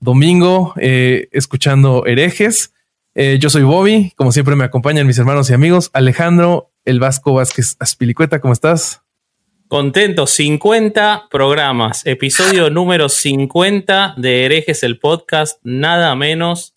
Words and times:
domingo 0.00 0.74
eh, 0.80 1.28
escuchando 1.32 2.06
herejes. 2.06 2.74
Eh, 3.14 3.38
yo 3.40 3.50
soy 3.50 3.62
Bobby, 3.62 4.12
como 4.16 4.32
siempre 4.32 4.56
me 4.56 4.64
acompañan 4.64 5.06
mis 5.06 5.18
hermanos 5.18 5.50
y 5.50 5.54
amigos. 5.54 5.90
Alejandro, 5.92 6.70
el 6.84 7.00
Vasco 7.00 7.34
Vázquez 7.34 7.76
Aspilicueta, 7.80 8.40
¿cómo 8.40 8.52
estás? 8.52 9.02
Contento, 9.66 10.26
50 10.26 11.28
programas, 11.30 12.06
episodio 12.06 12.70
número 12.70 13.08
50 13.08 14.14
de 14.16 14.44
Herejes 14.44 14.82
el 14.82 14.98
podcast, 14.98 15.60
nada 15.62 16.14
menos. 16.14 16.74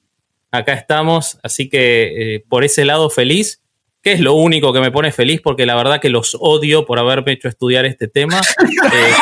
Acá 0.52 0.74
estamos, 0.74 1.40
así 1.44 1.70
que 1.70 2.36
eh, 2.36 2.46
por 2.50 2.66
ese 2.66 2.84
lado 2.84 3.10
feliz, 3.10 3.61
que 4.02 4.14
es 4.14 4.20
lo 4.20 4.34
único 4.34 4.74
que 4.74 4.80
me 4.80 4.92
pone 4.92 5.12
feliz 5.12 5.42
porque 5.44 5.66
la 5.66 5.76
verdad 5.76 6.00
que 6.00 6.10
los 6.10 6.36
odio 6.40 6.86
por 6.86 7.00
haberme 7.00 7.34
hecho 7.34 7.48
estudiar 7.48 7.86
este 7.86 8.08
tema. 8.08 8.42
Eh, 8.94 9.14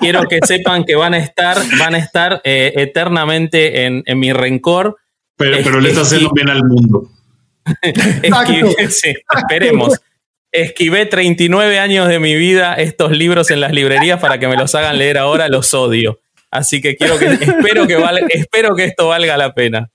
quiero, 0.00 0.24
que, 0.28 0.40
sepan 0.44 0.84
que 0.84 0.94
van 0.94 1.14
a 1.14 1.18
estar, 1.18 1.56
van 1.78 1.94
a 1.94 1.98
estar 1.98 2.40
eh, 2.44 2.72
eternamente 2.76 3.86
en, 3.86 4.18
mi 4.18 4.32
rencor. 4.32 4.98
Pero, 5.36 5.58
pero 5.64 5.80
le 5.80 5.90
está 5.90 6.02
haciendo 6.02 6.30
bien 6.34 6.50
al 6.50 6.62
mundo. 6.64 7.08
sí, 8.90 9.14
esperemos 9.36 9.98
esquivé 10.52 11.06
39 11.06 11.78
años 11.78 12.08
de 12.08 12.18
mi 12.18 12.34
vida 12.36 12.74
estos 12.74 13.10
libros 13.10 13.50
en 13.50 13.60
las 13.60 13.72
librerías 13.72 14.20
para 14.20 14.38
que 14.38 14.46
me 14.46 14.56
los 14.56 14.74
hagan 14.74 14.98
leer 14.98 15.18
ahora, 15.18 15.48
los 15.48 15.72
odio. 15.72 16.20
Así 16.50 16.82
que 16.82 16.96
quiero 16.96 17.18
que, 17.18 17.26
espero 17.26 17.86
que 17.86 17.96
espero 18.34 18.76
que 18.76 18.84
esto 18.84 19.08
valga 19.08 19.38
la 19.38 19.54
pena. 19.54 19.90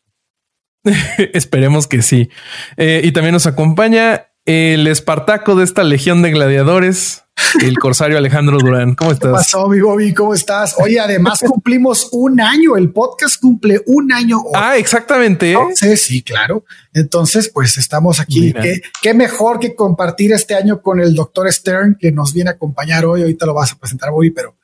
Esperemos 1.34 1.88
que 1.88 2.02
sí. 2.02 2.30
Eh, 2.78 3.02
y 3.04 3.12
también 3.12 3.34
nos 3.34 3.48
acompaña 3.48 4.28
el 4.46 4.88
Espartaco 4.88 5.56
de 5.56 5.64
esta 5.64 5.84
legión 5.84 6.22
de 6.22 6.32
gladiadores, 6.32 7.26
el 7.62 7.78
corsario 7.78 8.18
Alejandro 8.18 8.58
Durán. 8.58 8.96
¿Cómo 8.96 9.12
estás? 9.12 9.30
¿Qué 9.30 9.34
pasó, 9.34 9.68
mi 9.68 9.80
Bobby? 9.80 10.14
¿Cómo 10.14 10.34
estás? 10.34 10.76
Oye, 10.80 11.00
además 11.00 11.40
cumplimos 11.40 12.10
un 12.12 12.42
año. 12.42 12.78
El 12.78 12.92
podcast 12.92 13.40
cumple 13.40 13.82
un 13.86 14.12
año. 14.12 14.38
Ah, 14.54 14.78
exactamente. 14.78 15.56
Sí, 15.76 15.98
sí, 15.98 16.22
claro. 16.22 16.66
Entonces, 16.94 17.50
pues 17.54 17.78
estamos 17.78 18.20
aquí. 18.20 18.54
¿Qué, 19.02 19.14
mejor 19.14 19.60
que 19.60 19.76
compartir 19.76 20.34
este 20.34 20.56
año 20.56 20.82
con 20.82 21.00
el 21.00 21.16
doctor 21.16 21.52
Stern 21.52 21.98
que 22.00 22.12
nos 22.12 22.34
viene 22.34 22.50
a 22.50 22.54
acompañar 22.54 23.06
hoy. 23.06 23.22
Ahorita 23.22 23.46
lo 23.46 23.54
vas 23.54 23.72
a 23.72 23.78
presentar, 23.78 24.12
Bobby, 24.12 24.32
pero 24.32 24.56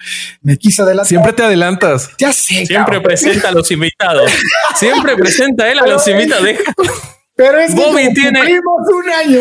me 0.42 0.58
quise 0.58 0.82
adelantar. 0.82 1.08
Siempre 1.08 1.34
te 1.34 1.44
adelantas. 1.44 2.10
Ya 2.18 2.34
sé. 2.34 2.66
Siempre 2.66 3.02
presenta 3.02 3.50
a 3.50 3.52
los 3.52 3.70
invitados. 3.72 4.32
Siempre 4.76 5.16
presenta 5.16 5.72
él 5.72 5.80
a 5.80 5.88
los 5.88 6.08
invitados. 6.08 6.50
Pero 7.36 7.58
es 7.58 7.74
que 7.74 8.12
tiene... 8.14 8.40
cumplimos 8.40 8.82
un 8.94 9.10
año. 9.10 9.40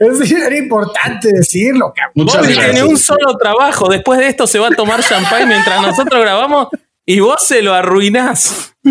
es 0.22 0.32
era 0.32 0.56
importante 0.56 1.32
decirlo. 1.32 1.92
Bobby 2.14 2.54
tiene 2.54 2.84
un 2.84 2.96
solo 2.96 3.36
trabajo. 3.36 3.88
Después 3.88 4.20
de 4.20 4.28
esto 4.28 4.46
se 4.46 4.58
va 4.60 4.68
a 4.68 4.70
tomar 4.70 5.02
champagne 5.02 5.46
mientras 5.46 5.82
nosotros 5.82 6.20
grabamos 6.20 6.68
y 7.06 7.20
vos 7.20 7.46
se 7.46 7.62
lo 7.62 7.74
arruinás. 7.74 8.74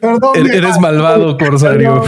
perdón, 0.00 0.50
Eres 0.50 0.78
malvado, 0.78 1.36
Corsario. 1.38 2.04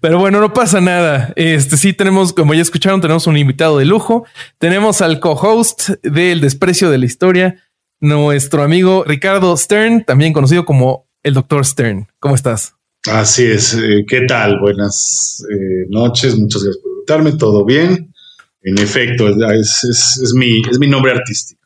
Pero 0.00 0.18
bueno, 0.18 0.40
no 0.40 0.52
pasa 0.52 0.80
nada. 0.80 1.32
Este 1.36 1.76
sí 1.76 1.92
tenemos, 1.92 2.32
como 2.32 2.54
ya 2.54 2.62
escucharon, 2.62 3.00
tenemos 3.00 3.26
un 3.26 3.36
invitado 3.36 3.78
de 3.78 3.84
lujo. 3.84 4.24
Tenemos 4.58 5.02
al 5.02 5.20
co-host 5.20 5.90
del 6.02 6.40
desprecio 6.40 6.90
de 6.90 6.98
la 6.98 7.06
historia, 7.06 7.56
nuestro 8.00 8.62
amigo 8.62 9.04
Ricardo 9.04 9.56
Stern, 9.56 10.04
también 10.04 10.32
conocido 10.32 10.64
como 10.64 11.08
el 11.22 11.34
doctor 11.34 11.64
Stern. 11.64 12.08
¿Cómo 12.18 12.34
estás? 12.34 12.74
Así 13.06 13.44
es. 13.44 13.74
Eh, 13.74 14.04
¿Qué 14.08 14.22
tal? 14.22 14.58
Buenas 14.60 15.44
eh, 15.50 15.86
noches. 15.88 16.36
Muchas 16.36 16.62
gracias 16.62 16.82
por 16.82 16.92
invitarme. 16.92 17.32
¿Todo 17.32 17.64
bien? 17.64 18.12
En 18.62 18.78
efecto, 18.78 19.28
es, 19.28 20.34
mi, 20.34 20.60
es 20.70 20.78
mi 20.78 20.86
nombre 20.86 21.12
artístico. 21.12 21.60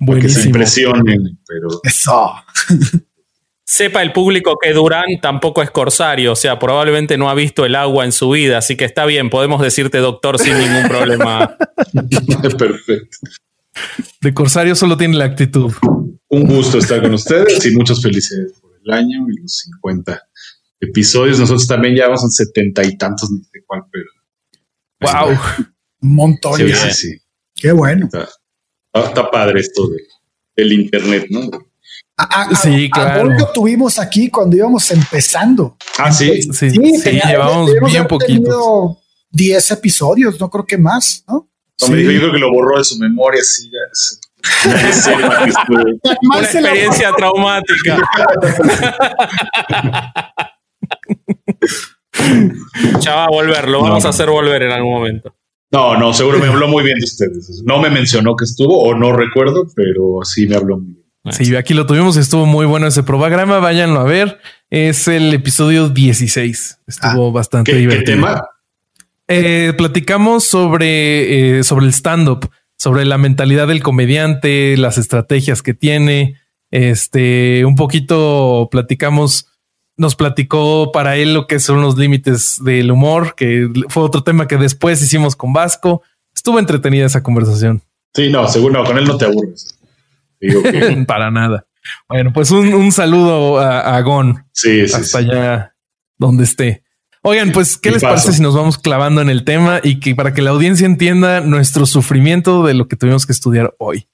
Buenísimo. 0.00 0.34
Que 0.34 0.40
se 0.42 0.46
impresionen, 0.48 1.38
pero... 1.46 1.68
Eso. 1.84 2.32
Sepa 3.64 4.02
el 4.02 4.12
público 4.12 4.56
que 4.60 4.72
Durán 4.72 5.20
tampoco 5.20 5.62
es 5.62 5.70
corsario, 5.70 6.32
o 6.32 6.36
sea, 6.36 6.58
probablemente 6.58 7.18
no 7.18 7.28
ha 7.28 7.34
visto 7.34 7.66
el 7.66 7.74
agua 7.74 8.06
en 8.06 8.12
su 8.12 8.30
vida, 8.30 8.56
así 8.56 8.76
que 8.76 8.86
está 8.86 9.04
bien, 9.04 9.28
podemos 9.28 9.60
decirte 9.60 9.98
doctor 9.98 10.38
sin 10.38 10.56
ningún 10.56 10.88
problema. 10.88 11.54
Perfecto. 12.58 13.18
De 14.20 14.34
Corsario 14.34 14.74
solo 14.74 14.96
tiene 14.96 15.16
la 15.16 15.24
actitud. 15.24 15.72
Un 16.28 16.46
gusto 16.46 16.78
estar 16.78 17.00
con 17.00 17.14
ustedes 17.14 17.64
y 17.64 17.70
muchas 17.74 18.02
felicidades 18.02 18.52
por 18.60 18.72
el 18.84 18.92
año 18.92 19.26
y 19.30 19.40
los 19.40 19.58
50 19.58 20.22
episodios. 20.80 21.38
Nosotros 21.38 21.66
también 21.66 21.96
ya 21.96 22.06
vamos 22.06 22.24
en 22.24 22.30
setenta 22.30 22.84
y 22.84 22.96
tantos, 22.96 23.30
ni 23.30 23.42
sé 23.44 23.64
cuál, 23.66 23.82
pero. 23.90 24.06
¡Wow! 25.00 25.38
Un 26.00 26.14
montón. 26.14 26.56
Sí, 26.56 26.72
sí, 26.72 26.90
sí. 26.90 27.18
Qué 27.54 27.72
bueno. 27.72 28.08
Está, 28.92 29.30
padre 29.30 29.60
esto 29.60 29.88
del 30.56 30.72
internet, 30.72 31.26
¿no? 31.30 31.48
sí, 32.60 32.90
claro. 32.90 33.30
lo 33.30 33.52
tuvimos 33.52 33.98
aquí 33.98 34.28
cuando 34.28 34.56
íbamos 34.56 34.90
empezando. 34.90 35.76
Ah, 35.98 36.12
sí. 36.12 36.42
Sí, 36.42 36.70
sí, 36.70 37.20
llevamos 37.24 37.70
bien 37.86 38.06
poquito. 38.06 38.98
10 39.30 39.70
episodios, 39.72 40.40
no 40.40 40.48
creo 40.48 40.64
que 40.64 40.78
más, 40.78 41.22
¿no? 41.28 41.50
No, 41.80 41.88
me 41.88 41.96
dijo, 41.98 42.10
yo 42.10 42.18
creo 42.20 42.32
que 42.32 42.38
lo 42.38 42.50
borró 42.50 42.78
de 42.78 42.84
su 42.84 42.98
memoria, 42.98 43.42
sí, 43.42 43.70
ya 43.70 43.78
es. 43.92 44.20
Una 46.22 46.40
experiencia 46.40 47.12
traumática. 47.12 47.98
ya 53.00 53.14
va 53.14 53.24
a 53.24 53.28
volver, 53.28 53.68
lo 53.68 53.82
vamos 53.82 54.04
a 54.04 54.08
hacer 54.08 54.28
volver 54.30 54.62
en 54.62 54.72
algún 54.72 54.94
momento. 54.94 55.34
No, 55.70 55.98
no, 55.98 56.14
seguro 56.14 56.38
me 56.38 56.46
habló 56.46 56.66
muy 56.68 56.82
bien 56.82 56.98
de 56.98 57.04
ustedes. 57.04 57.62
No 57.64 57.78
me 57.78 57.90
mencionó 57.90 58.34
que 58.36 58.44
estuvo 58.44 58.80
o 58.82 58.94
no 58.94 59.12
recuerdo, 59.12 59.66
pero 59.76 60.20
sí 60.22 60.46
me 60.46 60.56
habló 60.56 60.78
muy 60.78 60.94
bien. 60.94 61.08
Sí, 61.30 61.54
aquí 61.56 61.74
lo 61.74 61.84
tuvimos, 61.84 62.16
estuvo 62.16 62.46
muy 62.46 62.64
bueno 62.64 62.86
ese 62.86 63.02
programa, 63.02 63.58
váyanlo 63.58 64.00
a 64.00 64.04
ver. 64.04 64.38
Es 64.70 65.08
el 65.08 65.32
episodio 65.34 65.90
16. 65.90 66.80
Estuvo 66.86 67.28
ah, 67.28 67.32
bastante 67.32 67.74
divertido. 67.74 68.04
¿Qué 68.04 68.12
tema? 68.12 68.42
Eh, 69.28 69.74
platicamos 69.76 70.44
sobre, 70.44 71.58
eh, 71.58 71.62
sobre 71.62 71.86
el 71.86 71.92
stand-up, 71.92 72.50
sobre 72.78 73.04
la 73.04 73.18
mentalidad 73.18 73.68
del 73.68 73.82
comediante, 73.82 74.76
las 74.78 74.96
estrategias 74.96 75.62
que 75.62 75.74
tiene. 75.74 76.40
Este, 76.70 77.64
un 77.64 77.76
poquito 77.76 78.68
platicamos, 78.70 79.48
nos 79.96 80.16
platicó 80.16 80.92
para 80.92 81.16
él 81.16 81.34
lo 81.34 81.46
que 81.46 81.60
son 81.60 81.82
los 81.82 81.98
límites 81.98 82.62
del 82.62 82.90
humor, 82.90 83.34
que 83.36 83.68
fue 83.88 84.02
otro 84.02 84.22
tema 84.22 84.48
que 84.48 84.56
después 84.56 85.02
hicimos 85.02 85.36
con 85.36 85.52
Vasco. 85.52 86.02
Estuvo 86.34 86.58
entretenida 86.58 87.06
esa 87.06 87.22
conversación. 87.22 87.82
Sí, 88.14 88.30
no, 88.30 88.48
seguro, 88.48 88.84
con 88.84 88.96
él 88.96 89.04
no 89.04 89.18
te 89.18 89.26
aburres. 89.26 89.78
para 91.06 91.30
nada. 91.30 91.66
Bueno, 92.08 92.32
pues 92.32 92.50
un, 92.50 92.92
saludo 92.92 93.58
a, 93.58 93.96
a 93.96 94.00
Gon. 94.02 94.44
Sí, 94.52 94.82
hasta 94.82 95.18
allá 95.18 95.74
donde 96.16 96.44
esté. 96.44 96.82
Oigan, 97.22 97.52
pues, 97.52 97.76
¿qué 97.76 97.90
les 97.90 98.02
parece 98.02 98.32
si 98.32 98.40
nos 98.40 98.54
vamos 98.54 98.78
clavando 98.78 99.20
en 99.20 99.28
el 99.28 99.44
tema 99.44 99.80
y 99.82 100.00
que 100.00 100.14
para 100.14 100.32
que 100.32 100.42
la 100.42 100.50
audiencia 100.50 100.86
entienda 100.86 101.40
nuestro 101.40 101.84
sufrimiento 101.84 102.64
de 102.64 102.74
lo 102.74 102.88
que 102.88 102.96
tuvimos 102.96 103.26
que 103.26 103.32
estudiar 103.32 103.74
hoy? 103.78 104.06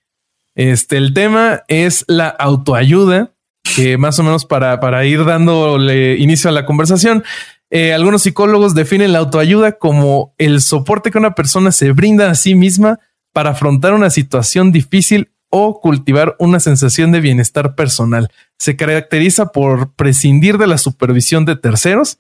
Este, 0.54 0.96
el 0.96 1.12
tema 1.12 1.62
es 1.68 2.04
la 2.08 2.28
autoayuda, 2.28 3.32
que 3.62 3.98
más 3.98 4.18
o 4.18 4.22
menos 4.22 4.44
para, 4.44 4.80
para 4.80 5.04
ir 5.04 5.24
dándole 5.24 6.16
inicio 6.16 6.48
a 6.48 6.52
la 6.52 6.64
conversación, 6.64 7.24
eh, 7.70 7.92
algunos 7.92 8.22
psicólogos 8.22 8.74
definen 8.74 9.12
la 9.12 9.18
autoayuda 9.18 9.72
como 9.78 10.34
el 10.38 10.60
soporte 10.60 11.10
que 11.10 11.18
una 11.18 11.34
persona 11.34 11.72
se 11.72 11.92
brinda 11.92 12.30
a 12.30 12.34
sí 12.36 12.54
misma 12.54 13.00
para 13.32 13.50
afrontar 13.50 13.94
una 13.94 14.10
situación 14.10 14.70
difícil 14.70 15.32
o 15.50 15.80
cultivar 15.80 16.36
una 16.38 16.60
sensación 16.60 17.10
de 17.12 17.20
bienestar 17.20 17.74
personal. 17.74 18.30
Se 18.58 18.76
caracteriza 18.76 19.46
por 19.46 19.92
prescindir 19.94 20.58
de 20.58 20.66
la 20.66 20.78
supervisión 20.78 21.44
de 21.44 21.56
terceros 21.56 22.18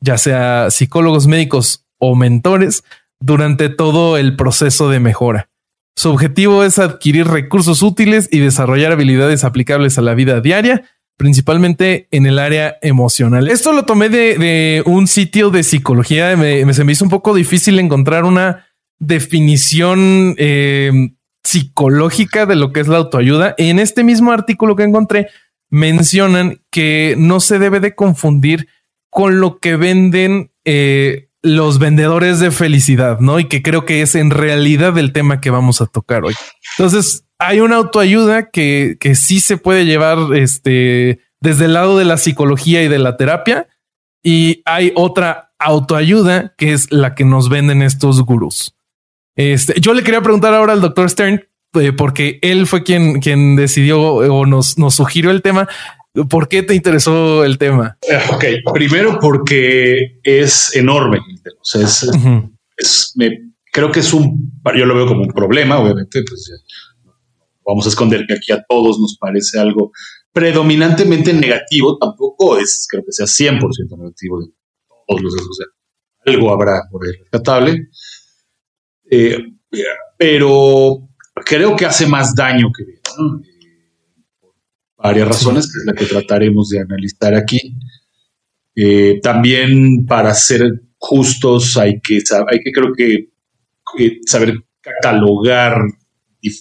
ya 0.00 0.18
sea 0.18 0.70
psicólogos 0.70 1.26
médicos 1.26 1.86
o 1.98 2.14
mentores, 2.14 2.84
durante 3.20 3.68
todo 3.68 4.16
el 4.16 4.36
proceso 4.36 4.88
de 4.88 5.00
mejora. 5.00 5.50
Su 5.96 6.10
objetivo 6.10 6.62
es 6.62 6.78
adquirir 6.78 7.26
recursos 7.26 7.82
útiles 7.82 8.28
y 8.30 8.38
desarrollar 8.38 8.92
habilidades 8.92 9.42
aplicables 9.42 9.98
a 9.98 10.02
la 10.02 10.14
vida 10.14 10.40
diaria, 10.40 10.84
principalmente 11.16 12.06
en 12.12 12.26
el 12.26 12.38
área 12.38 12.78
emocional. 12.82 13.48
Esto 13.48 13.72
lo 13.72 13.84
tomé 13.84 14.08
de, 14.08 14.82
un 14.86 15.08
sitio 15.08 15.50
de 15.50 15.64
psicología. 15.64 16.36
Me, 16.36 16.72
se 16.72 16.84
me 16.84 16.92
hizo 16.92 17.04
un 17.04 17.10
poco 17.10 17.34
difícil 17.34 17.80
encontrar 17.80 18.24
una 18.24 18.66
definición 19.00 20.36
eh, 20.38 21.10
psicológica 21.42 22.46
de 22.46 22.54
lo 22.54 22.72
que 22.72 22.80
es 22.80 22.86
la 22.86 22.98
autoayuda. 22.98 23.56
En 23.58 23.80
este 23.80 24.04
mismo 24.04 24.30
artículo 24.30 24.76
que 24.76 24.84
encontré, 24.84 25.28
mencionan 25.70 26.60
que 26.70 27.16
no 27.18 27.40
se 27.40 27.58
debe 27.58 27.80
de 27.80 27.96
confundir 27.96 28.68
con 29.10 29.40
lo 29.40 29.58
que 29.58 29.76
venden 29.76 30.50
eh, 30.64 31.28
los 31.42 31.78
vendedores 31.78 32.40
de 32.40 32.50
felicidad, 32.50 33.20
¿no? 33.20 33.38
Y 33.38 33.44
que 33.44 33.62
creo 33.62 33.84
que 33.84 34.02
es 34.02 34.14
en 34.14 34.30
realidad 34.30 34.96
el 34.98 35.12
tema 35.12 35.40
que 35.40 35.50
vamos 35.50 35.80
a 35.80 35.86
tocar 35.86 36.24
hoy. 36.24 36.34
Entonces, 36.76 37.24
hay 37.38 37.60
una 37.60 37.76
autoayuda 37.76 38.50
que, 38.50 38.96
que 39.00 39.14
sí 39.14 39.40
se 39.40 39.56
puede 39.56 39.86
llevar 39.86 40.34
este, 40.34 41.20
desde 41.40 41.66
el 41.66 41.74
lado 41.74 41.98
de 41.98 42.04
la 42.04 42.16
psicología 42.16 42.82
y 42.82 42.88
de 42.88 42.98
la 42.98 43.16
terapia, 43.16 43.68
y 44.22 44.62
hay 44.64 44.92
otra 44.96 45.52
autoayuda 45.58 46.54
que 46.56 46.72
es 46.72 46.92
la 46.92 47.14
que 47.14 47.24
nos 47.24 47.48
venden 47.48 47.82
estos 47.82 48.22
gurús. 48.22 48.74
Este, 49.36 49.80
yo 49.80 49.94
le 49.94 50.02
quería 50.02 50.20
preguntar 50.20 50.52
ahora 50.54 50.72
al 50.72 50.80
doctor 50.80 51.08
Stern, 51.08 51.44
eh, 51.74 51.92
porque 51.92 52.38
él 52.42 52.66
fue 52.66 52.82
quien, 52.82 53.20
quien 53.20 53.54
decidió 53.54 54.00
o 54.00 54.46
nos, 54.46 54.78
nos 54.78 54.94
sugirió 54.94 55.30
el 55.30 55.42
tema. 55.42 55.68
¿Por 56.26 56.48
qué 56.48 56.62
te 56.62 56.74
interesó 56.74 57.44
el 57.44 57.58
tema? 57.58 57.98
Eh, 58.02 58.18
ok, 58.32 58.72
primero 58.72 59.18
porque 59.20 60.18
es 60.22 60.74
enorme. 60.74 61.18
O 61.18 61.64
sea, 61.64 61.82
es, 61.82 63.14
creo 63.72 63.92
que 63.92 64.00
es 64.00 64.12
un, 64.12 64.52
yo 64.76 64.86
lo 64.86 64.94
veo 64.94 65.06
como 65.06 65.22
un 65.22 65.32
problema, 65.32 65.78
obviamente, 65.78 66.22
pues 66.28 66.50
vamos 67.64 67.86
a 67.86 67.90
esconder 67.90 68.24
que 68.26 68.34
aquí 68.34 68.52
a 68.52 68.64
todos 68.68 68.98
nos 68.98 69.16
parece 69.18 69.58
algo 69.58 69.92
predominantemente 70.32 71.32
negativo, 71.32 71.98
tampoco 71.98 72.58
es, 72.58 72.86
creo 72.88 73.04
que 73.04 73.12
sea 73.12 73.26
100% 73.26 73.98
negativo 73.98 74.40
de 74.40 74.46
todos 75.06 75.20
los, 75.20 75.34
o 75.34 75.52
sea, 75.52 75.66
algo 76.26 76.52
habrá 76.52 76.82
por 76.90 77.04
ahí 77.04 77.12
rescatable. 77.12 77.88
Eh, 79.10 79.38
pero 80.16 81.08
creo 81.44 81.76
que 81.76 81.86
hace 81.86 82.06
más 82.06 82.34
daño 82.34 82.70
que 82.76 82.84
bien, 82.84 83.00
por 83.04 83.42
varias 84.98 85.28
razones, 85.28 85.72
que 85.72 85.78
es 85.80 85.86
la 85.86 85.94
que 85.94 86.06
trataremos 86.06 86.68
de 86.68 86.80
analizar 86.80 87.34
aquí. 87.34 87.74
Eh, 88.74 89.20
también 89.22 90.06
para 90.06 90.34
ser 90.34 90.82
justos 90.98 91.76
hay 91.76 92.00
que, 92.00 92.22
hay 92.50 92.60
que 92.60 92.72
creo 92.72 92.92
que 92.92 93.28
eh, 93.98 94.18
saber 94.26 94.54
catalogar, 94.80 95.80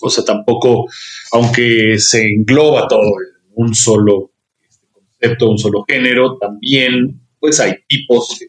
o 0.01 0.09
sea, 0.09 0.23
tampoco, 0.23 0.87
aunque 1.31 1.99
se 1.99 2.23
engloba 2.23 2.87
todo 2.87 3.01
en 3.01 3.53
un 3.55 3.75
solo 3.75 4.31
este, 4.67 4.87
concepto, 4.91 5.49
un 5.49 5.57
solo 5.57 5.85
género, 5.87 6.37
también 6.37 7.21
pues 7.39 7.59
hay 7.59 7.75
tipos 7.87 8.39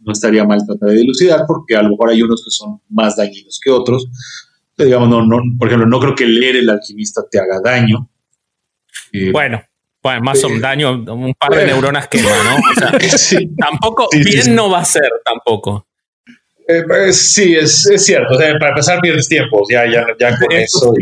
no 0.00 0.12
estaría 0.12 0.44
mal 0.44 0.64
tratar 0.66 0.90
de 0.90 0.96
dilucidar 0.96 1.44
porque 1.46 1.76
a 1.76 1.82
lo 1.82 1.90
mejor 1.90 2.10
hay 2.10 2.22
unos 2.22 2.44
que 2.44 2.50
son 2.50 2.80
más 2.88 3.16
dañinos 3.16 3.60
que 3.62 3.70
otros. 3.70 4.08
digamos, 4.76 5.08
no, 5.08 5.24
no, 5.26 5.42
por 5.58 5.68
ejemplo, 5.68 5.86
no 5.86 6.00
creo 6.00 6.14
que 6.14 6.26
leer 6.26 6.56
El 6.56 6.70
alquimista 6.70 7.22
te 7.30 7.38
haga 7.38 7.60
daño. 7.62 8.08
Eh, 9.12 9.30
bueno, 9.32 9.62
bueno, 10.02 10.20
más 10.22 10.42
un 10.44 10.56
eh, 10.56 10.60
daño, 10.60 10.92
un 10.92 11.34
par 11.34 11.54
de 11.54 11.66
neuronas 11.66 12.08
que 12.08 12.22
¿no? 12.22 12.28
O 12.28 12.74
sea, 12.74 12.92
tampoco, 13.58 14.08
bien 14.12 14.54
no 14.54 14.70
va 14.70 14.80
a 14.80 14.84
ser 14.84 15.10
tampoco. 15.24 15.86
Eh, 16.70 16.84
pues, 16.86 17.32
sí, 17.32 17.56
es, 17.56 17.84
es, 17.86 18.04
cierto. 18.04 18.34
O 18.34 18.38
sea, 18.38 18.56
para 18.58 18.70
empezar, 18.70 19.00
pierdes 19.00 19.28
tiempo, 19.28 19.62
ya, 19.68 19.84
ya, 19.90 20.06
ya 20.18 20.36
con 20.38 20.52
eso. 20.52 20.92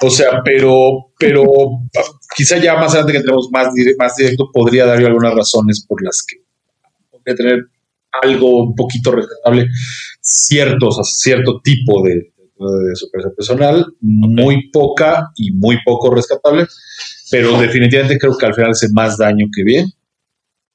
o 0.00 0.10
sea, 0.10 0.40
pero, 0.44 1.12
pero 1.18 1.44
quizá 2.36 2.58
ya 2.58 2.76
más 2.76 2.92
adelante 2.92 3.12
que 3.12 3.18
entremos 3.18 3.48
más, 3.50 3.68
más 3.98 4.16
directo, 4.16 4.50
podría 4.52 4.86
dar 4.86 4.98
algunas 4.98 5.34
razones 5.34 5.84
por 5.86 6.02
las 6.02 6.24
que 6.26 6.36
podría 7.10 7.36
tener 7.36 7.66
algo 8.22 8.62
un 8.62 8.74
poquito 8.74 9.10
respetable, 9.10 9.68
ciertos, 10.20 10.98
cierto 11.18 11.60
tipo 11.60 12.02
de, 12.02 12.14
de, 12.14 13.30
personal, 13.36 13.86
muy 14.00 14.70
poca 14.70 15.30
y 15.36 15.52
muy 15.52 15.78
poco 15.84 16.14
rescatable, 16.14 16.66
pero 17.30 17.58
definitivamente 17.58 18.18
creo 18.18 18.36
que 18.36 18.46
al 18.46 18.54
final 18.54 18.70
hace 18.70 18.88
más 18.92 19.18
daño 19.18 19.46
que 19.54 19.64
bien. 19.64 19.86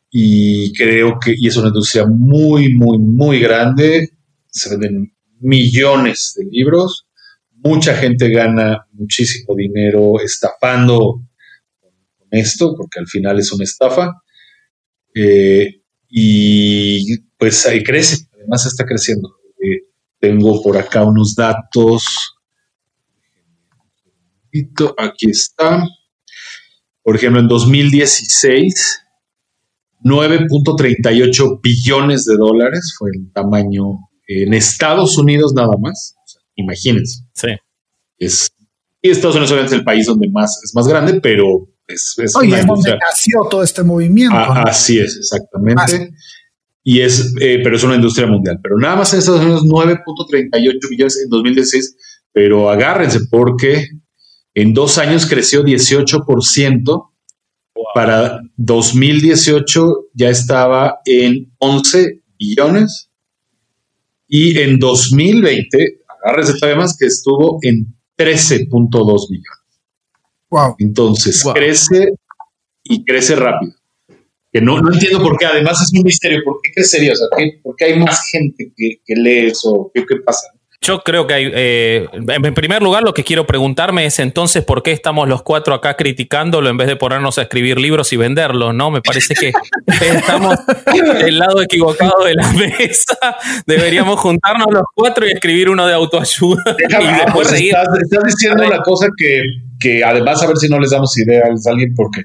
Y 0.09 0.73
creo 0.73 1.17
que 1.19 1.33
y 1.37 1.47
es 1.47 1.55
una 1.55 1.69
industria 1.69 2.05
muy, 2.05 2.73
muy, 2.73 2.97
muy 2.97 3.39
grande. 3.39 4.09
Se 4.47 4.69
venden 4.71 5.13
millones 5.39 6.33
de 6.35 6.45
libros. 6.45 7.07
Mucha 7.63 7.95
gente 7.95 8.29
gana 8.29 8.85
muchísimo 8.91 9.55
dinero 9.55 10.19
estafando 10.19 11.21
con 12.17 12.27
esto, 12.31 12.75
porque 12.75 12.99
al 12.99 13.07
final 13.07 13.39
es 13.39 13.51
una 13.53 13.63
estafa. 13.63 14.11
Eh, 15.13 15.81
y 16.09 17.17
pues 17.37 17.65
ahí 17.65 17.83
crece, 17.83 18.25
además 18.33 18.65
está 18.65 18.85
creciendo. 18.85 19.37
Eh, 19.57 19.87
tengo 20.19 20.61
por 20.61 20.77
acá 20.77 21.03
unos 21.05 21.33
datos. 21.35 22.03
Aquí 24.97 25.29
está. 25.29 25.85
Por 27.03 27.15
ejemplo, 27.15 27.39
en 27.39 27.47
2016, 27.47 29.01
9.38 30.03 31.59
billones 31.61 32.25
de 32.25 32.35
dólares 32.35 32.95
fue 32.97 33.11
el 33.13 33.31
tamaño 33.31 34.09
en 34.27 34.53
Estados 34.53 35.17
Unidos 35.17 35.53
nada 35.53 35.75
más. 35.79 36.15
imagínense. 36.55 37.23
Sí. 37.33 37.49
Es, 38.17 38.51
y 39.01 39.09
Estados 39.09 39.35
Unidos 39.35 39.65
es 39.65 39.71
el 39.71 39.83
país 39.83 40.05
donde 40.05 40.29
más 40.29 40.61
es 40.63 40.75
más 40.75 40.87
grande, 40.87 41.19
pero 41.21 41.67
es, 41.87 42.13
es 42.17 42.35
Oye, 42.35 42.63
donde 42.63 42.97
nació 42.97 43.47
todo 43.49 43.63
este 43.63 43.83
movimiento. 43.83 44.35
Así 44.37 44.99
es, 44.99 45.17
exactamente 45.17 46.13
y 46.83 47.01
es, 47.01 47.33
eh, 47.39 47.59
pero 47.63 47.75
es 47.75 47.83
una 47.83 47.95
industria 47.95 48.27
mundial. 48.27 48.59
Pero 48.61 48.77
nada 48.77 48.95
más 48.95 49.13
en 49.13 49.19
Estados 49.19 49.41
Unidos 49.41 49.63
9.38 49.63 50.89
billones 50.89 51.21
en 51.23 51.29
2016, 51.29 51.95
pero 52.31 52.69
agárrense 52.69 53.19
porque 53.29 53.87
en 54.53 54.73
dos 54.73 54.97
años 54.97 55.25
creció 55.25 55.63
18%, 55.63 57.07
para 57.93 58.41
2018 58.57 60.09
ya 60.13 60.29
estaba 60.29 60.99
en 61.05 61.51
11 61.57 62.21
billones 62.37 63.09
y 64.27 64.57
en 64.59 64.79
2020, 64.79 66.01
agárrense 66.23 66.53
todavía 66.59 66.81
más, 66.81 66.97
que 66.97 67.07
estuvo 67.07 67.59
en 67.63 67.93
13.2 68.17 69.29
billones. 69.29 69.47
Wow. 70.49 70.75
Entonces 70.79 71.43
crece 71.53 72.13
y 72.83 73.03
crece 73.03 73.35
rápido 73.35 73.73
que 74.51 74.61
no, 74.61 74.79
no 74.79 74.93
entiendo 74.93 75.23
por 75.23 75.37
qué, 75.37 75.45
además 75.45 75.81
es 75.81 75.93
un 75.97 76.03
misterio, 76.03 76.41
¿por 76.43 76.59
qué 76.61 76.71
crecería? 76.73 77.13
O 77.13 77.15
sea, 77.15 77.27
¿por 77.63 77.75
qué 77.75 77.85
hay 77.85 77.99
más 77.99 78.27
gente 78.29 78.73
que, 78.75 79.15
lee 79.15 79.47
eso? 79.47 79.91
¿Qué, 79.93 80.03
pasa? 80.25 80.47
Yo 80.83 81.03
creo 81.03 81.27
que 81.27 81.33
hay, 81.35 81.51
eh, 81.53 82.07
en 82.11 82.53
primer 82.55 82.81
lugar, 82.81 83.03
lo 83.03 83.13
que 83.13 83.23
quiero 83.23 83.45
preguntarme 83.45 84.07
es 84.07 84.17
entonces 84.17 84.63
por 84.63 84.81
qué 84.81 84.91
estamos 84.91 85.29
los 85.29 85.43
cuatro 85.43 85.75
acá 85.75 85.95
criticándolo 85.95 86.69
en 86.69 86.77
vez 86.77 86.87
de 86.87 86.95
ponernos 86.95 87.37
a 87.37 87.43
escribir 87.43 87.79
libros 87.79 88.11
y 88.13 88.17
venderlos, 88.17 88.73
¿no? 88.73 88.89
Me 88.89 88.99
parece 88.99 89.35
que 89.35 89.53
estamos 90.01 90.55
del 91.19 91.37
lado 91.37 91.61
equivocado 91.61 92.23
de 92.25 92.33
la 92.33 92.51
mesa. 92.53 93.15
Deberíamos 93.67 94.19
juntarnos 94.19 94.65
los 94.71 94.85
cuatro 94.95 95.27
y 95.27 95.31
escribir 95.31 95.69
uno 95.69 95.85
de 95.85 95.93
autoayuda. 95.93 96.75
y 96.79 97.13
después 97.25 97.49
pues 97.49 97.61
Estás, 97.61 97.87
diciendo 98.25 98.65
una 98.65 98.81
cosa 98.81 99.05
que, 99.15 99.39
que 99.79 100.03
además 100.03 100.41
a 100.41 100.47
ver 100.47 100.57
si 100.57 100.67
no 100.67 100.79
les 100.79 100.89
damos 100.89 101.15
idea 101.15 101.43
a 101.43 101.71
alguien 101.71 101.93
porque 101.93 102.23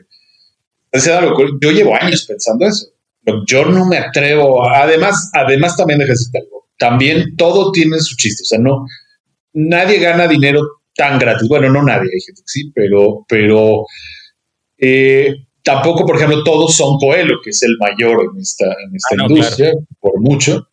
yo 1.60 1.70
llevo 1.72 1.94
años 1.94 2.24
pensando 2.24 2.66
eso. 2.66 2.86
Yo 3.46 3.66
no 3.66 3.84
me 3.84 3.98
atrevo. 3.98 4.66
además, 4.66 5.30
además 5.34 5.76
también 5.76 5.98
de 5.98 6.06
algo. 6.06 6.55
También 6.78 7.36
todo 7.36 7.72
tiene 7.72 7.98
su 7.98 8.16
chiste. 8.16 8.42
O 8.42 8.46
sea, 8.46 8.58
no, 8.58 8.86
nadie 9.52 9.98
gana 9.98 10.28
dinero 10.28 10.60
tan 10.94 11.18
gratis. 11.18 11.48
Bueno, 11.48 11.70
no 11.70 11.82
nadie, 11.82 12.10
hay 12.12 12.20
gente 12.20 12.42
que 12.42 12.48
sí, 12.48 12.72
pero, 12.74 13.24
pero 13.28 13.84
eh, 14.78 15.34
tampoco, 15.62 16.06
por 16.06 16.16
ejemplo, 16.16 16.42
todos 16.44 16.76
son 16.76 16.98
Coelho, 16.98 17.36
que 17.42 17.50
es 17.50 17.62
el 17.62 17.76
mayor 17.78 18.30
en 18.32 18.40
esta, 18.40 18.66
en 18.66 18.94
esta 18.94 19.16
ah, 19.18 19.26
industria, 19.28 19.72
por 20.00 20.20
mucho. 20.20 20.68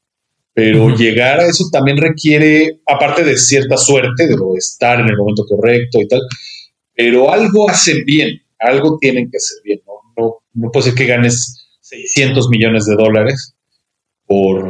Pero 0.55 0.95
llegar 0.95 1.39
a 1.39 1.47
eso 1.47 1.65
también 1.71 1.97
requiere, 1.97 2.79
aparte 2.85 3.23
de 3.23 3.37
cierta 3.37 3.75
suerte, 3.75 4.27
de 4.27 4.35
estar 4.55 4.99
en 4.99 5.09
el 5.09 5.17
momento 5.17 5.45
correcto 5.47 5.99
y 5.99 6.07
tal, 6.07 6.21
pero 6.93 7.31
algo 7.31 7.67
hacen 7.67 8.05
bien, 8.05 8.39
algo 8.59 8.99
tienen 8.99 9.31
que 9.31 9.37
hacer 9.37 9.57
bien, 9.63 9.81
¿no? 9.87 10.43
no, 10.53 10.71
puede 10.71 10.85
ser 10.85 10.93
que 10.93 11.07
ganes 11.07 11.67
600 11.81 12.49
millones 12.49 12.85
de 12.85 12.95
dólares 12.95 13.55
por, 14.27 14.63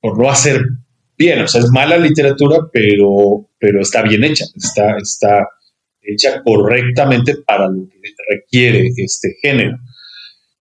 por 0.00 0.18
no 0.18 0.30
hacer 0.30 0.62
bien. 1.16 1.40
O 1.40 1.48
sea, 1.48 1.60
es 1.60 1.70
mala 1.70 1.98
literatura, 1.98 2.58
pero, 2.72 3.48
pero 3.58 3.80
está 3.80 4.02
bien 4.02 4.24
hecha, 4.24 4.44
está, 4.54 4.96
está 4.96 5.48
hecha 6.00 6.42
correctamente 6.42 7.36
para 7.46 7.68
lo 7.68 7.86
que 7.88 7.98
requiere 8.30 8.88
este 8.96 9.36
género. 9.42 9.76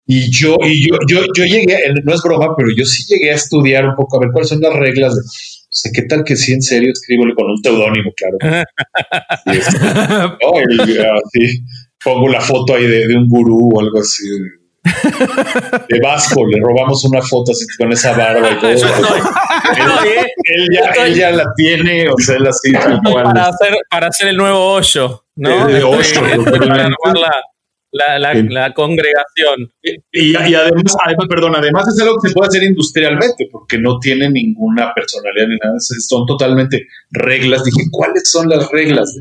Y 0.06 0.30
yo, 0.30 0.56
y 0.62 0.88
yo, 0.88 0.96
yo, 1.08 1.20
yo 1.36 1.44
llegué, 1.44 1.78
no 2.02 2.14
es 2.14 2.22
broma, 2.22 2.54
pero 2.56 2.70
yo 2.76 2.84
sí 2.84 3.04
llegué 3.08 3.30
a 3.30 3.36
estudiar 3.36 3.86
un 3.86 3.94
poco, 3.94 4.16
a 4.16 4.20
ver 4.20 4.30
cuáles 4.32 4.48
son 4.48 4.60
las 4.60 4.74
reglas 4.74 5.14
de, 5.14 5.20
o 5.20 5.72
sea, 5.72 5.92
¿qué 5.94 6.02
tal 6.02 6.24
que 6.24 6.34
sí 6.34 6.52
en 6.52 6.62
serio 6.62 6.90
escribo 6.90 7.22
con 7.36 7.48
un 7.48 7.62
teudónimo, 7.62 8.10
claro? 8.16 8.36
pongo 12.02 12.28
la 12.28 12.40
foto 12.40 12.74
ahí 12.74 12.88
de, 12.88 13.16
un 13.16 13.28
gurú 13.28 13.70
o 13.72 13.80
algo 13.80 14.00
así. 14.00 14.24
De 14.82 16.00
Vasco, 16.00 16.46
le 16.46 16.58
robamos 16.60 17.04
una 17.04 17.20
foto 17.22 17.52
así 17.52 17.66
con 17.78 17.92
esa 17.92 18.16
barba 18.16 18.50
y 18.50 18.58
todo. 18.58 18.70
él, 21.04 21.14
ya, 21.14 21.30
la 21.30 21.52
tiene, 21.54 22.08
o 22.08 22.16
sea, 22.18 22.36
él 22.36 22.46
así. 22.46 22.72
Para 22.72 23.48
hacer, 23.48 23.74
para 23.90 24.06
hacer 24.08 24.28
el 24.28 24.36
nuevo 24.36 24.58
hoyo, 24.58 25.24
¿no? 25.36 25.68
El, 25.68 25.84
hoyo, 25.84 26.22
la, 27.92 28.18
la, 28.18 28.34
la, 28.34 28.72
congregación. 28.72 29.70
Y, 29.82 30.30
y, 30.30 30.34
además, 30.54 30.96
además, 31.04 31.26
perdón, 31.28 31.56
además 31.56 31.88
es 31.88 32.00
algo 32.00 32.18
que 32.20 32.28
se 32.28 32.34
puede 32.34 32.48
hacer 32.48 32.62
industrialmente, 32.62 33.48
porque 33.50 33.78
no 33.78 33.98
tiene 33.98 34.30
ninguna 34.30 34.94
personalidad 34.94 35.48
ni 35.48 35.56
nada, 35.56 35.74
son 35.78 36.24
totalmente 36.26 36.86
reglas. 37.10 37.64
Dije, 37.64 37.82
¿cuáles 37.90 38.30
son 38.30 38.48
las 38.48 38.70
reglas 38.70 39.14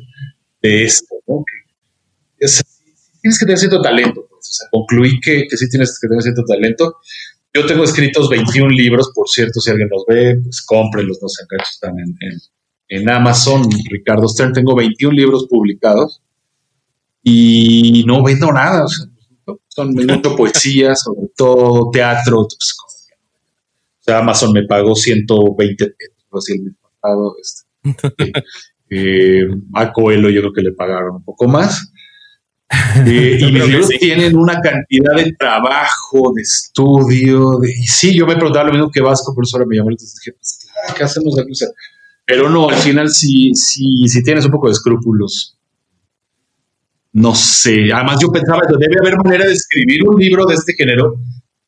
de, 0.61 0.83
esto? 0.83 1.15
¿no? 1.27 1.43
Tienes 3.21 3.39
que 3.39 3.45
tener 3.45 3.57
cierto 3.57 3.81
talento, 3.81 4.25
pues. 4.29 4.49
o 4.49 4.51
sea, 4.51 4.67
concluí 4.71 5.19
que, 5.19 5.47
que, 5.49 5.57
sí 5.57 5.69
tienes 5.69 5.97
que 5.99 6.07
tener 6.07 6.21
cierto 6.21 6.43
talento. 6.43 6.95
Yo 7.53 7.65
tengo 7.65 7.83
escritos 7.83 8.29
21 8.29 8.69
libros, 8.69 9.11
por 9.13 9.27
cierto, 9.27 9.59
si 9.59 9.71
alguien 9.71 9.89
los 9.89 10.05
ve, 10.07 10.39
pues 10.43 10.61
cómprenlos, 10.61 11.19
no 11.21 11.27
se 11.27 11.43
están 11.71 11.97
en, 11.99 12.15
en, 12.19 12.39
en 12.89 13.09
Amazon, 13.09 13.63
Ricardo 13.89 14.27
Stern, 14.27 14.53
tengo 14.53 14.75
21 14.75 15.15
libros 15.15 15.47
publicados 15.49 16.21
y 17.23 18.03
no 18.05 18.23
vendo 18.23 18.51
nada. 18.51 18.85
son 19.67 19.93
mucho 19.93 20.35
poesía, 20.35 20.95
sobre 20.95 21.29
todo 21.35 21.89
teatro. 21.91 22.47
Pues, 22.47 22.77
o 22.81 24.01
sea, 24.01 24.19
Amazon 24.19 24.53
me 24.53 24.65
pagó 24.65 24.95
120 24.95 25.85
pesos 25.85 26.49
el 26.49 26.63
mes 26.63 26.73
pasado. 26.81 27.35
Este, 27.41 28.31
eh, 28.89 29.47
a 29.73 29.91
Coelho 29.91 30.29
yo 30.29 30.41
creo 30.41 30.53
que 30.53 30.61
le 30.61 30.73
pagaron 30.73 31.17
un 31.17 31.23
poco 31.23 31.47
más. 31.47 31.91
Eh, 33.05 33.37
y 33.39 33.51
mis 33.51 33.67
libros 33.67 33.89
tienen 33.99 34.37
una 34.37 34.59
cantidad 34.61 35.15
de 35.15 35.33
trabajo, 35.33 36.31
de 36.35 36.41
estudio, 36.43 37.57
de, 37.59 37.71
y 37.71 37.87
sí, 37.87 38.15
yo 38.15 38.27
me 38.27 38.35
preguntaba 38.35 38.65
lo 38.65 38.73
mismo 38.73 38.91
que 38.91 39.01
Vasco, 39.01 39.33
por 39.33 39.43
eso 39.43 39.57
ahora 39.57 39.67
me 39.67 39.77
llamó, 39.77 39.89
entonces 39.89 40.19
dije, 40.19 40.37
pues, 40.37 40.67
¿qué 40.95 41.03
hacemos 41.03 41.39
aquí? 41.39 41.51
pero 42.25 42.47
no, 42.47 42.69
al 42.69 42.75
final 42.75 43.09
sí, 43.09 43.55
sí, 43.55 44.07
sí 44.07 44.21
tienes 44.21 44.45
un 44.45 44.51
poco 44.51 44.67
de 44.67 44.73
escrúpulos 44.73 45.59
no 47.11 47.33
sé, 47.33 47.91
además 47.91 48.17
yo 48.21 48.31
pensaba 48.31 48.61
que 48.67 48.75
debe 48.77 48.99
haber 48.99 49.17
manera 49.17 49.45
de 49.45 49.53
escribir 49.53 50.07
un 50.07 50.19
libro 50.19 50.45
de 50.45 50.55
este 50.55 50.73
género 50.73 51.15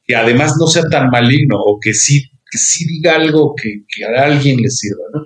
que 0.04 0.16
además 0.16 0.56
no 0.60 0.68
sea 0.68 0.84
tan 0.84 1.10
maligno 1.10 1.58
o 1.60 1.80
que 1.80 1.94
sí, 1.94 2.30
que 2.50 2.58
sí 2.58 2.86
diga 2.86 3.16
algo 3.16 3.56
que, 3.56 3.84
a 4.06 4.26
alguien 4.26 4.62
le 4.62 4.70
sirva, 4.70 5.04
¿no? 5.14 5.26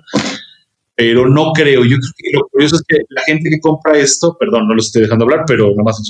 Pero 0.96 1.28
no 1.28 1.52
creo, 1.52 1.84
yo 1.84 1.96
creo 1.96 2.12
que 2.16 2.30
lo 2.38 2.48
curioso 2.48 2.76
es 2.76 2.82
que 2.88 3.04
la 3.10 3.22
gente 3.22 3.50
que 3.50 3.60
compra 3.60 3.98
esto, 3.98 4.36
perdón, 4.40 4.66
no 4.66 4.74
lo 4.74 4.80
estoy 4.80 5.02
dejando 5.02 5.26
hablar, 5.26 5.44
pero 5.46 5.68
nada 5.70 5.82
más 5.84 6.00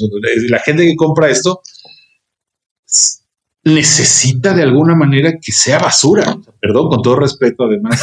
la 0.49 0.61
gente 0.61 0.87
que 0.87 0.95
compra 0.95 1.28
esto 1.28 1.61
necesita 3.64 4.55
de 4.55 4.62
alguna 4.62 4.95
manera 4.95 5.33
que 5.43 5.50
sea 5.50 5.81
basura. 5.81 6.38
Perdón, 6.61 6.88
con 6.88 7.02
todo 7.02 7.16
respeto, 7.16 7.64
además. 7.64 8.00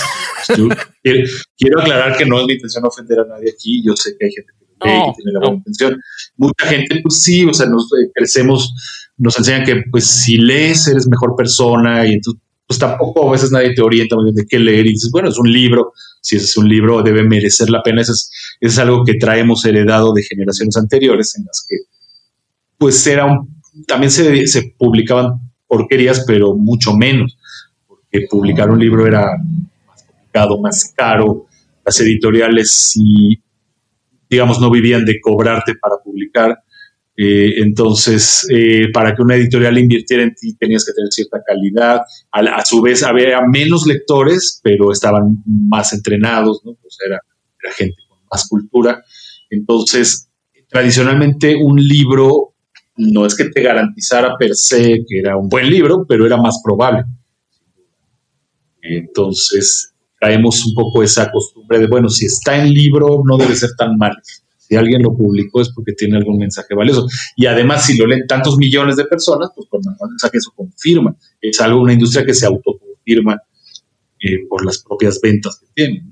quiero, 1.02 1.26
quiero, 1.58 1.80
aclarar 1.80 2.18
que 2.18 2.26
no 2.26 2.42
es 2.42 2.48
mi 2.48 2.54
intención 2.54 2.86
ofender 2.86 3.22
a 3.22 3.26
nadie 3.26 3.52
aquí. 3.52 3.82
Yo 3.82 3.96
sé 3.96 4.18
que 4.20 4.26
hay 4.26 4.32
gente 4.34 4.52
que 4.60 4.64
que 4.84 5.14
tiene 5.16 5.32
la 5.32 5.40
buena 5.40 5.56
intención. 5.56 6.02
Mucha 6.38 6.68
gente, 6.68 7.00
pues 7.02 7.22
sí, 7.22 7.46
o 7.46 7.54
sea, 7.54 7.68
nos 7.68 7.86
eh, 7.94 8.12
crecemos, 8.14 8.74
nos 9.18 9.38
enseñan 9.38 9.64
que 9.64 9.84
pues 9.90 10.06
si 10.06 10.38
lees 10.38 10.88
eres 10.88 11.08
mejor 11.08 11.36
persona 11.36 12.06
y 12.06 12.14
entonces 12.14 12.43
pues 12.68 12.80
tampoco 12.80 13.28
a 13.28 13.32
veces 13.32 13.52
nadie 13.52 13.74
te 13.74 13.82
orienta 13.82 14.16
de 14.34 14.46
qué 14.46 14.60
leer 14.60 14.86
y 14.88 14.92
dices, 14.92 15.10
bueno, 15.12 15.30
es 15.30 15.38
un 15.38 15.52
libro, 15.52 15.94
si 16.22 16.38
es 16.38 16.56
un 16.58 16.68
libro 16.68 17.02
debe 17.02 17.24
merecer 17.24 17.70
la 17.70 17.84
pena, 17.84 18.02
es, 18.02 18.32
es 18.60 18.80
algo 18.80 19.04
que 19.04 19.16
traemos 19.16 19.66
heredado 19.66 20.14
de 20.14 20.24
generaciones 20.24 20.78
anteriores 20.78 21.38
en 21.38 21.46
las 21.46 21.66
que 21.68 21.78
pues 22.78 23.06
era 23.08 23.26
un, 23.26 23.62
también 23.88 24.12
se, 24.12 24.48
se 24.48 24.74
publicaban 24.78 25.52
porquerías, 25.68 26.24
pero 26.26 26.56
mucho 26.56 26.94
menos, 26.94 27.38
porque 27.88 28.28
publicar 28.30 28.70
un 28.70 28.80
libro 28.80 29.08
era 29.08 29.26
más 29.88 30.04
complicado, 30.04 30.60
más 30.62 30.94
caro, 30.96 31.48
las 31.86 32.00
editoriales 32.00 32.72
sí 32.72 33.42
digamos, 34.34 34.60
no 34.60 34.72
vivían 34.72 35.06
de 35.06 35.22
cobrarte 35.22 35.76
para 35.76 35.98
publicar. 36.04 36.64
Eh, 37.16 37.62
entonces, 37.62 38.48
eh, 38.50 38.88
para 38.92 39.14
que 39.14 39.22
una 39.22 39.36
editorial 39.36 39.78
invirtiera 39.78 40.24
en 40.24 40.34
ti 40.34 40.56
tenías 40.56 40.84
que 40.84 40.94
tener 40.94 41.12
cierta 41.12 41.42
calidad. 41.46 42.02
A, 42.32 42.66
su 42.66 42.82
vez, 42.82 43.04
había 43.04 43.42
menos 43.42 43.86
lectores, 43.86 44.60
pero 44.64 44.92
estaban 44.92 45.44
más 45.46 45.94
entrenados, 45.94 46.62
¿no? 46.66 46.74
Pues 46.82 46.98
era, 47.06 47.20
era 47.62 47.74
gente 47.74 47.96
con 48.08 48.20
más 48.32 48.48
cultura. 48.48 49.04
Entonces, 49.50 50.30
tradicionalmente 50.68 51.56
un 51.56 51.76
libro 51.76 52.56
no 52.96 53.26
es 53.26 53.36
que 53.36 53.46
te 53.46 53.62
garantizara 53.62 54.36
per 54.38 54.56
se 54.56 55.04
que 55.08 55.20
era 55.20 55.38
un 55.38 55.50
buen 55.50 55.70
libro, 55.70 56.06
pero 56.08 56.26
era 56.26 56.38
más 56.38 56.62
probable. 56.64 57.04
Entonces, 58.82 59.94
traemos 60.20 60.66
un 60.66 60.74
poco 60.74 61.04
esa 61.04 61.32
costumbre 61.32 61.80
de, 61.80 61.88
bueno, 61.88 62.10
si 62.10 62.26
está 62.26 62.58
en 62.58 62.74
libro, 62.74 63.22
no 63.26 63.38
debe 63.38 63.56
ser 63.56 63.72
tan 63.78 63.98
mal. 63.98 64.14
Si 64.68 64.76
alguien 64.76 65.02
lo 65.02 65.16
publicó 65.16 65.62
es 65.62 65.72
porque 65.74 65.92
tiene 65.92 66.18
algún 66.18 66.38
mensaje 66.38 66.74
valioso. 66.74 67.06
Y 67.36 67.46
además, 67.46 67.86
si 67.86 67.98
lo 67.98 68.08
leen 68.08 68.26
tantos 68.28 68.58
millones 68.58 68.96
de 68.96 69.06
personas, 69.06 69.50
pues 69.56 69.68
por 69.68 69.86
más 69.86 69.98
mensaje 70.10 70.38
eso 70.38 70.52
confirma. 70.56 71.16
Es 71.42 71.60
algo, 71.60 71.82
una 71.82 71.94
industria 71.94 72.26
que 72.26 72.34
se 72.34 72.46
autoconfirma 72.46 73.42
eh, 74.20 74.48
por 74.48 74.66
las 74.66 74.82
propias 74.82 75.20
ventas 75.22 75.60
que 75.60 75.66
tiene. 75.74 76.06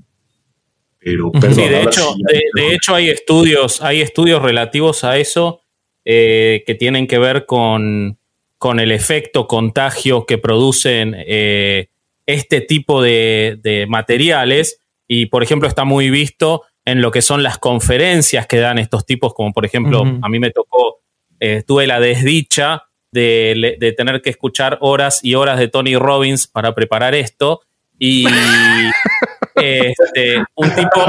Pero, 0.99 1.31
perdón, 1.31 1.53
sí, 1.55 1.61
de, 1.61 1.81
hecho, 1.81 2.13
de, 2.55 2.73
hecho, 2.75 2.93
hay 2.93 3.09
estudios, 3.09 3.81
hay 3.81 4.01
estudios 4.01 4.41
relativos 4.41 5.03
a 5.03 5.17
eso 5.17 5.61
eh, 6.03 6.63
que 6.67 6.75
tienen 6.75 7.07
que 7.07 7.17
ver 7.17 7.45
con, 7.45 8.19
con, 8.57 8.79
el 8.79 8.91
efecto 8.91 9.47
contagio 9.47 10.25
que 10.25 10.37
producen 10.37 11.15
eh, 11.17 11.87
este 12.25 12.61
tipo 12.61 13.01
de, 13.01 13.85
materiales 13.87 14.81
y, 15.07 15.27
por 15.27 15.41
ejemplo, 15.41 15.67
está 15.67 15.85
muy 15.85 16.09
visto 16.09 16.63
en 16.85 17.01
lo 17.01 17.11
que 17.11 17.21
son 17.21 17.43
las 17.43 17.57
conferencias 17.57 18.47
que 18.47 18.57
dan 18.57 18.79
estos 18.79 19.05
tipos, 19.05 19.33
como 19.33 19.53
por 19.53 19.65
ejemplo, 19.65 20.03
a 20.21 20.29
mí 20.29 20.39
me 20.39 20.51
tocó, 20.51 21.01
eh, 21.39 21.63
tuve 21.65 21.87
la 21.87 21.99
desdicha 21.99 22.83
de, 23.11 23.93
tener 23.97 24.21
que 24.21 24.29
escuchar 24.29 24.77
horas 24.81 25.19
y 25.23 25.35
horas 25.35 25.59
de 25.59 25.67
Tony 25.67 25.95
Robbins 25.95 26.47
para 26.47 26.73
preparar 26.73 27.13
esto 27.13 27.61
y 27.99 28.25
este, 29.55 30.43
un 30.55 30.75
tipo... 30.75 31.05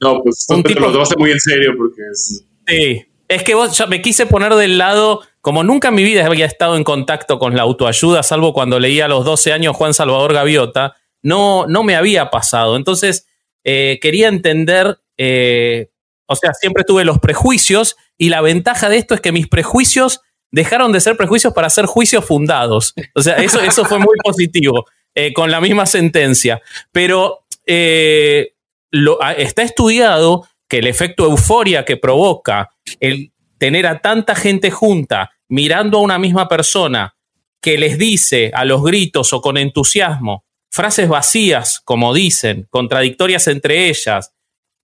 no, 0.00 0.22
pues 0.22 0.46
un 0.48 0.62
tipo, 0.62 0.80
lo 0.80 0.92
tomaste 0.92 1.16
muy 1.16 1.30
en 1.30 1.40
serio 1.40 1.74
porque 1.76 2.02
es... 2.10 2.44
Sí, 2.66 3.06
es 3.28 3.42
que 3.44 3.54
vos, 3.54 3.84
me 3.88 4.02
quise 4.02 4.26
poner 4.26 4.54
del 4.54 4.78
lado, 4.78 5.22
como 5.40 5.62
nunca 5.62 5.88
en 5.88 5.94
mi 5.94 6.02
vida 6.02 6.26
había 6.26 6.46
estado 6.46 6.76
en 6.76 6.84
contacto 6.84 7.38
con 7.38 7.54
la 7.54 7.62
autoayuda, 7.62 8.22
salvo 8.22 8.52
cuando 8.52 8.80
leía 8.80 9.04
a 9.04 9.08
los 9.08 9.24
12 9.24 9.52
años 9.52 9.76
Juan 9.76 9.94
Salvador 9.94 10.32
Gaviota, 10.32 10.96
no, 11.22 11.66
no 11.66 11.82
me 11.82 11.94
había 11.94 12.30
pasado. 12.30 12.76
Entonces, 12.76 13.27
eh, 13.64 13.98
quería 14.00 14.28
entender, 14.28 14.98
eh, 15.16 15.90
o 16.26 16.36
sea, 16.36 16.54
siempre 16.54 16.84
tuve 16.84 17.04
los 17.04 17.18
prejuicios 17.18 17.96
y 18.16 18.28
la 18.28 18.40
ventaja 18.40 18.88
de 18.88 18.98
esto 18.98 19.14
es 19.14 19.20
que 19.20 19.32
mis 19.32 19.48
prejuicios 19.48 20.20
dejaron 20.50 20.92
de 20.92 21.00
ser 21.00 21.16
prejuicios 21.16 21.52
para 21.52 21.70
ser 21.70 21.86
juicios 21.86 22.24
fundados. 22.24 22.94
O 23.14 23.22
sea, 23.22 23.36
eso, 23.36 23.60
eso 23.60 23.84
fue 23.84 23.98
muy 23.98 24.16
positivo, 24.22 24.86
eh, 25.14 25.32
con 25.32 25.50
la 25.50 25.60
misma 25.60 25.86
sentencia. 25.86 26.60
Pero 26.92 27.44
lo, 28.90 29.20
está 29.36 29.62
estudiado 29.62 30.48
que 30.68 30.78
el 30.78 30.86
efecto 30.86 31.24
euforia 31.24 31.84
que 31.84 31.96
provoca 31.96 32.70
el 33.00 33.32
tener 33.58 33.86
a 33.86 34.00
tanta 34.00 34.34
gente 34.34 34.70
junta 34.70 35.32
mirando 35.48 35.98
a 35.98 36.02
una 36.02 36.18
misma 36.18 36.48
persona 36.48 37.14
que 37.60 37.78
les 37.78 37.98
dice 37.98 38.50
a 38.54 38.64
los 38.64 38.82
gritos 38.82 39.32
o 39.32 39.40
con 39.40 39.56
entusiasmo 39.56 40.44
frases 40.70 41.08
vacías, 41.08 41.80
como 41.80 42.14
dicen, 42.14 42.66
contradictorias 42.70 43.46
entre 43.48 43.88
ellas, 43.88 44.32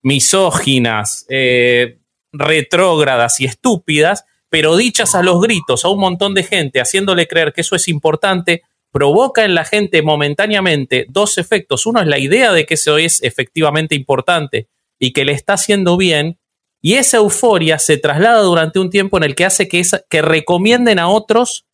misóginas, 0.01 1.25
eh, 1.29 1.99
retrógradas 2.31 3.39
y 3.39 3.45
estúpidas, 3.45 4.25
pero 4.49 4.75
dichas 4.75 5.15
a 5.15 5.23
los 5.23 5.41
gritos 5.41 5.85
a 5.85 5.89
un 5.89 5.99
montón 5.99 6.33
de 6.33 6.43
gente, 6.43 6.79
haciéndole 6.79 7.27
creer 7.27 7.53
que 7.53 7.61
eso 7.61 7.75
es 7.75 7.87
importante, 7.87 8.63
provoca 8.91 9.43
en 9.43 9.55
la 9.55 9.65
gente 9.65 10.01
momentáneamente 10.01 11.05
dos 11.09 11.37
efectos. 11.37 11.85
Uno 11.85 12.01
es 12.01 12.07
la 12.07 12.19
idea 12.19 12.53
de 12.53 12.65
que 12.65 12.75
eso 12.75 12.97
es 12.97 13.21
efectivamente 13.23 13.95
importante 13.95 14.69
y 14.99 15.11
que 15.11 15.25
le 15.25 15.33
está 15.33 15.53
haciendo 15.53 15.97
bien, 15.97 16.39
y 16.81 16.93
esa 16.93 17.17
euforia 17.17 17.79
se 17.79 17.97
traslada 17.97 18.41
durante 18.41 18.79
un 18.79 18.89
tiempo 18.89 19.17
en 19.17 19.23
el 19.23 19.35
que 19.35 19.45
hace 19.45 19.67
que, 19.67 19.83
que 20.09 20.21
recomienden 20.21 20.99
a 20.99 21.09
otros, 21.09 21.65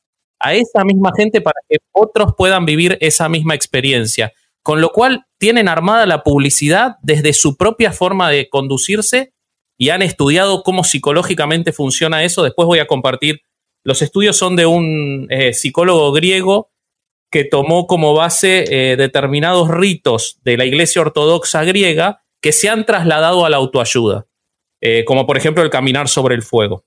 a 0.42 0.54
esa 0.54 0.84
misma 0.84 1.12
gente, 1.16 1.42
para 1.42 1.60
que 1.70 1.78
otros 1.92 2.34
puedan 2.38 2.66
vivir 2.66 2.98
esa 3.02 3.30
misma 3.30 3.56
experiencia. 3.56 4.34
Con 4.64 4.82
lo 4.82 4.92
cual 4.92 5.26
tienen 5.40 5.68
armada 5.68 6.06
la 6.06 6.24
publicidad 6.24 6.98
desde 7.02 7.34
su 7.34 7.58
propia 7.58 7.92
forma 7.92 8.30
de 8.30 8.50
conducirse 8.50 9.34
y 9.78 9.90
han 9.90 10.04
estudiado 10.04 10.62
cómo 10.62 10.84
psicológicamente 10.84 11.72
funciona 11.72 12.24
eso. 12.24 12.44
Después 12.44 12.68
voy 12.68 12.80
a 12.80 12.86
compartir. 12.86 13.42
Los 13.84 14.04
estudios 14.04 14.38
son 14.38 14.56
de 14.56 14.68
un 14.68 15.26
eh, 15.32 15.54
psicólogo 15.54 16.12
griego 16.12 16.72
que 17.32 17.46
tomó 17.46 17.88
como 17.88 18.14
base 18.14 18.66
eh, 18.70 18.98
determinados 18.98 19.70
ritos 19.70 20.40
de 20.44 20.58
la 20.58 20.66
iglesia 20.66 21.02
ortodoxa 21.02 21.64
griega 21.64 22.22
que 22.42 22.52
se 22.52 22.70
han 22.70 22.86
trasladado 22.86 23.46
a 23.46 23.50
la 23.50 23.58
autoayuda, 23.58 24.28
eh, 24.82 25.06
como 25.06 25.26
por 25.26 25.38
ejemplo 25.38 25.64
el 25.64 25.70
caminar 25.70 26.10
sobre 26.10 26.36
el 26.36 26.44
fuego. 26.44 26.86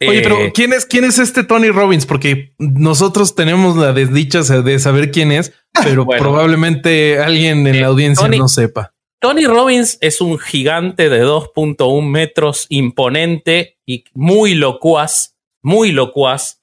Oye, 0.00 0.22
pero 0.22 0.40
eh, 0.40 0.52
¿quién 0.52 0.72
es, 0.72 0.86
¿quién 0.86 1.04
es 1.04 1.18
este 1.18 1.44
Tony 1.44 1.68
Robbins? 1.68 2.04
Porque 2.04 2.54
nosotros 2.58 3.34
tenemos 3.34 3.76
la 3.76 3.92
desdicha 3.92 4.42
de 4.42 4.78
saber 4.78 5.10
quién 5.10 5.32
es, 5.32 5.52
pero 5.82 6.06
probablemente 6.06 7.20
alguien 7.20 7.66
en 7.66 7.80
la 7.80 7.88
audiencia 7.88 8.28
no 8.28 8.48
sepa. 8.48 8.92
Tony 9.20 9.46
Robbins 9.46 9.96
es 10.02 10.20
un 10.20 10.38
gigante 10.38 11.08
de 11.08 11.24
2.1 11.24 12.02
metros, 12.06 12.66
imponente 12.68 13.78
y 13.86 14.04
muy 14.12 14.54
locuaz, 14.54 15.36
muy 15.62 15.92
locuaz. 15.92 16.60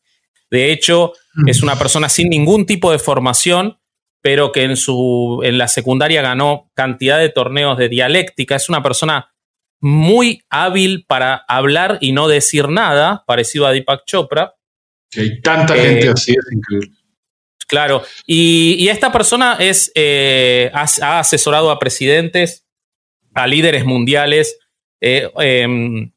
De 0.52 0.72
hecho, 0.72 1.14
es 1.48 1.64
una 1.64 1.76
persona 1.78 2.10
sin 2.10 2.30
ningún 2.30 2.66
tipo 2.66 2.92
de 2.92 3.00
formación, 3.00 3.80
pero 4.22 4.52
que 4.52 4.64
en, 4.64 4.78
su, 4.78 5.42
en 5.44 5.58
la 5.58 5.68
secundaria 5.68 6.22
ganó 6.22 6.70
cantidad 6.76 7.18
de 7.18 7.30
torneos 7.30 7.78
de 7.80 7.90
dialéctica. 7.90 8.58
Es 8.58 8.70
una 8.70 8.84
persona 8.84 9.31
muy 9.82 10.44
hábil 10.50 11.06
para 11.08 11.44
hablar 11.48 11.98
y 12.02 12.12
no 12.12 12.28
decir 12.28 12.70
nada, 12.70 13.24
parecido 13.26 13.66
a 13.66 13.72
Deepak 13.72 14.06
Chopra. 14.06 14.54
Que 15.10 15.22
hay 15.22 15.42
tanta 15.42 15.76
gente 15.76 16.08
eh, 16.08 16.12
así, 16.14 16.32
es 16.32 16.52
increíble. 16.54 16.92
Claro, 17.68 18.04
y, 18.26 18.88
esta 18.90 19.12
persona 19.12 19.56
es, 19.60 19.92
eh, 19.96 20.70
ha, 20.74 21.20
asesorado 21.20 21.72
a 21.72 21.80
presidentes, 21.80 22.66
a 23.34 23.48
líderes 23.48 23.86
mundiales, 23.86 24.60
eh, 25.00 25.32
em, 25.40 26.12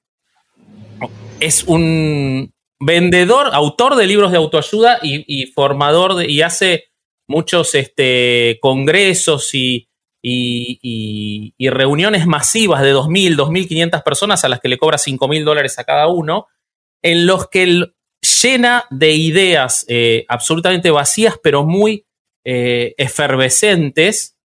es 1.39 1.63
un 1.63 2.53
vendedor, 2.81 3.51
autor 3.53 3.95
de 3.95 4.07
libros 4.07 4.33
de 4.33 4.39
autoayuda 4.39 4.99
y, 5.01 5.47
formador 5.53 6.29
y 6.29 6.43
hace 6.43 6.87
muchos 7.29 7.75
este, 7.75 8.59
congresos 8.61 9.55
y, 9.55 9.89
y, 10.27 11.69
reuniones 11.69 12.27
masivas 12.27 12.83
de 12.83 12.95
2.000, 12.95 13.37
2.500 13.37 14.03
personas 14.03 14.45
a 14.45 14.49
las 14.49 14.61
que 14.61 14.69
le 14.69 14.79
cobra 14.79 14.97
5.000 14.97 15.45
dólares 15.45 15.79
a 15.79 15.85
cada 15.85 16.09
uno, 16.09 16.47
en 17.03 17.27
los 17.27 17.49
que 17.49 17.93
llena 18.43 18.85
de 18.91 19.13
ideas 19.13 19.85
eh, 19.89 20.25
absolutamente 20.29 20.91
vacías, 20.91 21.39
pero 21.43 21.65
muy 21.65 22.07
eh, 22.45 22.95
efervescentes, 22.97 24.37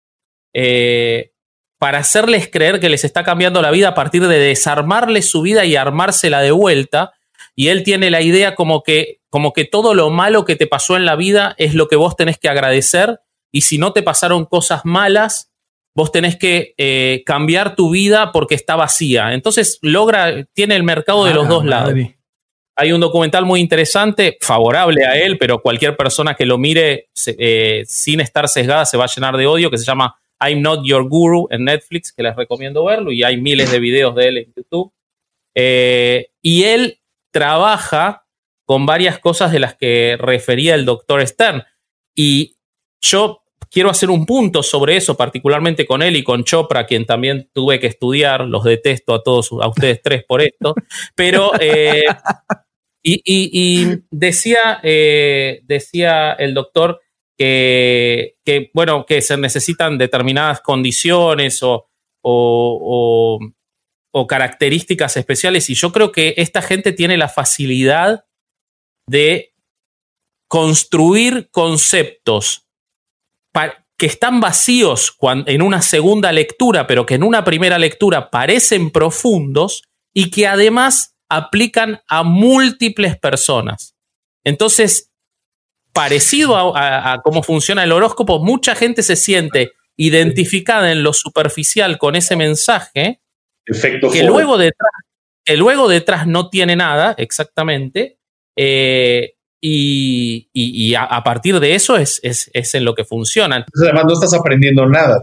eh, 0.53 1.31
para 1.77 1.99
hacerles 1.99 2.49
creer 2.49 2.81
que 2.81 2.89
les 2.89 3.05
está 3.05 3.23
cambiando 3.23 3.61
la 3.61 3.71
vida 3.71 3.89
a 3.89 3.95
partir 3.95 4.27
de 4.27 4.37
desarmarles 4.37 5.29
su 5.29 5.41
vida 5.41 5.63
y 5.63 5.77
armársela 5.77 6.41
de 6.41 6.51
vuelta. 6.51 7.13
Y 7.55 7.69
él 7.69 7.83
tiene 7.83 8.09
la 8.09 8.21
idea 8.21 8.53
como 8.53 8.83
que, 8.83 9.21
como 9.29 9.53
que 9.53 9.63
todo 9.63 9.93
lo 9.93 10.09
malo 10.09 10.43
que 10.43 10.57
te 10.57 10.67
pasó 10.67 10.97
en 10.97 11.05
la 11.05 11.15
vida 11.15 11.55
es 11.57 11.73
lo 11.73 11.87
que 11.87 11.95
vos 11.95 12.17
tenés 12.17 12.37
que 12.37 12.49
agradecer. 12.49 13.21
Y 13.49 13.61
si 13.61 13.77
no 13.77 13.93
te 13.93 14.03
pasaron 14.03 14.45
cosas 14.45 14.81
malas, 14.83 15.48
vos 15.95 16.11
tenés 16.11 16.37
que 16.37 17.23
cambiar 17.25 17.75
tu 17.75 17.89
vida 17.89 18.31
porque 18.31 18.55
está 18.55 18.75
vacía. 18.75 19.33
Entonces 19.33 19.79
logra, 19.81 20.45
tiene 20.53 20.75
el 20.75 20.83
mercado 20.83 21.25
de 21.25 21.33
los 21.33 21.47
dos 21.47 21.65
lados. 21.65 21.93
Hay 22.79 22.93
un 22.93 23.01
documental 23.01 23.43
muy 23.43 23.59
interesante, 23.59 24.37
favorable 24.39 25.05
a 25.05 25.19
él, 25.19 25.37
pero 25.37 25.61
cualquier 25.61 25.97
persona 25.97 26.35
que 26.35 26.45
lo 26.45 26.57
mire 26.57 27.09
eh, 27.25 27.83
sin 27.85 28.21
estar 28.21 28.47
sesgada 28.47 28.85
se 28.85 28.95
va 28.95 29.03
a 29.03 29.13
llenar 29.13 29.35
de 29.35 29.47
odio, 29.47 29.69
que 29.69 29.77
se 29.77 29.83
llama 29.83 30.15
I'm 30.41 30.61
Not 30.61 30.85
Your 30.85 31.09
Guru 31.09 31.49
en 31.51 31.65
Netflix, 31.65 32.13
que 32.13 32.23
les 32.23 32.37
recomiendo 32.37 32.85
verlo, 32.85 33.11
y 33.11 33.21
hay 33.21 33.35
miles 33.35 33.69
de 33.69 33.79
videos 33.81 34.15
de 34.15 34.27
él 34.29 34.37
en 34.37 34.53
YouTube. 34.55 34.93
Eh, 35.55 36.29
y 36.41 36.63
él 36.63 37.01
trabaja 37.31 38.25
con 38.63 38.85
varias 38.85 39.19
cosas 39.19 39.51
de 39.51 39.59
las 39.59 39.75
que 39.75 40.15
refería 40.17 40.73
el 40.73 40.85
doctor 40.85 41.27
Stern. 41.27 41.65
Y 42.15 42.55
yo 43.01 43.43
quiero 43.71 43.89
hacer 43.89 44.09
un 44.09 44.25
punto 44.25 44.63
sobre 44.63 44.97
eso, 44.97 45.15
particularmente 45.15 45.85
con 45.85 46.01
él 46.01 46.15
y 46.15 46.23
con 46.23 46.43
Chopra, 46.43 46.85
quien 46.85 47.05
también 47.05 47.49
tuve 47.53 47.79
que 47.79 47.87
estudiar. 47.87 48.41
Los 48.41 48.63
detesto 48.63 49.13
a 49.13 49.23
todos, 49.23 49.51
a 49.51 49.67
ustedes 49.67 50.01
tres 50.01 50.23
por 50.27 50.41
esto. 50.41 50.73
Pero 51.15 51.51
eh, 51.59 52.03
y, 53.03 53.85
decía, 54.11 54.79
eh, 54.83 55.61
decía 55.63 56.33
el 56.33 56.53
doctor 56.53 57.01
que, 57.37 58.35
bueno, 58.73 59.05
que 59.05 59.21
se 59.21 59.37
necesitan 59.37 59.97
determinadas 59.97 60.59
condiciones 60.59 61.63
o, 61.63 61.87
o, 62.21 63.39
características 64.27 65.15
especiales. 65.15 65.69
Y 65.69 65.75
yo 65.75 65.93
creo 65.93 66.11
que 66.11 66.33
esta 66.37 66.61
gente 66.61 66.91
tiene 66.91 67.15
la 67.15 67.29
facilidad 67.29 68.25
de 69.07 69.53
construir 70.49 71.49
conceptos 71.51 72.68
que 73.97 74.05
están 74.05 74.39
vacíos 74.39 75.17
en 75.45 75.61
una 75.61 75.81
segunda 75.81 76.31
lectura, 76.31 76.87
pero 76.87 77.05
que 77.05 77.15
en 77.15 77.23
una 77.23 77.43
primera 77.43 77.77
lectura 77.77 78.29
parecen 78.29 78.91
profundos 78.91 79.83
y 80.13 80.31
que 80.31 80.47
además 80.47 81.17
aplican 81.29 82.01
a 82.07 82.23
múltiples 82.23 83.17
personas. 83.17 83.95
Entonces, 84.43 85.11
parecido 85.93 86.75
a, 86.75 87.21
cómo 87.23 87.43
funciona 87.43 87.83
el 87.83 87.91
horóscopo, 87.91 88.39
mucha 88.39 88.73
gente 88.73 89.03
se 89.03 89.15
siente 89.15 89.73
identificada 89.97 90.91
en 90.91 91.03
lo 91.03 91.11
superficial 91.11 91.97
con 91.97 92.15
ese 92.15 92.35
mensaje, 92.35 93.19
que, 93.65 94.23
luego 94.23 94.57
detrás, 94.57 94.91
que 95.43 95.57
luego 95.57 95.89
detrás 95.89 96.25
no 96.25 96.49
tiene 96.49 96.77
nada 96.77 97.15
exactamente, 97.17 98.17
eh, 98.55 99.33
y, 99.61 100.93
a, 100.95 101.23
partir 101.23 101.59
de 101.59 101.75
eso 101.75 101.97
es, 101.97 102.19
es, 102.23 102.75
en 102.75 102.85
lo 102.85 102.95
que 102.95 103.03
funciona. 103.03 103.65
Además, 103.75 104.05
no 104.07 104.13
estás 104.13 104.33
aprendiendo 104.33 104.85
nada. 104.85 105.21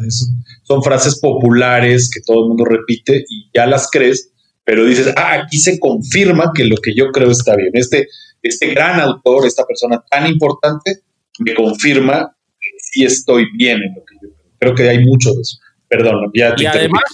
Son 0.62 0.82
frases 0.82 1.20
populares 1.20 2.10
que 2.12 2.20
todo 2.20 2.42
el 2.42 2.48
mundo 2.48 2.64
repite 2.64 3.24
y 3.28 3.50
ya 3.54 3.66
las 3.66 3.90
crees 3.90 4.32
pero 4.66 4.84
dices, 4.84 5.14
ah, 5.16 5.34
aquí 5.34 5.58
se 5.58 5.78
confirma 5.78 6.50
que 6.52 6.64
lo 6.64 6.74
que 6.78 6.92
yo 6.92 7.12
creo 7.12 7.30
está 7.30 7.54
bien. 7.54 7.70
Este, 7.72 8.08
este 8.42 8.66
gran 8.74 8.98
autor, 8.98 9.46
esta 9.46 9.64
persona 9.64 10.02
tan 10.10 10.26
importante, 10.26 11.02
me 11.38 11.54
confirma 11.54 12.36
que 12.60 12.70
sí 12.78 13.04
estoy 13.04 13.46
bien 13.56 13.76
en 13.76 13.94
lo 13.94 14.04
que 14.04 14.14
yo 14.20 14.34
creo. 14.34 14.52
Creo 14.58 14.74
que 14.74 14.88
hay 14.88 15.04
mucho 15.04 15.32
de 15.34 15.42
eso. 15.42 15.58
Perdón, 15.86 16.32
ya 16.34 16.52
Y 16.58 16.66
además 16.66 17.04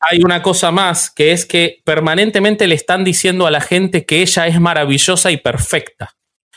hay 0.00 0.22
una 0.24 0.40
cosa 0.42 0.70
más, 0.70 1.10
que 1.10 1.32
es 1.32 1.44
que 1.44 1.82
permanentemente 1.84 2.66
le 2.66 2.74
están 2.74 3.04
diciendo 3.04 3.46
a 3.46 3.50
la 3.50 3.60
gente 3.60 4.06
que 4.06 4.22
ella 4.22 4.46
es 4.46 4.58
maravillosa 4.58 5.30
y 5.30 5.36
perfecta. 5.36 6.16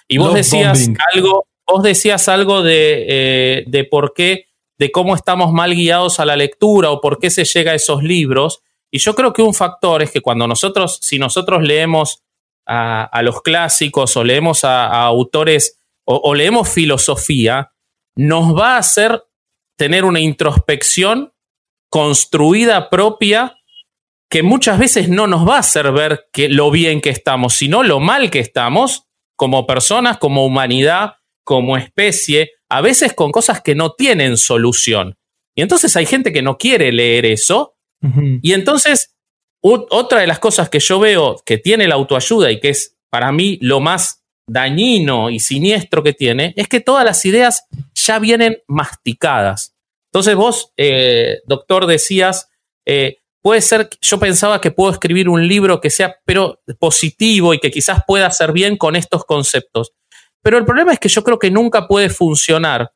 Y 0.10 0.18
vos 0.18 0.34
decías 0.34 0.90
algo, 1.14 1.48
vos 1.68 1.84
decías 1.84 2.28
algo 2.28 2.64
de, 2.64 3.06
eh, 3.08 3.64
de 3.68 3.84
por 3.84 4.14
qué, 4.14 4.48
de 4.80 4.92
cómo 4.92 5.16
estamos 5.16 5.54
mal 5.54 5.76
guiados 5.76 6.20
a 6.20 6.26
la 6.26 6.36
lectura 6.36 6.90
o 6.90 7.00
por 7.00 7.20
qué 7.20 7.30
se 7.30 7.46
llega 7.46 7.74
a 7.74 7.76
esos 7.76 8.02
libros. 8.02 8.64
Y 8.92 8.98
yo 8.98 9.14
creo 9.14 9.34
que 9.34 9.44
un 9.44 9.54
factor 9.54 10.02
es 10.02 10.10
que 10.10 10.22
cuando 10.22 10.48
nosotros, 10.48 10.98
si 11.02 11.20
nosotros 11.20 11.62
leemos 11.62 12.24
a, 12.66 13.22
los 13.24 13.42
clásicos 13.42 14.18
o 14.18 14.24
leemos 14.24 14.64
a, 14.64 14.88
autores 15.04 15.80
o, 16.06 16.34
leemos 16.34 16.70
filosofía, 16.70 17.72
nos 18.16 18.58
va 18.58 18.76
a 18.76 18.80
hacer 18.80 19.24
tener 19.78 20.06
una 20.06 20.20
introspección 20.20 21.34
construida 21.92 22.90
propia 22.90 23.58
que 24.28 24.42
muchas 24.42 24.80
veces 24.80 25.08
no 25.08 25.28
nos 25.28 25.48
va 25.48 25.58
a 25.58 25.60
hacer 25.60 25.92
ver 25.92 26.30
que 26.34 26.50
lo 26.50 26.72
bien 26.72 27.02
que 27.02 27.12
estamos, 27.12 27.54
sino 27.54 27.84
lo 27.84 28.00
mal 28.00 28.32
que 28.32 28.40
estamos 28.40 29.09
como 29.40 29.66
personas, 29.66 30.18
como 30.18 30.46
humanidad, 30.46 31.14
como 31.46 31.78
especie, 31.78 32.52
a 32.68 32.82
veces 32.82 33.14
con 33.14 33.32
cosas 33.32 33.62
que 33.62 33.74
no 33.74 33.94
tienen 33.94 34.36
solución. 34.36 35.16
Y 35.56 35.62
entonces 35.62 35.96
hay 35.96 36.06
gente 36.06 36.34
que 36.34 36.42
no 36.42 36.58
quiere 36.58 36.92
leer 36.92 37.26
eso 37.26 37.78
y 38.42 38.52
entonces, 38.52 39.16
otra 39.62 40.20
de 40.20 40.28
las 40.28 40.40
cosas 40.40 40.70
que 40.70 40.80
yo 40.80 41.00
veo 41.00 41.42
que 41.46 41.58
tiene 41.58 41.88
la 41.88 41.96
autoayuda 41.96 42.52
y 42.52 42.60
que 42.60 42.70
es 42.70 42.98
para 43.10 43.32
mí 43.32 43.58
lo 43.62 43.80
más 43.80 44.24
dañino 44.46 45.30
y 45.30 45.40
siniestro 45.40 46.04
que 46.04 46.14
tiene, 46.14 46.54
es 46.58 46.68
que 46.68 46.82
todas 46.82 47.06
las 47.06 47.24
ideas 47.26 47.64
ya 47.94 48.20
vienen 48.20 48.58
masticadas. 48.68 49.74
Entonces 50.12 50.36
vos, 50.36 50.74
eh, 50.76 51.40
doctor, 51.46 51.86
decías, 51.86 52.50
eh, 52.86 53.20
puede 53.42 53.62
ser, 53.62 53.90
yo 54.02 54.20
pensaba 54.20 54.62
que 54.62 54.72
puedo 54.72 54.92
escribir 54.92 55.30
un 55.30 55.48
libro 55.48 55.80
que 55.82 55.90
sea, 55.90 56.16
pero 56.26 56.62
positivo 56.80 57.54
y 57.54 57.60
que 57.60 57.72
quizás 57.72 58.02
pueda 58.06 58.28
hacer 58.28 58.52
bien 58.52 58.78
con 58.78 58.96
estos 58.96 59.26
conceptos. 59.26 59.92
Pero 60.42 60.58
el 60.58 60.66
problema 60.66 60.94
es 60.94 61.00
que 61.00 61.10
yo 61.10 61.24
creo 61.24 61.40
que 61.40 61.52
nunca 61.52 61.88
puede 61.88 62.10
funcionar 62.10 62.92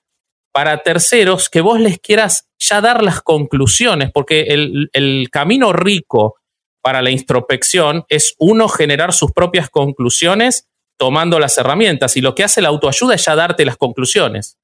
para 0.53 0.84
terceros 0.84 1.49
que 1.49 1.62
vos 1.62 1.79
les 1.79 1.99
quieras 1.99 2.47
ya 2.60 2.79
dar 2.79 3.03
las 3.03 3.21
conclusiones, 3.21 4.12
porque 4.13 4.41
el, 4.41 5.29
camino 5.32 5.73
rico 5.73 6.36
para 6.82 7.01
la 7.01 7.10
introspección 7.10 8.06
es 8.08 8.36
uno 8.38 8.69
generar 8.69 9.13
sus 9.13 9.32
propias 9.32 9.69
conclusiones 9.69 10.67
tomando 10.97 11.39
las 11.39 11.58
herramientas 11.58 12.15
y 12.17 12.21
lo 12.21 12.36
que 12.36 12.43
hace 12.43 12.62
la 12.62 12.69
autoayuda 12.69 13.15
es 13.15 13.25
ya 13.25 13.36
darte 13.36 13.65
las 13.65 13.77
conclusiones 13.77 14.58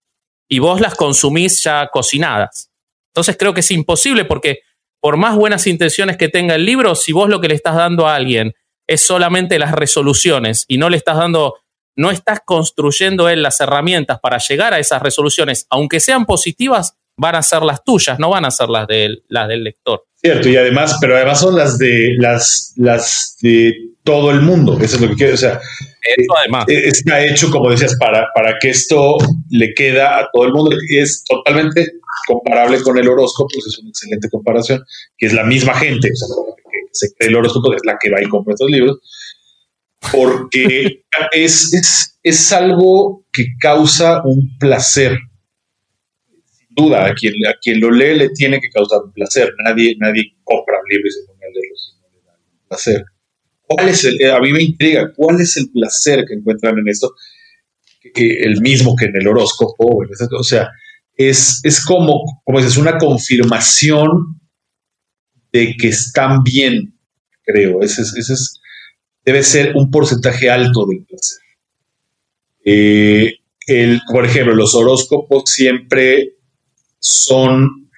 y 0.47 0.59
vos 0.59 0.79
las 0.79 0.95
consumís 0.95 1.63
ya 1.63 1.87
cocinadas. 1.87 2.69
Entonces 3.11 3.35
creo 3.37 3.53
que 3.53 3.61
es 3.61 3.71
imposible 3.71 4.25
porque 4.25 4.59
por 5.01 5.17
más 5.17 5.35
buenas 5.35 5.67
intenciones 5.67 6.17
que 6.17 6.29
tenga 6.29 6.55
el 6.55 6.65
libro, 6.65 6.95
si 6.95 7.11
vos 7.11 7.29
lo 7.29 7.39
que 7.39 7.47
le 7.47 7.55
estás 7.55 7.75
dando 7.75 8.07
a 8.07 8.15
alguien 8.15 8.53
es 8.87 9.01
solamente 9.01 9.59
las 9.59 9.71
resoluciones 9.71 10.65
y 10.67 10.77
no 10.77 10.89
le 10.89 10.97
estás 10.97 11.17
dando 11.17 11.55
no 11.95 12.11
estás 12.11 12.39
construyendo 12.45 13.27
él 13.27 13.43
las 13.43 13.59
herramientas 13.59 14.19
para 14.21 14.37
llegar 14.37 14.73
a 14.73 14.79
esas 14.79 15.01
resoluciones, 15.01 15.67
aunque 15.69 15.99
sean 15.99 16.25
positivas, 16.25 16.95
van 17.19 17.35
a 17.35 17.43
ser 17.43 17.61
las 17.63 17.83
tuyas, 17.83 18.17
no 18.17 18.29
van 18.29 18.45
a 18.45 18.51
ser 18.51 18.69
las 18.69 18.87
del, 18.87 19.23
las 19.27 19.47
del 19.47 19.63
lector. 19.63 20.05
Cierto, 20.15 20.49
y 20.49 20.57
además, 20.57 20.97
pero 20.99 21.15
además 21.15 21.39
son 21.39 21.55
las 21.55 21.77
de 21.77 22.15
las, 22.17 22.73
las 22.77 23.37
de 23.41 23.73
todo 24.03 24.31
el 24.31 24.41
mundo. 24.41 24.77
Eso 24.81 24.95
es 24.95 25.01
lo 25.01 25.09
que 25.09 25.15
quiero. 25.15 25.33
O 25.33 25.37
sea, 25.37 25.59
además. 26.39 26.65
Eh, 26.67 26.87
está 26.87 27.25
hecho, 27.25 27.51
como 27.51 27.69
decías, 27.69 27.95
para, 27.99 28.27
para 28.33 28.57
que 28.59 28.69
esto 28.69 29.17
le 29.49 29.73
queda 29.73 30.17
a 30.17 30.29
todo 30.31 30.45
el 30.45 30.53
mundo. 30.53 30.75
Y 30.89 30.97
es 30.97 31.23
totalmente 31.23 31.93
comparable 32.27 32.81
con 32.81 32.97
el 32.97 33.07
horóscopo, 33.07 33.49
pues 33.53 33.67
es 33.67 33.79
una 33.79 33.89
excelente 33.89 34.29
comparación, 34.29 34.83
que 35.17 35.27
es 35.27 35.33
la 35.33 35.43
misma 35.43 35.73
gente. 35.75 36.09
O 36.11 36.15
sea, 36.91 37.09
el 37.19 37.35
horóscopo 37.35 37.73
es 37.73 37.81
la 37.85 37.97
que 38.01 38.09
va 38.09 38.21
y 38.21 38.27
compra 38.27 38.53
estos 38.53 38.69
libros. 38.69 38.99
Porque 40.11 41.03
es, 41.31 41.73
es, 41.73 42.19
es 42.23 42.51
algo 42.51 43.25
que 43.31 43.45
causa 43.59 44.21
un 44.25 44.57
placer 44.59 45.17
duda, 46.79 47.05
a 47.05 47.13
quien, 47.13 47.33
a 47.47 47.55
quien 47.61 47.79
lo 47.79 47.91
lee 47.91 48.17
le 48.17 48.29
tiene 48.29 48.59
que 48.59 48.69
causar 48.69 49.01
un 49.03 49.11
placer. 49.11 49.53
Nadie, 49.65 49.95
nadie 49.99 50.33
compra 50.43 50.77
un 50.81 50.89
libro 50.89 51.07
y 51.07 51.11
se 51.11 51.25
pone 51.25 51.45
a 51.45 51.49
leerlo 51.49 51.75
si 51.75 52.01
no 52.01 52.07
le 52.13 52.25
da 52.25 52.33
un 52.33 52.67
placer. 52.67 53.03
¿Cuál 53.67 53.89
es 53.89 54.03
el, 54.05 54.31
a 54.31 54.39
mí 54.39 54.51
me 54.51 54.63
intriga, 54.63 55.11
cuál 55.15 55.39
es 55.39 55.55
el 55.57 55.69
placer 55.71 56.25
que 56.27 56.33
encuentran 56.33 56.77
en 56.79 56.87
esto? 56.87 57.13
El 58.15 58.61
mismo 58.61 58.95
que 58.95 59.05
en 59.05 59.15
el 59.15 59.27
horóscopo, 59.27 60.01
o 60.37 60.43
sea, 60.43 60.69
es, 61.15 61.59
es 61.63 61.83
como, 61.83 62.41
como 62.43 62.59
dices, 62.59 62.77
una 62.77 62.97
confirmación 62.97 64.39
de 65.51 65.75
que 65.75 65.89
están 65.89 66.43
bien, 66.43 66.97
creo. 67.43 67.81
Ese, 67.81 68.01
ese 68.01 68.33
es, 68.33 68.59
debe 69.25 69.43
ser 69.43 69.75
un 69.75 69.91
porcentaje 69.91 70.49
alto 70.49 70.85
del 70.87 71.05
placer. 71.05 71.39
Eh, 72.65 73.35
el, 73.67 74.01
por 74.11 74.25
ejemplo, 74.25 74.55
los 74.55 74.73
horóscopos 74.73 75.43
siempre 75.51 76.37
son, 76.99 77.89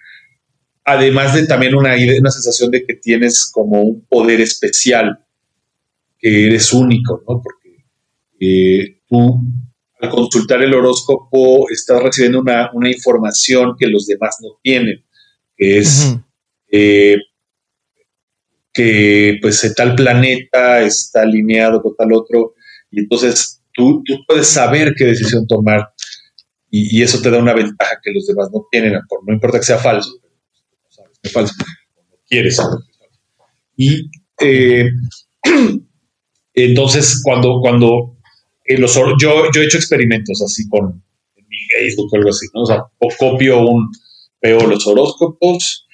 además 0.83 1.33
de 1.33 1.45
también 1.47 1.75
una, 1.75 1.95
una 2.19 2.31
sensación 2.31 2.71
de 2.71 2.85
que 2.85 2.95
tienes 2.95 3.49
como 3.51 3.81
un 3.81 4.05
poder 4.05 4.41
especial, 4.41 5.19
que 6.17 6.47
eres 6.47 6.71
único, 6.71 7.23
¿no? 7.27 7.41
Porque 7.41 7.85
eh, 8.39 9.01
tú 9.07 9.41
al 9.99 10.09
consultar 10.09 10.61
el 10.63 10.73
horóscopo 10.73 11.69
estás 11.69 12.01
recibiendo 12.01 12.41
una, 12.41 12.91
información 12.91 13.75
que 13.77 13.87
los 13.87 14.07
demás 14.07 14.37
no 14.41 14.59
tienen, 14.63 15.03
que 15.55 15.77
es 15.77 16.17
eh, 16.71 17.17
que 18.73 19.37
pues 19.41 19.73
tal 19.75 19.95
planeta 19.95 20.81
está 20.81 21.21
alineado 21.21 21.81
con 21.81 21.95
tal 21.95 22.13
otro, 22.13 22.55
y 22.89 23.01
entonces 23.01 23.61
tú, 23.73 24.01
tú 24.03 24.15
puedes 24.27 24.47
saber 24.47 24.93
qué 24.97 25.05
decisión 25.05 25.45
tomar 25.45 25.90
y, 26.73 27.01
eso 27.01 27.21
te 27.21 27.29
da 27.29 27.37
una 27.37 27.53
ventaja 27.53 27.99
que 28.01 28.11
los 28.11 28.25
demás 28.25 28.49
no 28.51 28.65
tienen, 28.71 28.93
no 28.93 29.33
importa 29.33 29.59
que 29.59 29.65
sea 29.65 29.77
falso, 29.77 30.09
no 30.21 30.89
sabes 30.89 31.19
que 31.21 31.27
es 31.27 31.33
falso, 31.33 31.53
no 32.09 32.17
quieres 32.27 32.55
saber. 32.55 32.79
Y 33.75 34.09
eh, 34.39 34.89
entonces, 36.53 37.21
cuando, 37.23 37.59
cuando 37.59 38.15
los, 38.65 38.95
yo, 38.95 39.51
yo 39.53 39.61
he 39.61 39.65
hecho 39.65 39.77
experimentos 39.77 40.41
así 40.41 40.67
con 40.69 41.03
mi 41.35 41.57
Facebook 41.67 42.09
o 42.11 42.15
algo 42.15 42.29
así, 42.29 42.47
¿no? 42.53 42.61
O 42.61 42.65
sea, 42.65 42.83
copio 43.19 43.59
un, 43.67 43.91
veo 44.41 44.65
los 44.65 44.87
horóscopos, 44.87 45.87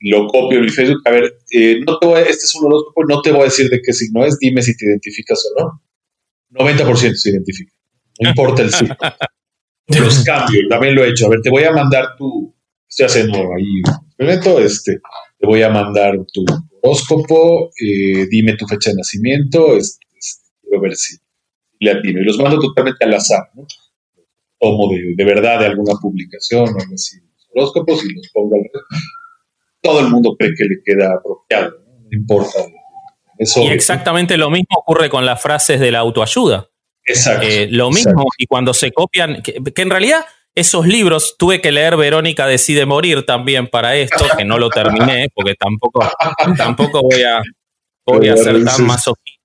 lo 0.00 0.26
copio 0.28 0.58
en 0.58 0.64
mi 0.64 0.70
Facebook. 0.70 1.02
A 1.04 1.10
ver, 1.10 1.38
eh, 1.50 1.80
no 1.86 1.98
te 1.98 2.06
voy 2.06 2.22
este 2.22 2.46
es 2.46 2.54
un 2.54 2.66
horóscopo, 2.66 3.04
no 3.04 3.20
te 3.20 3.32
voy 3.32 3.42
a 3.42 3.44
decir 3.44 3.68
de 3.68 3.82
qué 3.82 3.92
signo 3.92 4.24
es, 4.24 4.38
dime 4.38 4.62
si 4.62 4.74
te 4.76 4.86
identificas 4.86 5.44
o 5.56 5.62
no. 5.62 5.82
90% 6.64 7.14
se 7.14 7.30
identifica, 7.30 7.72
no 8.20 8.30
importa 8.30 8.62
el 8.62 8.72
signo. 8.72 8.96
los 10.00 10.24
cambios, 10.24 10.68
también 10.68 10.94
lo 10.94 11.04
he 11.04 11.10
hecho. 11.10 11.26
A 11.26 11.30
ver, 11.30 11.40
te 11.42 11.50
voy 11.50 11.64
a 11.64 11.72
mandar 11.72 12.16
tu, 12.16 12.54
estoy 12.88 13.06
haciendo 13.06 13.38
ahí 13.38 13.82
un 13.86 14.04
experimento, 14.06 14.58
este, 14.60 15.00
te 15.38 15.46
voy 15.46 15.62
a 15.62 15.70
mandar 15.70 16.14
tu 16.32 16.44
horóscopo, 16.82 17.70
eh, 17.80 18.26
dime 18.28 18.56
tu 18.56 18.66
fecha 18.66 18.90
de 18.90 18.96
nacimiento, 18.96 19.76
este, 19.76 20.06
este, 20.16 20.50
quiero 20.62 20.80
ver 20.80 20.96
si 20.96 21.16
le 21.80 21.90
atino. 21.90 22.20
Y 22.20 22.24
los 22.24 22.38
mando 22.38 22.58
totalmente 22.58 23.04
al 23.04 23.14
azar, 23.14 23.50
¿no? 23.54 23.66
Tomo 24.58 24.90
de, 24.92 25.14
de 25.16 25.24
verdad 25.24 25.58
de 25.58 25.66
alguna 25.66 25.94
publicación 26.00 26.62
o 26.62 26.78
algo 26.78 26.94
así, 26.94 27.16
los 27.20 27.48
horóscopos 27.54 28.04
y 28.04 28.14
los 28.14 28.28
pongo 28.32 28.54
al 28.56 28.62
Todo 29.80 30.00
el 30.00 30.08
mundo 30.08 30.36
cree 30.38 30.52
que 30.56 30.64
le 30.64 30.82
queda 30.84 31.14
apropiado, 31.14 31.78
no, 31.86 32.00
no 32.00 32.08
importa. 32.10 32.58
y 33.38 33.68
exactamente 33.68 34.36
lo 34.36 34.50
mismo 34.50 34.78
ocurre 34.78 35.08
con 35.08 35.26
las 35.26 35.40
frases 35.42 35.80
de 35.80 35.90
la 35.90 36.00
autoayuda. 36.00 36.71
Exacto. 37.04 37.46
Eh, 37.46 37.68
lo 37.70 37.90
mismo, 37.90 38.24
y 38.38 38.46
cuando 38.46 38.74
se 38.74 38.92
copian, 38.92 39.42
que, 39.42 39.60
en 39.76 39.90
realidad 39.90 40.24
esos 40.54 40.86
libros 40.86 41.36
tuve 41.38 41.60
que 41.60 41.72
leer 41.72 41.96
Verónica 41.96 42.46
decide 42.46 42.84
morir 42.86 43.24
también 43.24 43.68
para 43.68 43.96
esto, 43.96 44.24
que 44.36 44.44
no 44.44 44.58
lo 44.58 44.68
terminé, 44.68 45.28
porque 45.34 45.54
tampoco, 45.54 46.00
tampoco 46.56 47.02
voy 47.02 47.22
a, 47.22 47.42
voy 48.06 48.28
a 48.28 48.36
ser 48.36 48.64
tan 48.64 48.86
masoquista. 48.86 49.40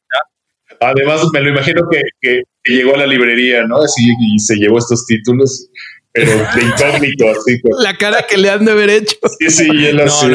Además, 0.79 1.21
me 1.33 1.41
lo 1.41 1.49
imagino 1.49 1.87
que, 1.89 2.43
llegó 2.65 2.95
a 2.95 2.97
la 2.97 3.07
librería, 3.07 3.63
¿no? 3.63 3.77
Así, 3.77 4.03
y 4.19 4.39
se 4.39 4.55
llevó 4.55 4.77
estos 4.77 5.05
títulos, 5.05 5.69
pero 6.11 6.31
de 6.31 6.61
incógnito, 6.61 7.29
así. 7.29 7.57
Pues. 7.61 7.75
La 7.79 7.97
cara 7.97 8.25
que 8.27 8.37
le 8.37 8.49
han 8.49 8.65
de 8.65 8.71
haber 8.73 8.89
hecho. 8.89 9.15
Sí, 9.39 9.49
sí, 9.49 9.85
él 9.85 10.01
así. 10.01 10.27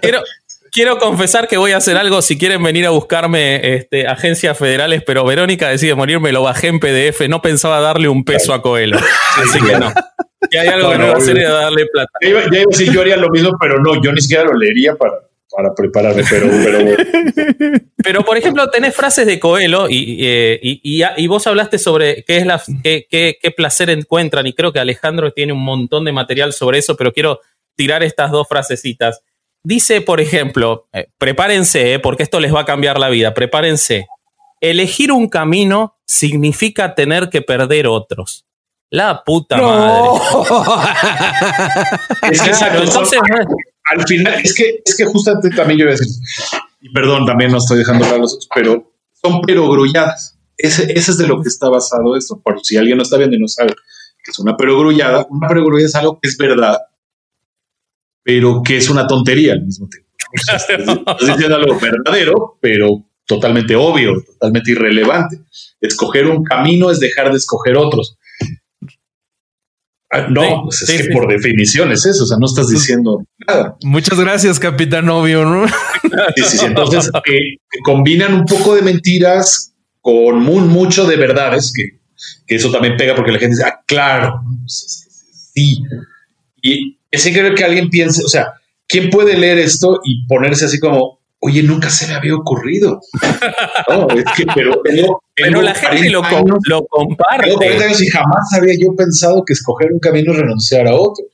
Quiero, 0.00 0.22
quiero 0.72 0.98
confesar 0.98 1.48
que 1.48 1.56
voy 1.56 1.72
a 1.72 1.78
hacer 1.78 1.96
algo. 1.96 2.22
Si 2.22 2.38
quieren 2.38 2.62
venir 2.62 2.86
a 2.86 2.90
buscarme 2.90 3.74
este, 3.74 4.06
agencias 4.06 4.56
federales, 4.56 5.02
pero 5.06 5.24
Verónica 5.24 5.68
decide 5.68 5.94
morir, 5.94 6.20
me 6.20 6.32
lo 6.32 6.42
bajé 6.42 6.68
en 6.68 6.80
PDF. 6.80 7.28
No 7.28 7.42
pensaba 7.42 7.80
darle 7.80 8.08
un 8.08 8.24
peso 8.24 8.52
a 8.52 8.62
Coelho. 8.62 8.98
Así 9.36 9.60
que 9.60 9.78
no. 9.78 9.92
Si 10.50 10.56
hay 10.56 10.68
algo 10.68 10.92
que 10.92 10.98
no 10.98 11.06
va 11.08 11.14
a 11.14 11.16
hacer 11.16 11.38
es 11.38 11.48
darle 11.48 11.86
plata. 11.86 12.12
Ya 12.22 12.28
iba, 12.28 12.40
a 12.40 12.66
decir, 12.68 12.92
yo 12.92 13.00
haría 13.00 13.16
lo 13.16 13.28
mismo, 13.28 13.50
pero 13.60 13.80
no, 13.80 14.00
yo 14.02 14.12
ni 14.12 14.20
siquiera 14.20 14.44
lo 14.44 14.54
leería 14.54 14.94
para, 14.94 15.14
para 15.50 15.74
prepararme, 15.74 16.22
pero, 16.28 16.48
pero, 16.64 16.96
pero 17.96 18.24
por 18.24 18.36
ejemplo, 18.36 18.70
tenés 18.70 18.94
frases 18.94 19.26
de 19.26 19.40
Coelho 19.40 19.88
y, 19.88 20.18
eh, 20.20 20.60
y, 20.62 21.02
y, 21.16 21.26
vos 21.26 21.46
hablaste 21.46 21.78
sobre 21.78 22.22
qué 22.24 22.36
es 22.36 22.46
la 22.46 22.62
qué, 22.82 23.06
qué, 23.10 23.36
qué, 23.40 23.50
placer 23.50 23.90
encuentran, 23.90 24.46
y 24.46 24.52
creo 24.52 24.72
que 24.72 24.78
Alejandro 24.78 25.32
tiene 25.32 25.52
un 25.52 25.64
montón 25.64 26.04
de 26.04 26.12
material 26.12 26.52
sobre 26.52 26.78
eso, 26.78 26.96
pero 26.96 27.12
quiero 27.12 27.40
tirar 27.74 28.02
estas 28.02 28.30
dos 28.30 28.46
frasecitas. 28.48 29.22
Dice, 29.68 30.00
por 30.00 30.22
ejemplo, 30.22 30.88
eh, 30.94 31.08
prepárense, 31.18 31.92
eh, 31.92 31.98
porque 31.98 32.22
esto 32.22 32.40
les 32.40 32.54
va 32.54 32.60
a 32.60 32.64
cambiar 32.64 32.98
la 32.98 33.10
vida, 33.10 33.34
prepárense. 33.34 34.06
Elegir 34.62 35.12
un 35.12 35.28
camino 35.28 35.98
significa 36.06 36.94
tener 36.94 37.28
que 37.28 37.42
perder 37.42 37.86
otros. 37.86 38.46
La 38.88 39.22
puta 39.24 39.58
madre. 39.58 40.20
es 42.32 42.40
que 42.40 42.50
entonces, 42.78 43.20
al 43.84 44.06
final, 44.06 44.40
es 44.42 44.54
que, 44.54 44.80
es 44.82 44.96
que 44.96 45.04
justamente 45.04 45.50
también 45.50 45.80
yo 45.80 45.84
voy 45.84 45.92
a 45.92 45.98
decir, 45.98 46.16
y 46.80 46.90
perdón, 46.90 47.26
también 47.26 47.50
no 47.52 47.58
estoy 47.58 47.76
dejando 47.76 48.06
hablar 48.06 48.20
los 48.20 48.36
otros, 48.36 48.48
pero 48.54 48.90
son 49.22 49.42
perogrulladas. 49.42 50.38
Ese, 50.56 50.90
ese 50.94 51.10
es 51.10 51.18
de 51.18 51.26
lo 51.26 51.42
que 51.42 51.50
está 51.50 51.68
basado 51.68 52.16
esto. 52.16 52.40
Por 52.40 52.58
si 52.64 52.78
alguien 52.78 52.96
no 52.96 53.02
está 53.02 53.18
viendo 53.18 53.36
y 53.36 53.40
no 53.40 53.48
sabe 53.48 53.74
que 54.24 54.30
es 54.30 54.38
una 54.38 54.56
perogrullada, 54.56 55.26
una 55.28 55.46
perogrullada 55.46 55.88
es 55.88 55.94
algo 55.94 56.18
que 56.22 56.28
es 56.30 56.38
verdad, 56.38 56.78
pero 58.28 58.62
que 58.62 58.76
es 58.76 58.90
una 58.90 59.06
tontería 59.06 59.54
al 59.54 59.64
mismo 59.64 59.88
tiempo. 59.88 60.10
Estás 60.34 60.66
diciendo 61.18 61.56
algo 61.56 61.80
verdadero, 61.80 62.58
pero 62.60 63.06
totalmente 63.24 63.74
obvio, 63.74 64.22
totalmente 64.22 64.72
irrelevante. 64.72 65.38
Escoger 65.80 66.26
un 66.26 66.44
camino 66.44 66.90
es 66.90 67.00
dejar 67.00 67.30
de 67.30 67.38
escoger 67.38 67.78
otros. 67.78 68.18
Ah, 70.10 70.26
no, 70.28 70.64
pues 70.64 70.82
es 70.82 71.06
que 71.06 71.10
por 71.10 71.26
definición 71.26 71.90
es 71.90 72.04
eso, 72.04 72.24
o 72.24 72.26
sea, 72.26 72.36
no 72.38 72.44
estás 72.44 72.68
diciendo 72.68 73.24
nada. 73.46 73.78
Muchas 73.82 74.20
gracias, 74.20 74.58
capitán 74.58 75.08
obvio, 75.08 75.46
¿no? 75.46 75.66
Sí, 76.36 76.58
sí, 76.58 76.66
Entonces, 76.66 77.10
eh, 77.24 77.56
combinan 77.82 78.34
un 78.34 78.44
poco 78.44 78.74
de 78.74 78.82
mentiras 78.82 79.74
con 80.02 80.40
mucho 80.40 81.06
de 81.06 81.16
verdades, 81.16 81.72
que, 81.74 81.98
eso 82.46 82.70
también 82.70 82.98
pega 82.98 83.14
porque 83.14 83.32
la 83.32 83.38
gente 83.38 83.56
dice, 83.56 83.66
ah, 83.66 83.80
claro, 83.86 84.42
pues 84.60 85.50
sí. 85.54 85.82
Y, 86.60 86.97
ese 87.10 87.32
creo 87.32 87.54
que 87.54 87.64
alguien 87.64 87.88
piense, 87.88 88.22
o 88.24 88.28
sea, 88.28 88.52
¿quién 88.86 89.10
puede 89.10 89.36
leer 89.36 89.58
esto 89.58 90.00
y 90.04 90.26
ponerse 90.26 90.66
así 90.66 90.78
como, 90.78 91.20
oye, 91.40 91.62
nunca 91.62 91.90
se 91.90 92.06
me 92.06 92.14
había 92.14 92.34
ocurrido? 92.34 93.00
No, 93.88 94.06
es 94.08 94.24
que, 94.36 94.44
pero, 94.54 94.82
pero, 95.34 95.62
la 95.62 95.74
gente 95.74 96.10
lo, 96.10 96.22
lo 96.66 96.86
comparte. 96.86 97.48
y 97.48 98.06
jamás 98.08 98.52
había 98.54 98.74
yo 98.78 98.94
pensado 98.94 99.42
que 99.46 99.54
escoger 99.54 99.92
un 99.92 99.98
camino 99.98 100.32
es 100.32 100.38
renunciar 100.38 100.86
a 100.86 100.94
otro. 100.94 101.24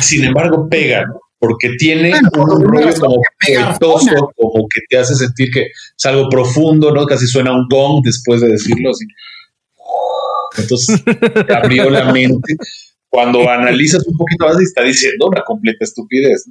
Sin 0.00 0.24
embargo, 0.24 0.68
pega, 0.68 1.04
¿no? 1.06 1.20
Porque 1.38 1.70
tiene 1.78 2.12
un 2.38 2.60
rollo 2.62 2.94
como 2.98 3.16
poetoso, 3.46 4.32
como 4.36 4.66
que 4.72 4.80
te 4.88 4.98
hace 4.98 5.14
sentir 5.14 5.50
que 5.50 5.62
es 5.62 6.06
algo 6.06 6.28
profundo, 6.28 6.94
¿no? 6.94 7.04
Casi 7.06 7.26
suena 7.26 7.52
un 7.52 7.66
gong 7.68 8.02
después 8.02 8.40
de 8.40 8.48
decirlo 8.48 8.90
así. 8.90 9.04
Entonces, 10.56 11.02
abrió 11.50 11.90
la 11.90 12.12
mente 12.12 12.56
cuando 13.14 13.48
analizas 13.48 14.04
un 14.08 14.16
poquito 14.16 14.44
más, 14.44 14.60
está 14.60 14.82
diciendo 14.82 15.28
una 15.28 15.44
completa 15.44 15.84
estupidez. 15.84 16.50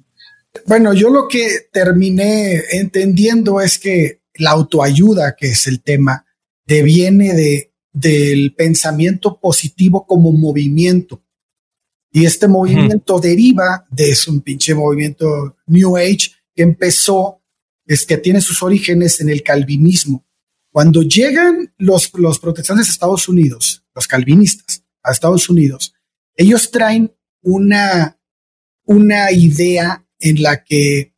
Bueno, 0.65 0.93
yo 0.93 1.09
lo 1.09 1.27
que 1.27 1.67
terminé 1.73 2.61
entendiendo 2.71 3.59
es 3.59 3.77
que 3.77 4.21
la 4.35 4.51
autoayuda, 4.51 5.35
que 5.35 5.47
es 5.47 5.67
el 5.67 5.83
tema, 5.83 6.25
deviene 6.65 7.33
de, 7.33 7.73
del 7.91 8.55
pensamiento 8.55 9.41
positivo 9.41 10.07
como 10.07 10.31
movimiento. 10.31 11.21
Y 12.13 12.23
este 12.23 12.47
movimiento 12.47 13.19
deriva 13.19 13.85
de 13.91 14.15
un 14.29 14.39
pinche 14.39 14.73
movimiento 14.73 15.57
New 15.67 15.97
Age 15.97 16.31
que 16.55 16.63
empezó, 16.63 17.41
es 17.85 18.05
que 18.05 18.15
tiene 18.15 18.39
sus 18.39 18.63
orígenes 18.63 19.19
en 19.19 19.27
el 19.27 19.43
calvinismo. 19.43 20.25
Cuando 20.71 21.01
llegan 21.01 21.73
los, 21.77 22.09
los 22.13 22.39
protestantes 22.39 22.87
a 22.87 22.91
Estados 22.93 23.27
Unidos, 23.27 23.83
los 23.93 24.07
calvinistas 24.07 24.81
a 25.03 25.11
Estados 25.11 25.49
Unidos, 25.49 25.93
ellos 26.35 26.71
traen 26.71 27.13
una, 27.41 28.17
una 28.85 29.31
idea 29.31 30.05
en 30.19 30.41
la 30.41 30.63
que 30.63 31.13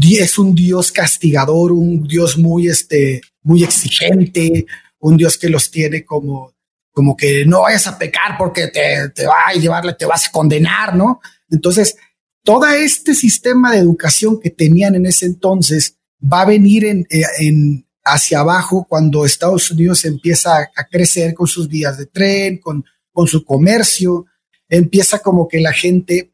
es 0.00 0.38
un 0.38 0.54
Dios 0.54 0.92
castigador, 0.92 1.72
un 1.72 2.06
Dios 2.06 2.36
muy, 2.36 2.68
este, 2.68 3.20
muy 3.42 3.64
exigente, 3.64 4.66
un 4.98 5.16
Dios 5.16 5.38
que 5.38 5.48
los 5.48 5.70
tiene 5.70 6.04
como, 6.04 6.54
como 6.92 7.16
que 7.16 7.44
no 7.46 7.62
vayas 7.62 7.86
a 7.86 7.98
pecar 7.98 8.36
porque 8.38 8.68
te, 8.68 9.08
te 9.14 9.26
va 9.26 9.48
a 9.48 9.52
llevarle, 9.54 9.94
te 9.94 10.06
vas 10.06 10.26
a 10.26 10.30
condenar, 10.30 10.94
¿no? 10.94 11.20
Entonces, 11.50 11.96
todo 12.42 12.66
este 12.66 13.14
sistema 13.14 13.72
de 13.72 13.78
educación 13.78 14.40
que 14.40 14.50
tenían 14.50 14.94
en 14.94 15.06
ese 15.06 15.26
entonces 15.26 15.98
va 16.22 16.42
a 16.42 16.46
venir 16.46 16.84
en, 16.84 17.06
eh, 17.10 17.22
en 17.40 17.86
hacia 18.04 18.40
abajo 18.40 18.86
cuando 18.88 19.26
Estados 19.26 19.70
Unidos 19.70 20.04
empieza 20.04 20.58
a, 20.74 20.84
crecer 20.88 21.34
con 21.34 21.48
sus 21.48 21.68
vías 21.68 21.98
de 21.98 22.06
tren, 22.06 22.58
con, 22.58 22.84
con 23.12 23.26
su 23.26 23.44
comercio, 23.44 24.26
empieza 24.68 25.18
como 25.20 25.48
que 25.48 25.60
la 25.60 25.72
gente 25.72 26.32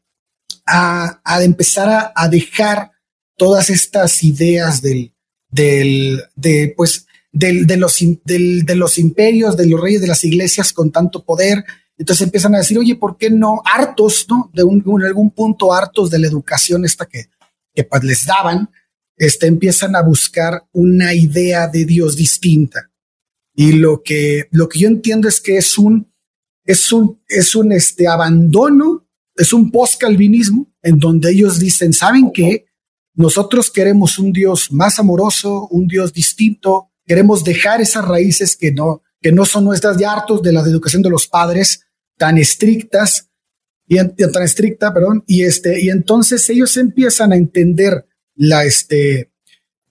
a, 0.65 1.21
a 1.23 1.43
empezar 1.43 1.89
a, 1.89 2.13
a, 2.15 2.27
dejar 2.27 2.91
todas 3.37 3.69
estas 3.69 4.23
ideas 4.23 4.81
del, 4.81 5.13
del, 5.49 6.23
de, 6.35 6.73
pues, 6.75 7.07
del, 7.31 7.67
de, 7.67 7.77
los, 7.77 7.97
del, 8.23 8.63
de 8.65 8.75
los 8.75 8.97
imperios, 8.97 9.57
de 9.57 9.67
los 9.67 9.81
reyes 9.81 10.01
de 10.01 10.07
las 10.07 10.23
iglesias 10.23 10.71
con 10.71 10.91
tanto 10.91 11.23
poder. 11.23 11.63
Entonces 11.97 12.25
empiezan 12.25 12.55
a 12.55 12.59
decir, 12.59 12.77
oye, 12.77 12.95
¿por 12.95 13.17
qué 13.17 13.29
no? 13.29 13.61
Hartos, 13.65 14.25
¿no? 14.29 14.49
De 14.53 14.63
un, 14.63 14.83
algún 15.03 15.31
punto 15.31 15.73
hartos 15.73 16.09
de 16.09 16.19
la 16.19 16.27
educación 16.27 16.85
esta 16.85 17.05
que, 17.05 17.27
que 17.73 17.83
pues 17.83 18.03
les 18.03 18.25
daban, 18.25 18.69
este, 19.17 19.47
empiezan 19.47 19.95
a 19.95 20.01
buscar 20.01 20.65
una 20.71 21.13
idea 21.13 21.67
de 21.67 21.85
Dios 21.85 22.15
distinta. 22.15 22.91
Y 23.55 23.73
lo 23.73 24.01
que, 24.01 24.47
lo 24.51 24.67
que 24.67 24.79
yo 24.79 24.87
entiendo 24.87 25.27
es 25.27 25.39
que 25.39 25.57
es 25.57 25.77
un, 25.77 26.12
es 26.65 26.91
un, 26.91 27.21
es 27.27 27.55
un 27.55 27.71
este, 27.71 28.07
abandono, 28.07 29.07
es 29.35 29.53
un 29.53 29.71
post-calvinismo 29.71 30.71
en 30.81 30.99
donde 30.99 31.31
ellos 31.31 31.59
dicen, 31.59 31.93
¿saben 31.93 32.31
qué? 32.31 32.65
Nosotros 33.15 33.69
queremos 33.71 34.17
un 34.19 34.31
Dios 34.31 34.71
más 34.71 34.99
amoroso, 34.99 35.67
un 35.69 35.87
Dios 35.87 36.13
distinto, 36.13 36.91
queremos 37.05 37.43
dejar 37.43 37.81
esas 37.81 38.05
raíces 38.05 38.55
que 38.55 38.71
no, 38.71 39.01
que 39.21 39.31
no 39.31 39.45
son 39.45 39.65
nuestras 39.65 39.97
de 39.97 40.05
hartos 40.05 40.41
de 40.41 40.51
la 40.51 40.61
educación 40.61 41.01
de 41.01 41.09
los 41.09 41.27
padres 41.27 41.81
tan 42.17 42.37
estrictas 42.37 43.29
y 43.87 43.97
tan 43.97 44.43
estricta, 44.43 44.93
perdón, 44.93 45.23
y 45.27 45.43
este, 45.43 45.81
y 45.81 45.89
entonces 45.89 46.49
ellos 46.49 46.77
empiezan 46.77 47.31
a 47.31 47.35
entender 47.35 48.05
la, 48.35 48.63
este, 48.65 49.31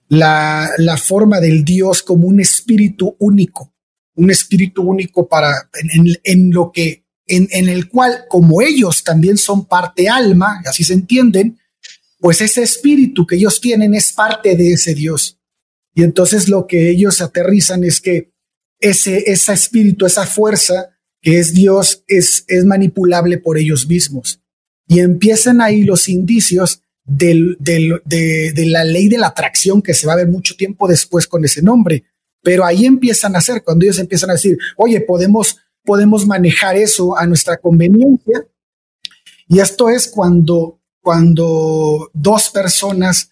la, 0.07 0.69
la 0.77 0.97
forma 0.97 1.39
del 1.39 1.63
Dios 1.63 2.03
como 2.03 2.27
un 2.27 2.39
espíritu 2.39 3.15
único, 3.19 3.72
un 4.15 4.31
espíritu 4.31 4.83
único 4.83 5.27
para, 5.27 5.69
en, 6.23 6.51
lo 6.51 6.71
que, 6.71 7.05
en, 7.25 7.47
en, 7.51 7.69
el 7.69 7.89
cual, 7.89 8.25
como 8.29 8.61
ellos 8.61 9.03
también 9.03 9.37
son 9.37 9.65
parte 9.65 10.09
alma, 10.09 10.61
así 10.65 10.83
se 10.83 10.93
entienden, 10.93 11.59
pues 12.19 12.41
ese 12.41 12.63
espíritu 12.63 13.25
que 13.25 13.35
ellos 13.35 13.59
tienen 13.59 13.93
es 13.93 14.13
parte 14.13 14.55
de 14.55 14.73
ese 14.73 14.93
Dios. 14.93 15.39
Y 15.95 16.03
entonces 16.03 16.47
lo 16.47 16.67
que 16.67 16.89
ellos 16.89 17.21
aterrizan 17.21 17.83
es 17.83 18.01
que 18.01 18.33
ese, 18.79 19.23
ese 19.27 19.53
espíritu, 19.53 20.05
esa 20.05 20.25
fuerza 20.25 20.89
que 21.21 21.39
es 21.39 21.53
Dios, 21.53 22.03
es, 22.07 22.43
es 22.47 22.65
manipulable 22.65 23.37
por 23.37 23.57
ellos 23.57 23.87
mismos. 23.87 24.41
Y 24.87 24.99
empiezan 24.99 25.61
ahí 25.61 25.83
los 25.83 26.09
indicios 26.09 26.81
del, 27.05 27.57
del, 27.59 28.01
de, 28.05 28.51
de, 28.53 28.65
la 28.65 28.83
ley 28.83 29.07
de 29.07 29.17
la 29.17 29.27
atracción 29.27 29.81
que 29.81 29.93
se 29.93 30.07
va 30.07 30.13
a 30.13 30.17
ver 30.17 30.27
mucho 30.27 30.55
tiempo 30.55 30.87
después 30.87 31.27
con 31.27 31.43
ese 31.45 31.61
nombre. 31.61 32.03
Pero 32.43 32.65
ahí 32.65 32.85
empiezan 32.85 33.35
a 33.35 33.39
hacer, 33.39 33.63
cuando 33.63 33.85
ellos 33.85 33.97
empiezan 33.97 34.29
a 34.29 34.33
decir, 34.33 34.57
oye, 34.77 35.01
podemos, 35.01 35.57
podemos 35.83 36.27
manejar 36.27 36.75
eso 36.75 37.17
a 37.17 37.25
nuestra 37.25 37.57
conveniencia. 37.57 38.45
Y 39.47 39.59
esto 39.59 39.89
es 39.89 40.07
cuando 40.07 40.79
cuando 41.03 42.09
dos 42.13 42.49
personas 42.49 43.29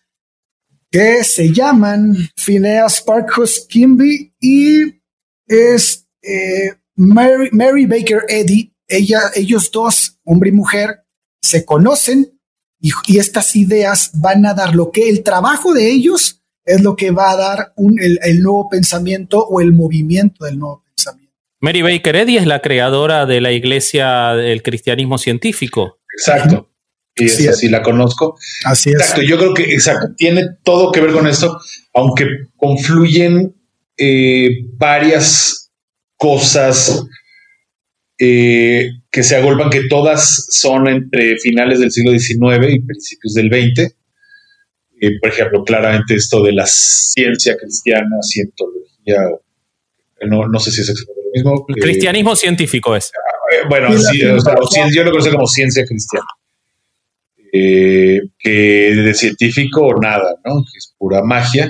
que 0.92 1.24
se 1.24 1.54
llaman 1.54 2.16
Phineas 2.36 3.02
Parkhurst 3.02 3.70
Kimby 3.70 4.36
y 4.42 5.02
es 5.48 6.06
eh, 6.22 6.76
Mary, 6.96 7.86
Baker 7.86 8.26
Eddy, 8.28 8.76
ella, 8.88 9.22
ellos 9.34 9.72
dos, 9.72 10.20
hombre 10.26 10.50
y 10.50 10.52
mujer, 10.52 11.06
se 11.42 11.64
conocen 11.64 12.38
y, 12.80 12.92
y, 13.08 13.20
estas 13.20 13.56
ideas 13.56 14.12
van 14.16 14.46
a 14.46 14.54
dar 14.54 14.76
lo 14.76 14.92
que 14.92 15.08
el 15.08 15.24
trabajo 15.24 15.74
de 15.74 15.90
ellos 15.90 16.41
es 16.66 16.82
lo 16.82 16.96
que 16.96 17.12
va 17.12 17.32
a 17.32 17.36
dar 17.36 17.74
un, 17.76 18.00
el, 18.02 18.20
el 18.24 18.42
nuevo 18.42 18.70
pensamiento 18.70 19.46
o 19.46 19.62
el 19.62 19.72
movimiento 19.74 20.46
del 20.46 20.60
nuevo 20.60 20.84
pensamiento. 20.86 21.34
Mary 21.60 21.82
Baker 21.82 22.16
Eddy 22.16 22.38
es 22.38 22.48
la 22.48 22.62
creadora 22.62 23.26
de 23.26 23.40
la 23.40 23.52
iglesia 23.52 24.34
del 24.34 24.64
cristianismo 24.64 25.18
científico. 25.18 26.00
Exacto. 26.18 26.70
Y 27.16 27.26
así 27.26 27.44
esa 27.44 27.54
sí 27.54 27.70
la 27.70 27.84
conozco. 27.84 28.38
Así 28.66 28.90
exacto, 28.90 29.22
yo 29.22 29.38
creo 29.38 29.54
que 29.54 29.64
exacto, 29.64 30.14
tiene 30.16 30.44
todo 30.64 30.92
que 30.92 31.02
ver 31.02 31.12
con 31.12 31.28
esto, 31.28 31.60
aunque 31.94 32.26
confluyen 32.56 33.54
eh, 33.98 34.50
varias 34.78 35.72
cosas 36.18 37.06
eh, 38.18 38.90
que 39.12 39.24
se 39.24 39.36
agolpan, 39.36 39.70
que 39.70 39.88
todas 39.90 40.48
son 40.50 40.88
entre 40.88 41.38
finales 41.38 41.80
del 41.80 41.92
siglo 41.92 42.18
XIX 42.18 42.74
y 42.74 42.80
principios 42.80 43.34
del 43.34 43.50
XX. 43.50 43.96
Eh, 45.02 45.20
por 45.20 45.30
ejemplo, 45.30 45.64
claramente 45.64 46.16
esto 46.16 46.42
de 46.44 46.54
la 46.54 46.66
ciencia 46.66 47.58
cristiana, 47.58 48.22
cientología, 48.22 49.18
no, 50.28 50.48
no 50.48 50.60
sé 50.60 50.72
si 50.72 50.82
es 50.82 50.90
exactamente 50.90 51.22
lo 51.26 51.32
mismo. 51.34 51.66
Cristianismo 51.66 52.36
científico 52.36 52.96
es. 52.96 53.12
bueno, 53.68 53.98
sí, 53.98 54.24
o 54.24 54.40
sea, 54.40 54.56
yo 54.94 55.04
lo 55.04 55.12
conozco 55.12 55.34
como 55.34 55.48
ciencia 55.48 55.84
cristiana 55.86 56.26
eh, 57.52 58.22
que 58.40 58.50
de 58.50 59.14
científico 59.14 59.94
nada, 60.02 60.36
¿no? 60.46 60.64
Que 60.64 60.78
es 60.78 60.94
pura 60.98 61.22
magia, 61.22 61.70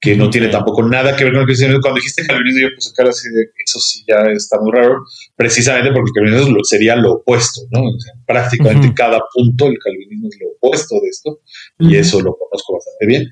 que 0.00 0.16
no 0.16 0.28
tiene 0.30 0.48
tampoco 0.48 0.82
nada 0.82 1.16
que 1.16 1.24
ver 1.24 1.32
con 1.32 1.40
el 1.42 1.46
cristianismo. 1.46 1.80
Cuando 1.80 1.98
dijiste 1.98 2.26
calvinismo, 2.26 2.68
yo 2.68 2.74
puse 2.74 2.92
cara 2.94 3.10
así 3.10 3.28
de 3.30 3.46
eso 3.64 3.80
sí 3.80 4.04
ya 4.06 4.30
está 4.30 4.60
muy 4.60 4.72
raro, 4.72 5.04
precisamente 5.34 5.90
porque 5.92 6.10
el 6.14 6.30
calvinismo 6.30 6.64
sería 6.64 6.96
lo 6.96 7.14
opuesto, 7.14 7.62
¿no? 7.70 7.82
prácticamente 8.26 8.92
cada 8.94 9.20
punto 9.32 9.66
el 9.66 9.78
calvinismo 9.78 10.28
es 10.28 10.38
lo 10.40 10.48
opuesto 10.56 10.96
de 11.00 11.08
esto, 11.08 11.40
y 11.78 11.96
eso 11.96 12.20
lo 12.20 12.36
conozco 12.36 12.74
bastante 12.74 13.06
bien. 13.06 13.30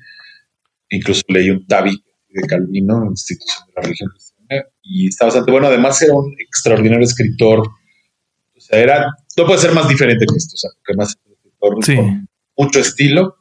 Incluso 0.89 1.21
leí 1.29 1.49
un 1.49 1.65
tabi 1.65 2.03
de 2.29 2.47
Calvino, 2.47 3.05
institución 3.09 3.67
de 3.67 3.73
la 3.75 3.81
religión 3.81 4.09
cristiana, 4.09 4.65
y 4.83 5.07
está 5.07 5.25
bastante 5.25 5.51
bueno. 5.51 5.67
Además, 5.67 6.01
era 6.01 6.13
un 6.13 6.33
extraordinario 6.39 7.03
escritor. 7.03 7.59
O 7.59 8.59
sea, 8.59 8.79
era, 8.79 9.07
no 9.37 9.45
puede 9.45 9.59
ser 9.59 9.71
más 9.73 9.87
diferente 9.87 10.25
que 10.25 10.37
esto, 10.37 10.53
o 10.53 10.57
sea, 10.57 10.69
porque 10.75 10.97
más 10.97 11.15
con 11.59 12.27
mucho 12.57 12.79
estilo. 12.79 13.37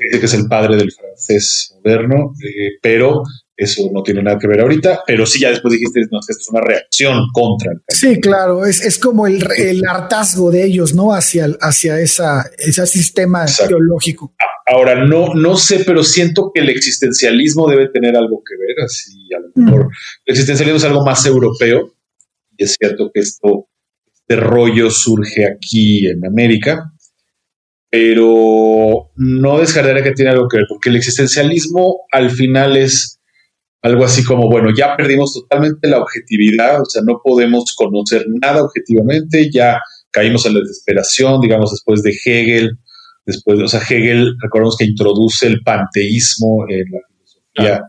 Que 0.00 0.24
es 0.24 0.34
el 0.34 0.48
padre 0.48 0.76
del 0.76 0.90
francés 0.92 1.74
moderno, 1.76 2.32
eh, 2.42 2.78
pero 2.80 3.22
eso 3.60 3.90
no 3.92 4.02
tiene 4.02 4.22
nada 4.22 4.38
que 4.38 4.46
ver 4.46 4.60
ahorita, 4.60 5.02
pero 5.06 5.26
sí 5.26 5.38
ya 5.38 5.50
después 5.50 5.72
dijiste, 5.72 6.00
no, 6.10 6.18
que 6.26 6.32
esto 6.32 6.40
es 6.40 6.48
una 6.48 6.62
reacción 6.62 7.26
contra 7.30 7.72
el 7.72 7.80
Sí, 7.88 8.18
claro, 8.18 8.64
es, 8.64 8.80
es 8.80 8.98
como 8.98 9.26
el, 9.26 9.46
el, 9.58 9.82
hartazgo 9.86 10.50
de 10.50 10.64
ellos, 10.64 10.94
¿no? 10.94 11.12
Hacia, 11.12 11.46
hacia 11.60 12.00
esa, 12.00 12.50
ese 12.56 12.86
sistema 12.86 13.44
teológico. 13.44 14.34
Ahora, 14.66 15.04
no, 15.04 15.34
no 15.34 15.56
sé, 15.56 15.82
pero 15.84 16.02
siento 16.02 16.50
que 16.54 16.62
el 16.62 16.70
existencialismo 16.70 17.68
debe 17.68 17.88
tener 17.88 18.16
algo 18.16 18.42
que 18.42 18.56
ver, 18.56 18.82
así 18.82 19.28
a 19.36 19.40
lo 19.40 19.50
mejor. 19.54 19.90
El 20.24 20.32
existencialismo 20.32 20.78
es 20.78 20.84
algo 20.84 21.04
más 21.04 21.26
europeo, 21.26 21.92
y 22.56 22.64
es 22.64 22.76
cierto 22.78 23.10
que 23.12 23.20
esto, 23.20 23.68
este 24.14 24.36
rollo 24.36 24.90
surge 24.90 25.46
aquí 25.46 26.06
en 26.06 26.24
América, 26.24 26.92
pero 27.90 29.10
no 29.16 29.58
descartaría 29.58 30.04
que 30.04 30.12
tiene 30.12 30.30
algo 30.30 30.48
que 30.48 30.58
ver, 30.58 30.66
porque 30.68 30.90
el 30.90 30.96
existencialismo 30.96 32.02
al 32.12 32.30
final 32.30 32.76
es 32.76 33.20
algo 33.82 34.04
así 34.04 34.22
como, 34.22 34.48
bueno, 34.48 34.70
ya 34.76 34.96
perdimos 34.96 35.32
totalmente 35.32 35.88
la 35.88 35.98
objetividad, 35.98 36.82
o 36.82 36.84
sea, 36.84 37.02
no 37.04 37.20
podemos 37.22 37.74
conocer 37.74 38.26
nada 38.40 38.62
objetivamente, 38.62 39.50
ya 39.52 39.80
caímos 40.10 40.46
en 40.46 40.54
la 40.54 40.60
desesperación, 40.60 41.40
digamos, 41.40 41.70
después 41.70 42.02
de 42.02 42.10
Hegel, 42.24 42.78
después, 43.24 43.58
o 43.58 43.68
sea, 43.68 43.80
Hegel, 43.80 44.34
recordemos 44.40 44.76
que 44.76 44.84
introduce 44.84 45.46
el 45.46 45.60
panteísmo 45.62 46.66
en 46.68 46.84
la 46.92 47.00
filosofía 47.08 47.82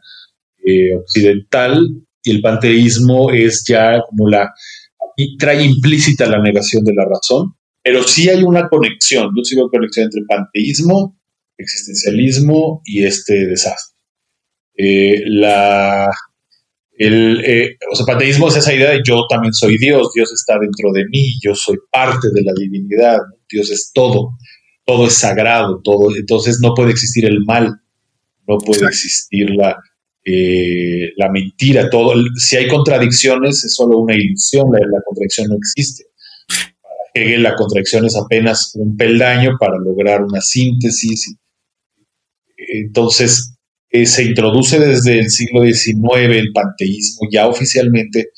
eh, 0.66 0.96
occidental, 0.96 1.88
y 2.24 2.32
el 2.32 2.42
panteísmo 2.42 3.32
es 3.32 3.64
ya 3.68 4.02
como 4.08 4.30
la, 4.30 4.52
y 5.18 5.38
trae 5.38 5.64
implícita 5.64 6.26
la 6.28 6.42
negación 6.42 6.84
de 6.84 6.94
la 6.94 7.06
razón, 7.06 7.56
pero 7.84 8.04
sí 8.04 8.30
hay 8.30 8.44
una 8.44 8.68
conexión, 8.70 9.32
yo 9.36 9.44
sigo 9.44 9.70
conexión 9.70 10.06
entre 10.06 10.22
panteísmo, 10.28 11.20
existencialismo 11.58 12.82
y 12.86 13.04
este 13.04 13.48
desastre. 13.48 14.00
Eh, 14.78 15.22
la, 15.26 16.10
El, 16.98 17.44
eh, 17.46 17.78
o 17.92 17.96
sea, 17.96 18.06
panteísmo 18.06 18.48
es 18.48 18.58
esa 18.58 18.74
idea 18.74 18.92
de 18.92 19.02
yo 19.06 19.26
también 19.30 19.54
soy 19.54 19.78
Dios, 19.78 20.12
Dios 20.14 20.32
está 20.32 20.60
dentro 20.60 20.92
de 20.94 21.06
mí, 21.10 21.34
yo 21.44 21.56
soy 21.56 21.78
parte 21.92 22.28
de 22.34 22.42
la 22.44 22.54
divinidad, 22.58 23.18
Dios 23.50 23.70
es 23.70 23.92
todo, 23.94 24.38
todo 24.86 25.08
es 25.08 25.14
sagrado, 25.14 25.82
todo, 25.84 26.16
entonces 26.16 26.60
no 26.62 26.74
puede 26.74 26.92
existir 26.92 27.26
el 27.26 27.44
mal, 27.46 27.82
no 28.48 28.58
puede 28.58 28.86
existir 28.86 29.50
la, 29.52 29.78
eh, 30.24 31.14
la 31.18 31.32
mentira, 31.32 31.90
todo. 31.90 32.14
Si 32.36 32.56
hay 32.56 32.68
contradicciones, 32.68 33.64
es 33.64 33.74
solo 33.74 34.00
una 34.00 34.16
ilusión, 34.16 34.68
la, 34.72 35.02
contradicción 35.06 35.48
no 35.48 35.56
existe. 35.56 36.06
Hegel, 37.14 37.44
la 37.44 37.56
contradicción 37.56 38.06
es 38.06 38.16
apenas 38.16 38.72
un 38.76 38.96
peldaño 38.96 39.58
para 39.60 39.78
lograr 39.78 40.24
una 40.24 40.42
síntesis. 40.42 41.36
Entonces, 42.56 43.56
eh, 43.90 44.06
se 44.06 44.24
introduce 44.24 44.80
desde 44.80 45.20
el 45.20 45.30
siglo 45.30 45.64
XIX 45.64 46.38
el 46.38 46.52
panteísmo 46.54 47.28
ya 47.30 47.48
oficialmente 47.48 48.32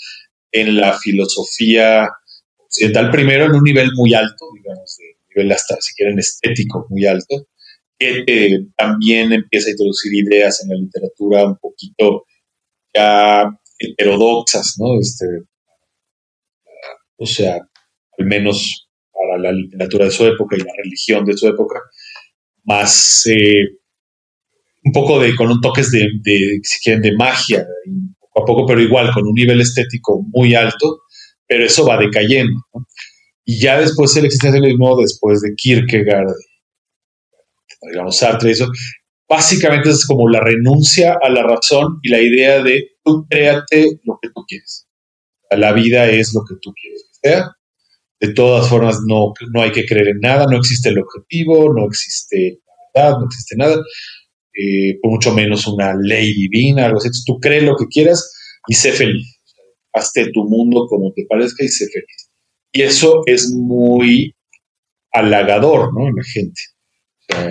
en 0.52 0.78
la 0.78 0.98
filosofía 0.98 2.10
occidental, 2.58 3.12
primero 3.12 3.46
en 3.46 3.56
un 3.56 3.64
nivel 3.64 3.92
muy 3.96 4.14
alto, 4.14 4.46
digamos, 4.56 4.98
de 4.98 5.06
nivel 5.36 5.52
hasta, 5.52 5.76
si 5.80 5.94
quieren, 5.94 6.18
estético 6.18 6.88
muy 6.90 7.06
alto, 7.06 7.48
que 8.00 8.24
eh, 8.26 8.66
también 8.76 9.32
empieza 9.34 9.68
a 9.68 9.72
introducir 9.72 10.14
ideas 10.14 10.64
en 10.64 10.70
la 10.70 10.76
literatura 10.76 11.46
un 11.46 11.58
poquito 11.58 12.26
ya 12.94 13.48
heterodoxas, 13.78 14.76
¿no? 14.80 15.00
Este, 15.00 15.26
o 17.18 17.26
sea, 17.26 17.60
al 18.18 18.26
menos 18.26 18.90
para 19.12 19.38
la 19.38 19.52
literatura 19.52 20.06
de 20.06 20.12
su 20.12 20.26
época 20.26 20.56
y 20.56 20.60
la 20.60 20.74
religión 20.84 21.26
de 21.26 21.38
su 21.38 21.48
época, 21.48 21.80
más 22.64 23.26
eh, 23.28 23.68
un 24.84 24.92
poco 24.92 25.20
de, 25.20 25.36
con 25.36 25.50
un 25.50 25.62
toques 25.62 25.92
de, 25.92 26.08
de, 26.22 26.60
si 26.64 26.80
quieren, 26.84 27.02
de 27.02 27.16
magia, 27.16 27.66
poco 28.34 28.44
a 28.44 28.46
poco, 28.46 28.66
pero 28.66 28.82
igual, 28.82 29.12
con 29.14 29.26
un 29.26 29.34
nivel 29.34 29.62
estético 29.62 30.24
muy 30.34 30.56
alto, 30.56 31.02
pero 31.48 31.66
eso 31.66 31.86
va 31.86 31.98
decayendo. 31.98 32.60
Y 33.46 33.60
ya 33.60 33.80
después 33.80 34.16
el 34.16 34.26
existencialismo, 34.26 35.00
después 35.00 35.42
de 35.42 35.54
Kierkegaard, 35.56 36.34
digamos 37.92 38.18
Sartre, 38.18 38.52
eso, 38.52 38.70
básicamente 39.28 39.90
es 39.90 40.06
como 40.06 40.30
la 40.30 40.40
renuncia 40.40 41.18
a 41.22 41.30
la 41.30 41.44
razón 41.44 42.00
y 42.02 42.10
la 42.10 42.22
idea 42.22 42.62
de 42.62 42.92
tú 43.04 43.26
créate 43.30 44.00
lo 44.04 44.18
que 44.22 44.30
tú 44.30 44.44
quieres. 44.48 44.88
La 45.52 45.74
vida 45.74 46.10
es 46.10 46.34
lo 46.34 46.42
que 46.48 46.56
tú 46.62 46.74
quieres 46.74 47.06
que 47.10 47.30
sea. 47.30 47.52
De 48.24 48.34
todas 48.34 48.70
formas, 48.70 49.00
no, 49.06 49.34
no 49.52 49.62
hay 49.62 49.72
que 49.74 49.86
creer 49.86 50.08
en 50.08 50.20
nada, 50.20 50.46
no 50.50 50.58
existe 50.58 50.88
el 50.88 51.00
objetivo, 51.00 51.74
no 51.74 51.86
existe 51.88 52.62
la 52.96 53.02
verdad, 53.04 53.20
no 53.20 53.26
existe 53.26 53.56
nada 53.58 53.76
eh, 54.54 55.00
mucho 55.04 55.34
menos 55.34 55.68
una 55.68 55.94
ley 56.00 56.34
divina, 56.34 56.86
algo 56.86 57.00
así. 57.00 57.10
tú 57.26 57.40
crees 57.40 57.64
lo 57.64 57.76
que 57.76 57.88
quieras 57.88 58.32
y 58.68 58.76
sé 58.76 58.92
feliz. 58.92 59.42
Hazte 59.92 60.32
tu 60.32 60.46
mundo 60.46 60.86
como 60.88 61.12
te 61.12 61.26
parezca 61.28 61.66
y 61.66 61.68
sé 61.68 61.88
feliz. 61.88 62.32
Y 62.72 62.84
eso 62.84 63.24
es 63.26 63.52
muy 63.52 64.36
halagador, 65.12 65.94
¿no? 65.94 66.08
En 66.08 66.16
la 66.16 66.24
gente. 66.24 66.62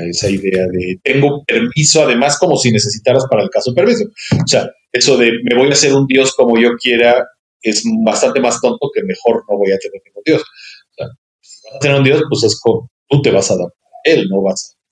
esa 0.09 0.31
idea 0.31 0.67
de 0.67 1.01
tengo 1.03 1.45
permiso, 1.45 2.03
además, 2.03 2.39
como 2.39 2.57
si 2.57 2.71
necesitaras 2.71 3.27
para 3.29 3.43
el 3.43 3.51
caso 3.51 3.75
permiso. 3.75 4.05
O 4.43 4.47
sea, 4.47 4.71
eso 4.93 5.17
de 5.17 5.33
me 5.45 5.57
voy 5.57 5.69
a 5.69 5.73
hacer 5.73 5.93
un 5.93 6.07
Dios 6.07 6.35
como 6.35 6.59
yo 6.59 6.77
quiera 6.81 7.27
es 7.63 7.85
bastante 8.05 8.41
más 8.41 8.61
tonto 8.61 8.91
que 8.93 9.03
mejor 9.05 9.45
no 9.49 9.57
voy 9.57 9.73
a 9.73 9.79
tener 9.79 10.01
ningún 10.05 10.23
Dios. 10.25 10.43
O 10.43 10.95
sea, 10.97 11.07
si 11.41 11.61
vas 11.62 11.62
a 11.75 11.79
tener 11.79 11.99
un 11.99 12.05
Dios, 12.05 12.23
pues 12.29 12.45
es 12.45 12.59
como 12.61 12.91
tú 13.09 13.23
te 13.23 13.31
vas 13.31 13.51
a 13.51 13.55
adaptar 13.55 13.91
a 14.05 14.11
él, 14.11 14.29
no 14.29 14.43
vas 14.43 14.77
a 14.77 14.83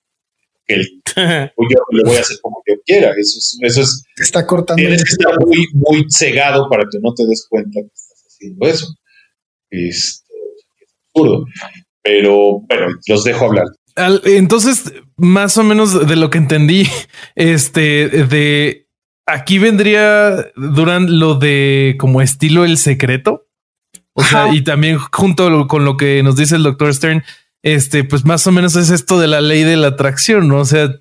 yo 1.15 1.79
le 1.91 2.03
voy 2.03 2.15
a 2.15 2.21
hacer 2.21 2.37
como 2.41 2.61
yo 2.67 2.75
quiera. 2.85 3.11
Eso 3.17 3.37
es, 3.37 3.57
eso 3.61 3.81
es 3.81 4.03
está 4.17 4.45
cortando. 4.45 4.81
Tienes 4.81 5.03
que 5.03 5.11
estar 5.11 5.39
muy, 5.39 5.67
muy 5.73 6.05
cegado 6.09 6.69
para 6.69 6.83
que 6.83 6.99
no 7.01 7.13
te 7.13 7.25
des 7.25 7.45
cuenta 7.49 7.79
que 7.81 7.87
estás 7.93 8.23
haciendo 8.27 8.67
eso. 8.67 8.87
es 9.69 10.23
absurdo. 11.13 11.45
Pero 12.03 12.61
bueno, 12.67 12.87
los 13.07 13.23
dejo 13.23 13.45
hablar. 13.45 13.65
entonces, 14.25 14.93
más 15.17 15.57
o 15.57 15.63
menos 15.63 16.07
de 16.07 16.15
lo 16.15 16.29
que 16.29 16.39
entendí, 16.39 16.87
este 17.35 18.07
de 18.07 18.87
aquí 19.25 19.59
vendría 19.59 20.51
durante 20.55 21.11
lo 21.11 21.35
de 21.35 21.95
como 21.99 22.21
estilo 22.21 22.65
el 22.65 22.77
secreto. 22.77 23.47
O 24.13 24.23
sea, 24.23 24.53
y 24.53 24.63
también 24.63 24.97
junto 24.97 25.67
con 25.67 25.85
lo 25.85 25.97
que 25.97 26.21
nos 26.23 26.35
dice 26.35 26.55
el 26.55 26.63
doctor 26.63 26.93
Stern, 26.93 27.23
este, 27.63 28.03
pues 28.03 28.25
más 28.25 28.45
o 28.47 28.51
menos 28.51 28.75
es 28.75 28.89
esto 28.89 29.19
de 29.19 29.27
la 29.27 29.41
ley 29.41 29.63
de 29.63 29.77
la 29.77 29.87
atracción, 29.87 30.47
¿no? 30.47 30.59
O 30.59 30.65
sea, 30.65 30.99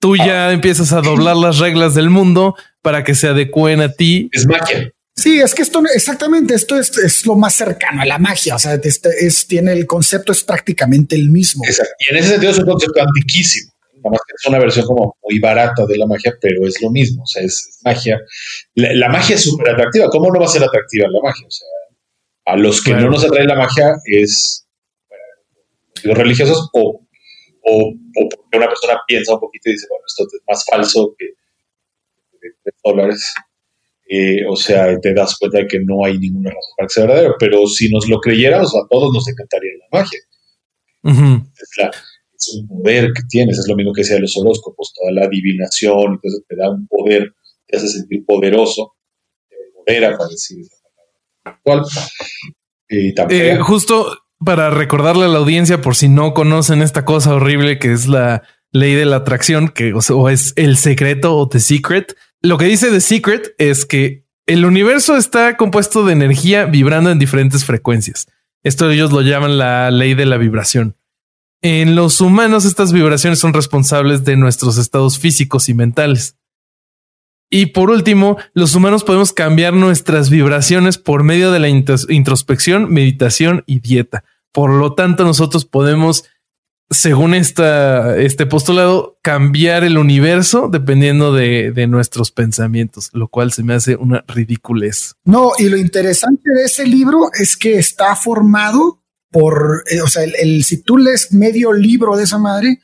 tú 0.00 0.16
ya 0.16 0.52
empiezas 0.52 0.92
a 0.92 1.00
doblar 1.00 1.36
las 1.36 1.58
reglas 1.58 1.94
del 1.94 2.10
mundo 2.10 2.54
para 2.82 3.04
que 3.04 3.14
se 3.14 3.28
adecúen 3.28 3.80
a 3.80 3.92
ti. 3.92 4.28
Es 4.32 4.46
magia. 4.46 4.92
Sí, 5.18 5.40
es 5.40 5.52
que 5.52 5.62
esto 5.62 5.82
exactamente 5.92 6.54
esto 6.54 6.78
es, 6.78 7.26
lo 7.26 7.34
más 7.34 7.54
cercano 7.54 8.02
a 8.02 8.06
la 8.06 8.18
magia. 8.18 8.54
O 8.54 8.58
sea, 8.58 8.74
este 8.74 9.08
es, 9.20 9.48
tiene 9.48 9.72
el 9.72 9.84
concepto 9.84 10.30
es 10.30 10.44
prácticamente 10.44 11.16
el 11.16 11.28
mismo. 11.28 11.64
Y 11.64 12.12
en 12.12 12.18
ese 12.18 12.28
sentido 12.28 12.52
es 12.52 12.58
un 12.58 12.66
concepto 12.66 13.02
antiquísimo. 13.02 13.72
es 13.94 14.46
una 14.46 14.60
versión 14.60 14.86
como 14.86 15.16
muy 15.24 15.40
barata 15.40 15.86
de 15.86 15.98
la 15.98 16.06
magia, 16.06 16.32
pero 16.40 16.64
es 16.68 16.80
lo 16.80 16.90
mismo. 16.90 17.24
O 17.24 17.26
sea, 17.26 17.42
es, 17.42 17.80
magia. 17.84 18.20
La, 18.76 19.08
magia 19.08 19.34
es 19.34 19.42
súper 19.42 19.70
atractiva. 19.70 20.08
¿Cómo 20.08 20.30
no 20.32 20.38
va 20.38 20.46
a 20.46 20.50
ser 20.50 20.62
atractiva 20.62 21.08
la 21.08 21.20
magia? 21.20 21.44
O 21.44 21.50
sea, 21.50 21.66
a 22.48 22.56
los 22.56 22.82
que 22.82 22.94
no 22.94 23.10
nos 23.10 23.24
atrae 23.24 23.44
la 23.44 23.56
magia 23.56 23.94
es 24.06 24.66
los 26.02 26.16
religiosos 26.16 26.70
o, 26.72 27.04
o, 27.62 27.94
porque 28.14 28.56
una 28.56 28.68
persona 28.68 28.98
piensa 29.06 29.34
un 29.34 29.40
poquito 29.40 29.68
y 29.68 29.72
dice, 29.72 29.86
bueno, 29.90 30.04
esto 30.06 30.24
es 30.24 30.42
más 30.48 30.64
falso 30.64 31.14
que 31.18 31.26
dólares. 32.82 33.34
Eh, 34.08 34.46
o 34.48 34.56
sea, 34.56 34.98
te 35.00 35.12
das 35.12 35.36
cuenta 35.38 35.58
de 35.58 35.66
que 35.66 35.80
no 35.80 36.04
hay 36.04 36.18
ninguna 36.18 36.48
razón 36.50 36.72
para 36.76 36.86
que 36.86 36.94
sea 36.94 37.06
verdadero. 37.06 37.34
Pero 37.38 37.66
si 37.66 37.90
nos 37.90 38.08
lo 38.08 38.18
creyéramos, 38.20 38.74
a 38.74 38.86
todos 38.88 39.12
nos 39.12 39.28
encantaría 39.28 39.72
la 39.78 39.98
magia. 39.98 40.20
es, 42.34 42.54
un 42.54 42.68
poder 42.68 43.12
que 43.12 43.22
tienes, 43.28 43.58
es 43.58 43.68
lo 43.68 43.76
mismo 43.76 43.92
que 43.92 44.02
decía 44.02 44.18
los 44.18 44.36
horóscopos, 44.38 44.94
toda 44.94 45.12
la 45.12 45.26
adivinación, 45.26 46.14
entonces 46.14 46.42
te 46.48 46.56
da 46.56 46.70
un 46.70 46.86
poder, 46.86 47.34
te 47.66 47.76
hace 47.76 47.88
sentir 47.88 48.24
poderoso, 48.24 48.94
te 49.50 49.56
empodera 49.66 50.16
para 50.16 50.30
decir 50.30 50.64
Y 52.88 53.14
también, 53.14 53.56
eh, 53.56 53.60
justo 53.60 54.18
para 54.44 54.70
recordarle 54.70 55.24
a 55.24 55.28
la 55.28 55.38
audiencia 55.38 55.80
por 55.80 55.96
si 55.96 56.08
no 56.08 56.32
conocen 56.32 56.82
esta 56.82 57.04
cosa 57.04 57.34
horrible 57.34 57.78
que 57.78 57.92
es 57.92 58.06
la 58.06 58.42
ley 58.72 58.94
de 58.94 59.04
la 59.04 59.16
atracción, 59.16 59.68
que 59.68 59.92
o, 59.92 60.28
es 60.28 60.52
el 60.56 60.76
secreto 60.76 61.36
o 61.36 61.48
The 61.48 61.60
Secret. 61.60 62.16
Lo 62.40 62.58
que 62.58 62.66
dice 62.66 62.90
The 62.90 63.00
Secret 63.00 63.54
es 63.58 63.84
que 63.84 64.24
el 64.46 64.64
universo 64.64 65.16
está 65.16 65.56
compuesto 65.56 66.04
de 66.04 66.12
energía 66.12 66.64
vibrando 66.64 67.10
en 67.10 67.18
diferentes 67.18 67.64
frecuencias. 67.64 68.26
Esto 68.62 68.90
ellos 68.90 69.12
lo 69.12 69.20
llaman 69.20 69.58
la 69.58 69.90
ley 69.90 70.14
de 70.14 70.26
la 70.26 70.36
vibración. 70.36 70.96
En 71.60 71.96
los 71.96 72.20
humanos 72.20 72.64
estas 72.64 72.92
vibraciones 72.92 73.40
son 73.40 73.52
responsables 73.52 74.24
de 74.24 74.36
nuestros 74.36 74.78
estados 74.78 75.18
físicos 75.18 75.68
y 75.68 75.74
mentales. 75.74 76.37
Y 77.50 77.66
por 77.66 77.90
último, 77.90 78.36
los 78.52 78.74
humanos 78.74 79.04
podemos 79.04 79.32
cambiar 79.32 79.72
nuestras 79.72 80.28
vibraciones 80.28 80.98
por 80.98 81.22
medio 81.22 81.50
de 81.50 81.58
la 81.58 81.68
introspección, 81.68 82.92
meditación 82.92 83.64
y 83.66 83.80
dieta. 83.80 84.24
Por 84.52 84.70
lo 84.70 84.94
tanto, 84.94 85.24
nosotros 85.24 85.64
podemos, 85.64 86.24
según 86.90 87.34
esta, 87.34 88.18
este 88.18 88.44
postulado, 88.44 89.18
cambiar 89.22 89.84
el 89.84 89.96
universo 89.96 90.68
dependiendo 90.70 91.32
de, 91.32 91.86
nuestros 91.88 92.32
pensamientos, 92.32 93.08
lo 93.14 93.28
cual 93.28 93.52
se 93.52 93.62
me 93.62 93.74
hace 93.74 93.96
una 93.96 94.24
ridiculez. 94.28 95.14
No, 95.24 95.52
y 95.58 95.70
lo 95.70 95.78
interesante 95.78 96.50
de 96.54 96.64
ese 96.64 96.86
libro 96.86 97.30
es 97.32 97.56
que 97.56 97.78
está 97.78 98.14
formado 98.14 99.02
por, 99.30 99.84
eh, 99.90 100.02
o 100.02 100.06
sea, 100.06 100.24
el, 100.24 100.64
si 100.64 100.82
tú 100.82 100.98
lees 100.98 101.32
medio 101.32 101.72
libro 101.72 102.16
de 102.16 102.24
esa 102.24 102.38
madre, 102.38 102.80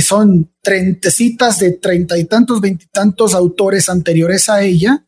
son 0.00 0.52
trentecitas 0.62 1.58
de 1.60 1.72
treinta 1.72 2.18
y 2.18 2.24
tantos, 2.24 2.60
veintitantos 2.60 3.34
autores 3.34 3.88
anteriores 3.88 4.48
a 4.48 4.62
ella 4.62 5.06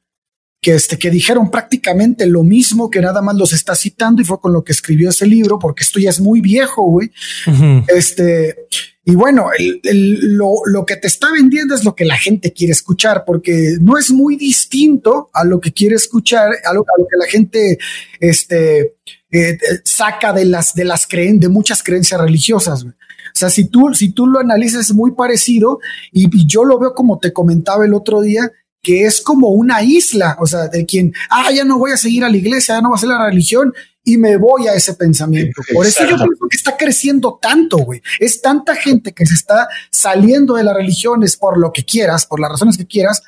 que, 0.61 0.75
este, 0.75 0.99
que 0.99 1.11
dijeron 1.11 1.51
prácticamente 1.51 2.27
lo 2.27 2.43
mismo, 2.43 2.91
que 2.91 3.01
nada 3.01 3.23
más 3.23 3.37
los 3.37 3.53
está 3.53 3.75
citando 3.75 4.23
y 4.23 4.25
fue 4.25 4.41
con 4.41 4.53
lo 4.53 4.65
que 4.65 4.73
escribió 4.73 5.11
ese 5.11 5.27
libro, 5.27 5.59
porque 5.59 5.85
esto 5.85 6.01
ya 6.01 6.11
es 6.11 6.21
muy 6.21 6.41
viejo, 6.41 6.83
güey. 6.83 7.13
Este, 7.87 8.67
y 9.05 9.15
bueno, 9.15 9.51
lo, 9.85 10.55
lo, 10.67 10.85
que 10.85 10.97
te 10.97 11.07
está 11.07 11.31
vendiendo 11.33 11.75
es 11.75 11.85
lo 11.85 11.95
que 11.95 12.05
la 12.05 12.19
gente 12.19 12.53
quiere 12.53 12.73
escuchar, 12.73 13.25
porque 13.25 13.77
no 13.81 13.99
es 13.99 14.11
muy 14.11 14.37
distinto 14.37 15.31
a 15.33 15.45
lo 15.45 15.61
que 15.61 15.73
quiere 15.73 15.95
escuchar, 15.95 16.51
a 16.65 16.75
lo, 16.75 16.81
a 16.81 17.01
lo 17.01 17.07
que 17.07 17.17
la 17.17 17.27
gente 17.27 17.79
este, 18.19 18.97
eh, 19.31 19.59
saca 19.85 20.33
de 20.33 20.45
las, 20.45 20.75
de 20.75 20.85
las 20.85 21.07
creen, 21.07 21.39
de 21.39 21.49
muchas 21.49 21.83
creencias 21.85 22.21
religiosas. 22.21 22.83
Güey. 22.83 22.95
O 23.39 23.41
sea, 23.41 23.51
si 23.51 23.69
tú, 23.69 23.95
si 23.95 24.11
tú 24.11 24.27
lo 24.27 24.41
analizas 24.41 24.91
es 24.91 24.95
muy 24.95 25.13
parecido 25.13 25.79
y, 26.11 26.29
yo 26.45 26.65
lo 26.65 26.77
veo 26.77 26.93
como 26.93 27.21
te 27.21 27.33
comentaba 27.33 27.85
el 27.85 27.95
otro 27.95 28.21
día, 28.21 28.51
que 28.83 29.05
es 29.05 29.21
como 29.21 29.51
una 29.51 29.81
isla, 29.85 30.37
o 30.41 30.47
sea, 30.49 30.67
de 30.67 30.85
quien, 30.85 31.13
ah, 31.31 31.53
ya 31.53 31.65
no 31.65 31.79
voy 31.79 31.93
a 31.93 31.97
seguir 31.97 32.25
a 32.25 32.29
la 32.29 32.37
iglesia, 32.37 32.75
ya 32.75 32.81
no 32.81 32.89
voy 32.89 32.97
a 32.97 32.99
hacer 32.99 33.11
la 33.11 33.25
religión 33.25 33.73
y 34.03 34.17
me 34.17 34.39
voy 34.39 34.67
a 34.67 34.75
ese 34.75 34.95
pensamiento. 34.95 35.63
Por 35.73 35.87
eso 35.87 36.05
yo 36.05 36.17
creo 36.17 36.49
que 36.51 36.57
está 36.57 36.77
creciendo 36.77 37.39
tanto, 37.41 37.79
güey. 37.79 38.03
Es 38.19 38.43
tanta 38.43 38.75
gente 38.75 39.13
que 39.13 39.25
se 39.25 39.35
está 39.35 39.69
saliendo 39.93 40.55
de 40.55 40.65
las 40.65 40.75
religiones 40.75 41.37
por 41.37 41.61
lo 41.61 41.73
que 41.73 41.85
quieras, 41.85 42.27
por 42.27 42.41
las 42.41 42.51
razones 42.51 42.77
que 42.77 42.89
quieras, 42.89 43.23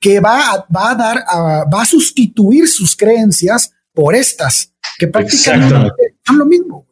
que 0.00 0.18
va 0.18 0.54
a, 0.54 0.66
va 0.76 0.90
a 0.90 0.94
dar, 0.96 1.24
va 1.72 1.82
a 1.82 1.86
sustituir 1.86 2.66
sus 2.66 2.96
creencias 2.96 3.70
por 3.92 4.16
estas, 4.16 4.74
que 4.98 5.06
prácticamente 5.06 6.16
son 6.26 6.38
lo 6.38 6.46
mismo. 6.46 6.84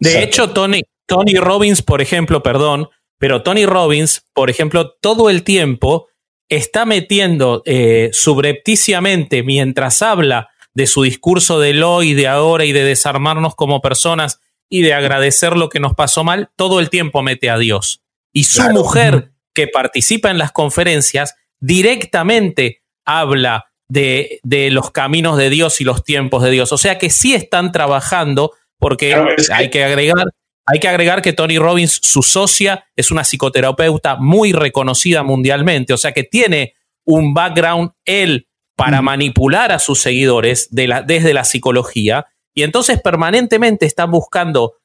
De 0.00 0.24
hecho, 0.24 0.50
Tony, 0.50 0.82
Tony 1.10 1.34
Robbins, 1.34 1.82
por 1.82 2.00
ejemplo, 2.00 2.40
perdón, 2.40 2.88
pero 3.18 3.42
Tony 3.42 3.66
Robbins, 3.66 4.28
por 4.32 4.48
ejemplo, 4.48 4.92
todo 4.92 5.28
el 5.28 5.42
tiempo 5.42 6.06
está 6.48 6.86
metiendo 6.86 7.64
eh, 7.66 8.10
subrepticiamente 8.12 9.42
mientras 9.42 10.02
habla 10.02 10.50
de 10.72 10.86
su 10.86 11.02
discurso 11.02 11.58
del 11.58 11.82
hoy, 11.82 12.14
de 12.14 12.28
ahora 12.28 12.64
y 12.64 12.70
de 12.70 12.84
desarmarnos 12.84 13.56
como 13.56 13.80
personas 13.80 14.40
y 14.68 14.82
de 14.82 14.94
agradecer 14.94 15.56
lo 15.56 15.68
que 15.68 15.80
nos 15.80 15.94
pasó 15.94 16.22
mal, 16.22 16.50
todo 16.54 16.78
el 16.78 16.90
tiempo 16.90 17.22
mete 17.22 17.50
a 17.50 17.58
Dios. 17.58 18.04
Y 18.32 18.44
su 18.44 18.62
mujer, 18.70 19.32
que 19.52 19.66
participa 19.66 20.30
en 20.30 20.38
las 20.38 20.52
conferencias, 20.52 21.34
directamente 21.58 22.84
habla 23.04 23.72
de, 23.88 24.38
de, 24.44 24.70
los 24.70 24.92
caminos 24.92 25.36
de 25.36 25.50
Dios 25.50 25.80
y 25.80 25.84
los 25.84 26.04
tiempos 26.04 26.44
de 26.44 26.52
Dios. 26.52 26.72
O 26.72 26.78
sea 26.78 26.98
que 26.98 27.10
sí 27.10 27.34
están 27.34 27.72
trabajando, 27.72 28.52
porque 28.78 29.16
hay 29.52 29.70
que 29.70 29.82
agregar. 29.82 30.26
Hay 30.66 30.78
que 30.78 30.88
agregar 30.88 31.22
que 31.22 31.32
Tony 31.32 31.58
Robbins, 31.58 32.00
su 32.02 32.22
socia, 32.22 32.84
es 32.94 33.10
una 33.10 33.24
psicoterapeuta 33.24 34.16
muy 34.16 34.52
reconocida 34.52 35.22
mundialmente, 35.22 35.92
o 35.92 35.96
sea 35.96 36.12
que 36.12 36.24
tiene 36.24 36.74
un 37.04 37.34
background 37.34 37.90
él 38.04 38.46
para 38.76 39.02
manipular 39.02 39.72
a 39.72 39.78
sus 39.78 40.00
seguidores 40.00 40.68
desde 40.70 41.34
la 41.34 41.44
psicología 41.44 42.26
y 42.54 42.62
entonces 42.62 43.00
permanentemente 43.00 43.86
están 43.86 44.10
buscando 44.10 44.76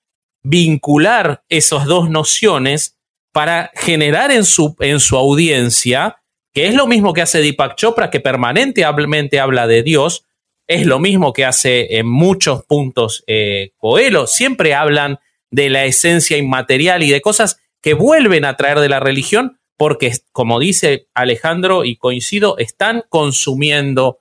vincular 0.43 1.43
esas 1.49 1.85
dos 1.85 2.09
nociones 2.09 2.97
para 3.31 3.71
generar 3.75 4.31
en 4.31 4.45
su, 4.45 4.75
en 4.79 4.99
su 4.99 5.17
audiencia, 5.17 6.21
que 6.53 6.67
es 6.67 6.75
lo 6.75 6.87
mismo 6.87 7.13
que 7.13 7.21
hace 7.21 7.41
Deepak 7.41 7.75
Chopra, 7.75 8.09
que 8.09 8.19
permanentemente 8.19 9.39
habla 9.39 9.67
de 9.67 9.83
Dios, 9.83 10.25
es 10.67 10.85
lo 10.85 10.99
mismo 10.99 11.33
que 11.33 11.45
hace 11.45 11.97
en 11.97 12.07
muchos 12.07 12.63
puntos 12.63 13.23
eh, 13.27 13.71
Coelho, 13.77 14.27
siempre 14.27 14.73
hablan 14.73 15.19
de 15.51 15.69
la 15.69 15.85
esencia 15.85 16.37
inmaterial 16.37 17.03
y 17.03 17.09
de 17.09 17.21
cosas 17.21 17.57
que 17.81 17.93
vuelven 17.93 18.45
a 18.45 18.57
traer 18.57 18.79
de 18.79 18.89
la 18.89 18.99
religión, 18.99 19.59
porque, 19.77 20.11
como 20.31 20.59
dice 20.59 21.07
Alejandro, 21.13 21.85
y 21.85 21.97
coincido, 21.97 22.57
están 22.57 23.03
consumiendo 23.09 24.19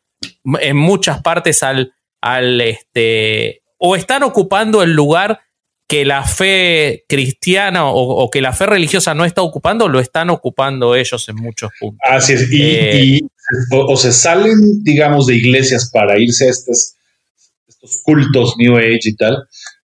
en 0.61 0.77
muchas 0.77 1.23
partes 1.23 1.63
al, 1.63 1.95
al 2.21 2.61
este, 2.61 3.63
o 3.79 3.97
están 3.97 4.23
ocupando 4.23 4.83
el 4.83 4.93
lugar 4.93 5.41
que 5.87 6.05
la 6.05 6.25
fe 6.25 7.05
cristiana 7.09 7.87
o, 7.87 8.31
que 8.31 8.41
la 8.41 8.53
fe 8.53 8.67
religiosa 8.67 9.15
no 9.15 9.25
está 9.25 9.43
ocupando, 9.43 9.89
lo 9.89 10.01
están 10.01 10.31
ocupando 10.31 10.95
ellos 10.95 11.29
en 11.29 11.37
muchos 11.37 11.71
puntos. 11.79 12.01
Así 12.11 12.33
es, 12.33 12.51
y, 12.51 12.63
eh, 12.63 13.21
o, 13.71 13.97
se 13.97 14.13
salen, 14.13 14.83
digamos, 14.83 15.27
de 15.27 15.37
iglesias 15.37 15.91
para 15.93 16.19
irse 16.19 16.47
a 16.47 16.51
estos, 16.51 16.95
estos 17.69 18.01
cultos 18.03 18.55
New 18.57 18.77
Age 18.77 19.01
y 19.05 19.17
tal, 19.17 19.47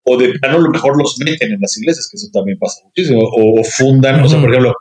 o 0.04 0.18
de 0.18 0.34
plano 0.40 0.58
a 0.58 0.62
lo 0.62 0.70
mejor 0.70 0.98
los 0.98 1.18
meten 1.20 1.52
en 1.52 1.62
las 1.62 1.78
iglesias, 1.78 2.08
que 2.10 2.18
eso 2.18 2.28
también 2.34 2.58
pasa 2.58 2.82
muchísimo, 2.86 3.22
o 3.24 3.64
fundan, 3.64 4.24
o 4.24 4.28
sea, 4.28 4.40
por 4.40 4.50
ejemplo, 4.50 4.74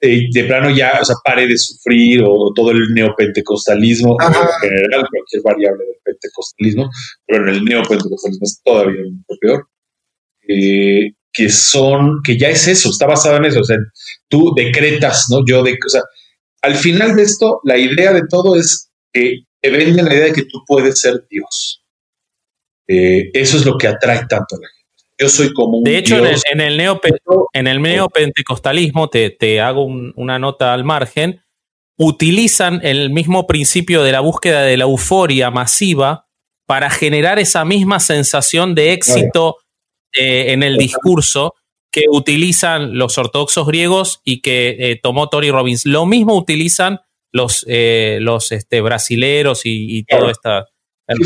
eh, 0.00 0.28
de 0.30 0.44
plano 0.44 0.70
ya, 0.70 0.98
o 1.00 1.04
sea, 1.04 1.16
pare 1.24 1.46
de 1.46 1.56
sufrir 1.56 2.22
o 2.26 2.52
todo 2.54 2.70
el 2.70 2.92
neopentecostalismo, 2.94 4.16
en 4.20 4.32
general, 4.60 5.06
cualquier 5.10 5.42
variable 5.42 5.84
del 5.84 5.96
pentecostalismo, 6.04 6.90
pero 7.26 7.48
en 7.48 7.54
el 7.54 7.64
neopentecostalismo 7.64 8.44
es 8.44 8.60
todavía 8.62 9.00
mucho 9.04 9.38
peor, 9.40 9.68
eh, 10.48 11.12
que 11.32 11.48
son, 11.48 12.20
que 12.24 12.38
ya 12.38 12.48
es 12.48 12.66
eso, 12.68 12.90
está 12.90 13.06
basado 13.06 13.36
en 13.36 13.46
eso, 13.46 13.60
o 13.60 13.64
sea, 13.64 13.78
tú 14.28 14.52
decretas, 14.54 15.26
¿no? 15.30 15.44
Yo, 15.46 15.62
de, 15.62 15.72
o 15.72 15.88
sea, 15.88 16.02
al 16.62 16.74
final 16.74 17.16
de 17.16 17.22
esto, 17.22 17.60
la 17.64 17.78
idea 17.78 18.12
de 18.12 18.22
todo 18.28 18.56
es 18.56 18.90
que 19.12 19.44
te 19.60 19.70
venden 19.70 20.04
la 20.04 20.14
idea 20.14 20.26
de 20.26 20.32
que 20.32 20.44
tú 20.44 20.62
puedes 20.66 21.00
ser 21.00 21.24
Dios. 21.30 21.82
Eh, 22.88 23.30
eso 23.32 23.56
es 23.56 23.64
lo 23.64 23.76
que 23.76 23.88
atrae 23.88 24.26
tanto 24.28 24.56
a 24.56 24.60
la 24.60 24.68
gente. 24.68 24.76
Yo 25.18 25.28
soy 25.28 25.52
como 25.52 25.78
un 25.78 25.84
De 25.84 25.96
hecho, 25.96 26.18
en 26.18 26.26
el, 26.26 26.40
en 26.52 26.60
el, 26.60 26.98
en 27.52 27.66
el 27.66 27.82
neopentecostalismo, 27.82 29.08
te, 29.08 29.30
te 29.30 29.60
hago 29.60 29.84
una 29.84 30.38
nota 30.38 30.74
al 30.74 30.84
margen, 30.84 31.42
utilizan 31.96 32.80
el 32.82 33.10
mismo 33.10 33.46
principio 33.46 34.02
de 34.02 34.12
la 34.12 34.20
búsqueda 34.20 34.62
de 34.62 34.76
la 34.76 34.84
euforia 34.84 35.50
masiva 35.50 36.26
para 36.66 36.90
generar 36.90 37.38
esa 37.38 37.64
misma 37.64 38.00
sensación 38.00 38.74
de 38.74 38.92
éxito 38.92 39.56
eh, 40.12 40.52
en 40.52 40.62
el 40.62 40.76
discurso 40.76 41.54
que 41.90 42.04
utilizan 42.10 42.98
los 42.98 43.16
ortodoxos 43.16 43.66
griegos 43.66 44.20
y 44.24 44.42
que 44.42 44.76
eh, 44.78 45.00
tomó 45.02 45.28
Tori 45.28 45.50
Robbins. 45.50 45.86
Lo 45.86 46.04
mismo 46.04 46.36
utilizan 46.36 47.00
los, 47.32 47.64
eh, 47.68 48.18
los 48.20 48.52
este, 48.52 48.80
brasileros 48.82 49.64
y, 49.64 49.98
y 49.98 50.04
todo 50.04 50.28
esta 50.28 50.66
el 51.08 51.18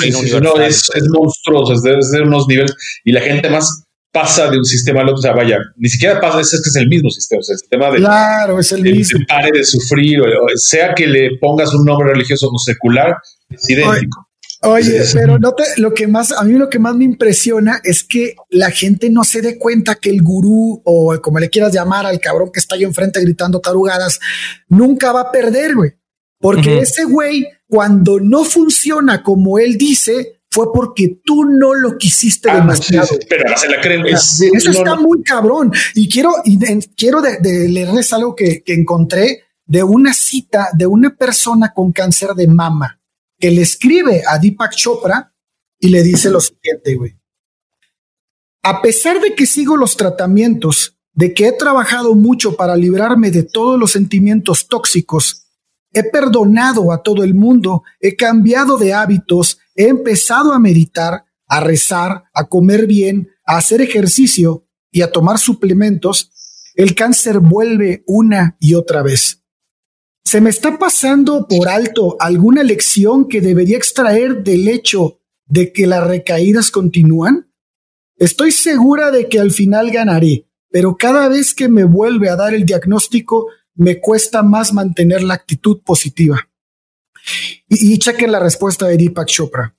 no, 0.42 0.60
es, 0.60 0.90
monstruoso, 1.08 1.72
es 1.72 2.10
de, 2.10 2.22
unos 2.22 2.46
niveles. 2.48 2.74
Y 3.04 3.12
la 3.12 3.20
gente 3.20 3.48
más 3.48 3.84
pasa 4.12 4.50
de 4.50 4.58
un 4.58 4.64
sistema 4.64 5.00
al 5.00 5.08
otro. 5.08 5.18
O 5.18 5.22
sea, 5.22 5.32
vaya, 5.32 5.58
ni 5.76 5.88
siquiera 5.88 6.20
pasa, 6.20 6.40
es 6.40 6.50
que 6.50 6.68
es 6.68 6.76
el 6.76 6.88
mismo 6.88 7.10
sistema. 7.10 7.40
O 7.40 7.42
sea, 7.42 7.54
el 7.54 7.58
sistema 7.58 7.90
de. 7.90 7.98
Claro, 7.98 8.58
es 8.58 8.72
el 8.72 8.82
mismo. 8.82 9.20
pare 9.26 9.50
de 9.52 9.64
sufrir, 9.64 10.20
o, 10.20 10.56
sea 10.56 10.94
que 10.94 11.06
le 11.06 11.38
pongas 11.40 11.72
un 11.74 11.84
nombre 11.84 12.12
religioso 12.12 12.48
o 12.52 12.58
secular, 12.58 13.16
es 13.48 13.68
idéntico. 13.68 14.26
Oye, 14.62 15.02
pero 15.14 15.38
no 15.38 15.54
te, 15.54 15.64
lo 15.78 15.94
que 15.94 16.06
más, 16.06 16.32
a 16.32 16.44
mí 16.44 16.52
lo 16.52 16.68
que 16.68 16.78
más 16.78 16.94
me 16.94 17.04
impresiona 17.04 17.80
es 17.82 18.04
que 18.04 18.34
la 18.50 18.70
gente 18.70 19.08
no 19.08 19.24
se 19.24 19.40
dé 19.40 19.58
cuenta 19.58 19.94
que 19.94 20.10
el 20.10 20.22
gurú 20.22 20.82
o 20.84 21.18
como 21.22 21.38
le 21.38 21.48
quieras 21.48 21.72
llamar 21.72 22.04
al 22.04 22.20
cabrón 22.20 22.50
que 22.52 22.60
está 22.60 22.74
ahí 22.74 22.84
enfrente 22.84 23.22
gritando 23.22 23.60
tarugadas, 23.60 24.20
nunca 24.68 25.12
va 25.12 25.22
a 25.22 25.32
perder, 25.32 25.74
güey. 25.74 25.92
Porque 26.38 26.78
ese 26.78 27.04
güey, 27.04 27.46
cuando 27.70 28.18
no 28.18 28.44
funciona 28.44 29.22
como 29.22 29.60
él 29.60 29.78
dice, 29.78 30.42
fue 30.50 30.72
porque 30.72 31.20
tú 31.24 31.44
no 31.44 31.72
lo 31.72 31.96
quisiste 31.96 32.50
ah, 32.50 32.56
demasiado. 32.56 33.08
pero 33.28 33.56
se 33.56 33.68
la 33.68 33.80
creen. 33.80 34.04
eso 34.06 34.50
está 34.52 34.96
muy 34.96 35.22
cabrón. 35.22 35.72
Y 35.94 36.08
quiero, 36.08 36.32
y 36.44 36.58
quiero 36.96 37.22
de, 37.22 37.68
leerles 37.68 38.12
algo 38.12 38.34
que, 38.34 38.64
que 38.64 38.74
encontré 38.74 39.44
de 39.64 39.84
una 39.84 40.12
cita 40.12 40.70
de 40.74 40.86
una 40.86 41.14
persona 41.14 41.72
con 41.72 41.92
cáncer 41.92 42.30
de 42.30 42.48
mama 42.48 43.00
que 43.38 43.52
le 43.52 43.62
escribe 43.62 44.24
a 44.26 44.38
Deepak 44.40 44.74
Chopra 44.74 45.32
y 45.78 45.90
le 45.90 46.02
dice 46.02 46.28
lo 46.28 46.40
siguiente, 46.40 46.96
güey. 46.96 47.16
A 48.64 48.82
pesar 48.82 49.20
de 49.20 49.36
que 49.36 49.46
sigo 49.46 49.76
los 49.76 49.96
tratamientos, 49.96 50.98
de 51.12 51.32
que 51.34 51.46
he 51.46 51.52
trabajado 51.52 52.16
mucho 52.16 52.56
para 52.56 52.76
librarme 52.76 53.30
de 53.30 53.44
todos 53.44 53.78
los 53.78 53.92
sentimientos 53.92 54.66
tóxicos 54.66 55.46
He 55.93 56.05
perdonado 56.05 56.93
a 56.93 57.03
todo 57.03 57.24
el 57.24 57.34
mundo, 57.34 57.82
he 58.01 58.16
cambiado 58.16 58.76
de 58.78 58.95
hábitos, 58.95 59.59
he 59.74 59.88
empezado 59.88 60.53
a 60.53 60.59
meditar, 60.59 61.24
a 61.49 61.61
rezar, 61.61 62.24
a 62.32 62.49
comer 62.49 62.86
bien, 62.86 63.28
a 63.45 63.57
hacer 63.57 63.80
ejercicio 63.80 64.66
y 64.93 65.03
a 65.03 65.11
tomar 65.11 65.38
suplementos. 65.38 66.30
El 66.74 66.95
cáncer 66.95 67.41
vuelve 67.41 68.05
una 68.07 68.57
y 68.61 68.74
otra 68.74 69.03
vez. 69.03 69.43
¿Se 70.24 70.41
me 70.41 70.51
está 70.51 70.78
pasando 70.78 71.49
por 71.49 71.68
alto 71.68 72.16
alguna 72.20 72.62
lección 72.62 73.26
que 73.26 73.41
debería 73.41 73.76
extraer 73.76 74.45
del 74.45 74.68
hecho 74.68 75.20
de 75.47 75.72
que 75.72 75.88
las 75.88 76.07
recaídas 76.07 76.70
continúan? 76.70 77.53
Estoy 78.16 78.53
segura 78.53 79.11
de 79.11 79.28
que 79.28 79.41
al 79.41 79.51
final 79.51 79.91
ganaré, 79.91 80.47
pero 80.70 80.97
cada 80.97 81.26
vez 81.26 81.55
que 81.55 81.68
me 81.68 81.82
vuelve 81.82 82.28
a 82.28 82.36
dar 82.36 82.55
el 82.55 82.64
diagnóstico 82.64 83.49
me 83.80 83.98
cuesta 83.98 84.42
más 84.42 84.74
mantener 84.74 85.22
la 85.22 85.32
actitud 85.32 85.80
positiva. 85.82 86.50
Y, 87.66 87.98
chequen 87.98 88.30
la 88.30 88.38
respuesta 88.38 88.86
de 88.86 88.98
Deepak 88.98 89.26
Chopra. 89.26 89.74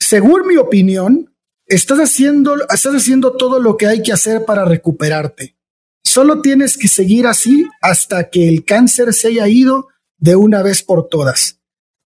Según 0.00 0.46
mi 0.46 0.56
opinión, 0.56 1.34
estás 1.66 1.98
haciendo, 1.98 2.56
estás 2.62 2.94
haciendo 2.94 3.36
todo 3.36 3.60
lo 3.60 3.76
que 3.76 3.86
hay 3.86 4.02
que 4.02 4.12
hacer 4.12 4.46
para 4.46 4.64
recuperarte. 4.64 5.54
Solo 6.02 6.40
tienes 6.40 6.78
que 6.78 6.88
seguir 6.88 7.26
así 7.26 7.66
hasta 7.82 8.30
que 8.30 8.48
el 8.48 8.64
cáncer 8.64 9.12
se 9.12 9.28
haya 9.28 9.48
ido 9.48 9.88
de 10.16 10.36
una 10.36 10.62
vez 10.62 10.82
por 10.82 11.08
todas. 11.08 11.60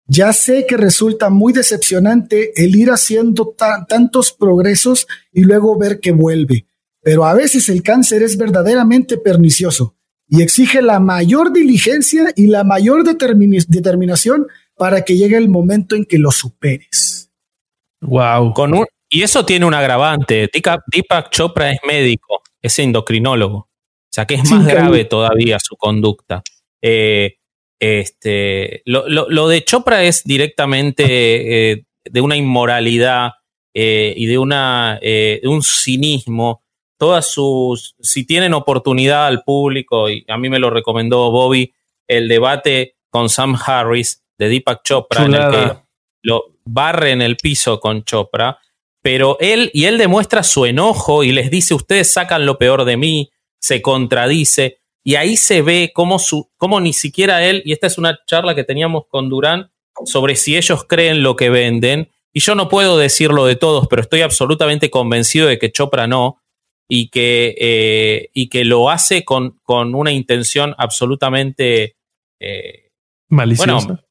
Ya 0.07 0.33
sé 0.33 0.67
que 0.67 0.77
resulta 0.77 1.31
muy 1.31 1.53
decepcionante 1.53 2.61
el 2.61 2.75
ir 2.75 2.91
haciendo 2.91 3.55
tantos 3.89 4.33
progresos 4.33 5.07
y 5.31 5.45
luego 5.45 5.79
ver 5.79 6.01
que 6.01 6.11
vuelve, 6.11 6.67
pero 7.03 7.25
a 7.25 7.35
veces 7.35 7.69
el 7.69 7.85
cáncer 7.85 8.25
es 8.25 8.37
verdaderamente 8.37 9.17
pernicioso 9.17 9.97
y 10.33 10.41
exige 10.41 10.81
la 10.81 10.99
mayor 10.99 11.53
diligencia 11.53 12.33
y 12.35 12.47
la 12.47 12.65
mayor 12.65 13.05
determinación 13.05 14.47
para 14.79 15.05
que 15.05 15.19
llegue 15.19 15.37
el 15.37 15.51
momento 15.51 15.95
en 15.95 16.07
que 16.07 16.17
lo 16.17 16.31
superes. 16.31 17.31
Wow. 18.01 18.55
Con 18.55 18.73
un, 18.73 18.87
y 19.11 19.23
eso 19.23 19.45
tiene 19.45 19.67
un 19.67 19.75
agravante. 19.75 20.49
Deepak 20.51 21.29
Chopra 21.29 21.71
es 21.71 21.81
médico, 21.87 22.43
es 22.63 22.79
endocrinólogo. 22.79 23.59
O 23.59 23.69
sea 24.11 24.25
que 24.25 24.37
es 24.37 24.51
más 24.51 24.67
grave 24.67 25.05
todavía 25.05 25.59
su 25.61 25.77
conducta. 25.77 26.43
Eh, 26.81 27.35
este, 27.79 28.81
lo, 28.87 29.49
de 29.49 29.65
Chopra 29.65 30.03
es 30.03 30.25
directamente 30.25 31.73
eh, 31.73 31.85
de 32.05 32.21
una 32.23 32.37
inmoralidad 32.37 33.33
eh, 33.75 34.15
y 34.17 34.25
de, 34.25 34.39
una, 34.39 34.99
de 35.03 35.43
un 35.45 35.63
cinismo 35.63 36.62
todas 37.03 37.27
sus, 37.27 37.97
si 37.99 38.25
tienen 38.25 38.55
oportunidad 38.55 39.27
al 39.27 39.43
público, 39.43 40.09
y 40.09 40.25
a 40.29 40.39
mí 40.39 40.49
me 40.49 40.61
lo 40.61 40.71
recomendó 40.71 41.33
Bobby, 41.33 41.75
el 42.07 42.29
debate 42.29 42.95
con 43.11 43.29
Sam 43.29 43.59
Harris 43.67 44.23
de 44.39 44.49
Deepak 44.49 44.85
Chopra, 44.85 45.25
en 45.25 45.35
el 45.35 45.51
que 45.51 45.73
lo 46.23 46.55
barre 46.65 47.11
en 47.11 47.21
el 47.21 47.37
piso 47.39 47.81
con 47.81 48.05
Chopra, 48.05 48.57
pero 49.03 49.37
él, 49.41 49.73
y 49.75 49.87
él 49.87 49.99
demuestra 49.99 50.45
su 50.45 50.65
enojo 50.65 51.25
y 51.25 51.33
les 51.33 51.51
dice, 51.51 51.75
ustedes 51.75 52.13
sacan 52.13 52.47
lo 52.47 52.57
peor 52.57 52.85
de 52.85 52.97
mí, 52.97 53.33
se 53.59 53.83
contradice, 53.83 54.79
y 55.03 55.17
ahí 55.17 55.37
se 55.37 55.61
ve 55.61 55.91
cómo, 55.93 56.21
su, 56.21 56.53
cómo 56.57 56.81
ni 56.81 56.93
siquiera 56.93 57.45
él, 57.45 57.65
y 57.65 57.73
esta 57.73 57.89
es 57.89 57.99
una 57.99 58.17
charla 58.27 58.55
que 58.55 58.63
teníamos 58.63 59.07
con 59.09 59.29
Durán 59.29 59.73
sobre 60.05 60.37
si 60.37 60.57
ellos 60.57 60.85
creen 60.85 61.25
lo 61.25 61.35
que 61.35 61.51
venden, 61.51 62.13
y 62.33 62.39
yo 62.39 62.55
no 62.55 62.69
puedo 62.69 62.97
decirlo 62.97 63.45
de 63.45 63.57
todos, 63.57 63.89
pero 63.91 64.03
estoy 64.03 64.21
absolutamente 64.21 64.89
convencido 64.89 65.49
de 65.49 65.59
que 65.59 65.73
Chopra 65.73 66.07
no, 66.07 66.39
y 66.89 67.09
que, 67.09 67.55
eh, 67.59 68.31
y 68.35 68.49
que 68.49 68.65
lo 68.65 68.91
hace 68.91 69.25
con, 69.25 69.59
con 69.63 69.95
una 69.95 70.13
intención 70.13 70.75
absolutamente... 70.79 71.97
Eh, 72.41 72.91
Maliciosa. 73.29 74.05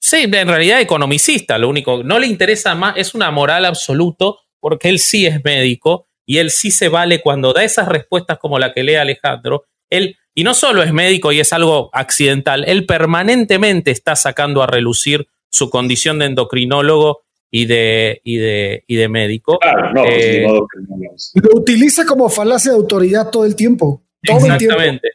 sí, 0.00 0.24
en 0.24 0.48
realidad 0.48 0.80
economicista, 0.80 1.56
lo 1.56 1.68
único, 1.68 2.02
no 2.02 2.18
le 2.18 2.26
interesa 2.26 2.74
más, 2.74 2.96
es 2.96 3.14
una 3.14 3.30
moral 3.30 3.64
absoluto, 3.64 4.40
porque 4.58 4.88
él 4.88 4.98
sí 4.98 5.26
es 5.26 5.44
médico 5.44 6.08
y 6.26 6.38
él 6.38 6.50
sí 6.50 6.72
se 6.72 6.88
vale 6.88 7.20
cuando 7.20 7.52
da 7.52 7.62
esas 7.62 7.86
respuestas 7.86 8.38
como 8.38 8.58
la 8.58 8.72
que 8.72 8.82
lee 8.82 8.96
Alejandro, 8.96 9.64
él, 9.88 10.16
y 10.34 10.42
no 10.42 10.54
solo 10.54 10.82
es 10.82 10.92
médico 10.92 11.30
y 11.30 11.38
es 11.38 11.52
algo 11.52 11.90
accidental, 11.92 12.64
él 12.66 12.86
permanentemente 12.86 13.92
está 13.92 14.16
sacando 14.16 14.62
a 14.62 14.66
relucir 14.66 15.28
su 15.50 15.70
condición 15.70 16.18
de 16.18 16.26
endocrinólogo 16.26 17.25
y 17.56 17.64
de, 17.64 18.20
y 18.22 18.36
de, 18.36 18.84
y 18.86 18.96
de 18.96 19.08
médico. 19.08 19.58
Claro, 19.58 19.90
no, 19.94 20.02
pues, 20.02 20.26
eh, 20.26 20.46
lo 20.46 21.58
utiliza 21.58 22.04
como 22.04 22.28
falacia 22.28 22.72
de 22.72 22.76
autoridad 22.76 23.30
todo 23.30 23.46
el 23.46 23.56
tiempo. 23.56 24.04
exactamente. 24.20 25.08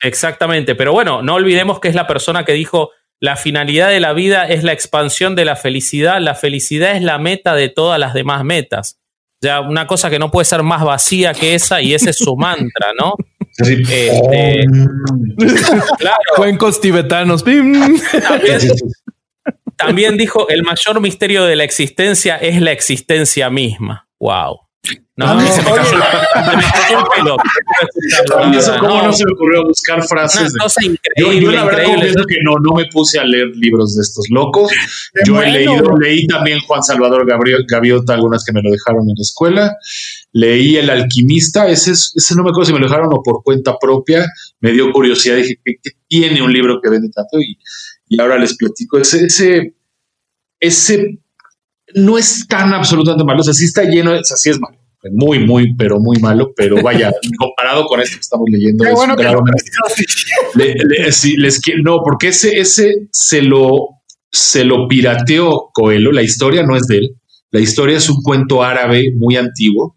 Exactamente. 0.00 0.74
Pero 0.74 0.92
bueno, 0.92 1.20
no 1.20 1.34
olvidemos 1.34 1.80
que 1.80 1.88
es 1.88 1.94
la 1.94 2.06
persona 2.06 2.46
que 2.46 2.54
dijo 2.54 2.90
la 3.20 3.36
finalidad 3.36 3.90
de 3.90 4.00
la 4.00 4.14
vida 4.14 4.48
es 4.48 4.64
la 4.64 4.72
expansión 4.72 5.34
de 5.34 5.44
la 5.44 5.56
felicidad. 5.56 6.22
La 6.22 6.34
felicidad 6.34 6.96
es 6.96 7.02
la 7.02 7.18
meta 7.18 7.54
de 7.54 7.68
todas 7.68 8.00
las 8.00 8.14
demás 8.14 8.44
metas. 8.44 8.98
Ya 9.42 9.60
una 9.60 9.86
cosa 9.86 10.08
que 10.08 10.18
no 10.18 10.30
puede 10.30 10.46
ser 10.46 10.62
más 10.62 10.82
vacía 10.84 11.34
que 11.34 11.54
esa, 11.54 11.82
y 11.82 11.92
ese 11.92 12.10
es 12.10 12.16
su 12.16 12.34
mantra, 12.34 12.92
¿no? 12.98 13.14
Este, 13.56 14.64
claro. 15.98 16.18
Cuencos 16.34 16.80
tibetanos. 16.80 17.44
También 17.44 17.94
dijo, 20.16 20.48
el 20.48 20.62
mayor 20.62 21.00
misterio 21.00 21.44
de 21.44 21.56
la 21.56 21.64
existencia 21.64 22.36
es 22.36 22.60
la 22.60 22.72
existencia 22.72 23.50
misma. 23.50 24.08
Wow. 24.18 24.60
No, 25.16 25.32
no, 25.32 25.40
se 25.46 25.62
me 25.62 25.70
cayó, 25.70 27.04
pelo. 27.14 27.36
¿Cómo 28.80 29.02
no, 29.02 29.12
se 29.12 29.24
me 29.24 29.32
ocurrió 29.32 29.64
buscar 29.64 30.02
frases? 30.02 30.52
yo, 31.16 31.32
yo, 31.32 31.52
la 31.52 31.64
verdad 31.64 31.84
confieso 31.84 32.24
que 32.28 32.36
no, 32.42 32.56
no 32.58 32.72
me 32.76 32.86
puse 32.86 33.20
a 33.20 33.24
leer 33.24 33.46
libros 33.54 33.94
de 33.94 34.02
estos 34.02 34.26
locos. 34.30 34.72
Yo 35.24 35.40
he 35.40 35.52
leído, 35.52 35.96
leí 35.98 36.26
también 36.26 36.58
Juan 36.66 36.82
Salvador 36.82 37.26
Gabriel, 37.26 37.64
Gaviota, 37.68 38.14
algunas 38.14 38.44
que 38.44 38.52
me 38.52 38.60
lo 38.60 38.70
dejaron 38.70 39.02
en 39.02 39.14
la 39.16 39.22
escuela. 39.22 39.76
Leí 40.32 40.76
El 40.76 40.90
Alquimista, 40.90 41.68
ese, 41.68 41.92
ese 41.92 42.34
no 42.34 42.42
me 42.42 42.50
acuerdo 42.50 42.66
si 42.66 42.72
me 42.72 42.80
lo 42.80 42.88
dejaron 42.88 43.08
o 43.12 43.22
por 43.22 43.44
cuenta 43.44 43.78
propia. 43.78 44.26
Me 44.58 44.72
dio 44.72 44.90
curiosidad, 44.90 45.36
dije, 45.36 45.60
¿qué, 45.64 45.74
qué 45.80 45.90
tiene 46.08 46.42
un 46.42 46.52
libro 46.52 46.80
que 46.82 46.90
vende 46.90 47.08
tanto? 47.10 47.38
Y 47.40 47.56
y 48.08 48.20
ahora 48.20 48.38
les 48.38 48.56
platico, 48.56 48.98
ese, 48.98 49.26
ese, 49.26 49.74
ese 50.60 51.18
no 51.94 52.18
es 52.18 52.46
tan 52.48 52.72
absolutamente 52.72 53.24
malo, 53.24 53.40
o 53.40 53.44
sea, 53.44 53.54
sí 53.54 53.64
está 53.64 53.84
lleno, 53.84 54.12
o 54.12 54.24
sea, 54.24 54.36
sí 54.36 54.50
es 54.50 54.60
malo, 54.60 54.78
muy, 55.12 55.38
muy, 55.44 55.74
pero 55.74 55.98
muy 55.98 56.18
malo, 56.18 56.52
pero 56.56 56.82
vaya, 56.82 57.12
comparado 57.38 57.84
con 57.86 58.00
esto 58.00 58.16
que 58.16 58.20
estamos 58.20 58.46
leyendo. 58.50 58.84
Bueno 58.94 59.16
les, 60.54 61.60
no, 61.82 62.00
porque 62.02 62.28
ese, 62.28 62.58
ese 62.58 63.08
se 63.10 63.42
lo, 63.42 63.88
se 64.30 64.64
lo 64.64 64.88
pirateó 64.88 65.70
Coelho, 65.72 66.12
la 66.12 66.22
historia 66.22 66.62
no 66.64 66.76
es 66.76 66.86
de 66.86 66.98
él, 66.98 67.16
la 67.50 67.60
historia 67.60 67.96
es 67.96 68.08
un 68.08 68.22
cuento 68.22 68.62
árabe 68.62 69.12
muy 69.14 69.36
antiguo. 69.36 69.96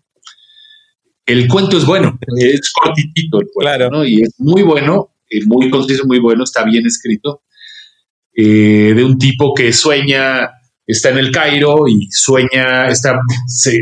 El 1.26 1.48
cuento 1.48 1.78
es 1.78 1.86
bueno, 1.86 2.18
es 2.38 2.72
cortitito 2.72 3.42
el 3.42 3.48
cuento, 3.52 3.90
¿no? 3.90 4.06
Y 4.06 4.22
es 4.22 4.36
muy 4.38 4.62
bueno, 4.62 5.12
muy 5.48 5.70
conciso, 5.70 6.06
muy 6.06 6.20
bueno, 6.20 6.44
está 6.44 6.64
bien 6.64 6.86
escrito. 6.86 7.42
Eh, 8.40 8.94
de 8.96 9.04
un 9.04 9.18
tipo 9.18 9.52
que 9.56 9.74
sueña, 9.74 10.52
está 10.86 11.10
en 11.10 11.18
el 11.18 11.32
Cairo 11.32 11.88
y 11.88 12.08
sueña, 12.12 12.88
está, 12.88 13.20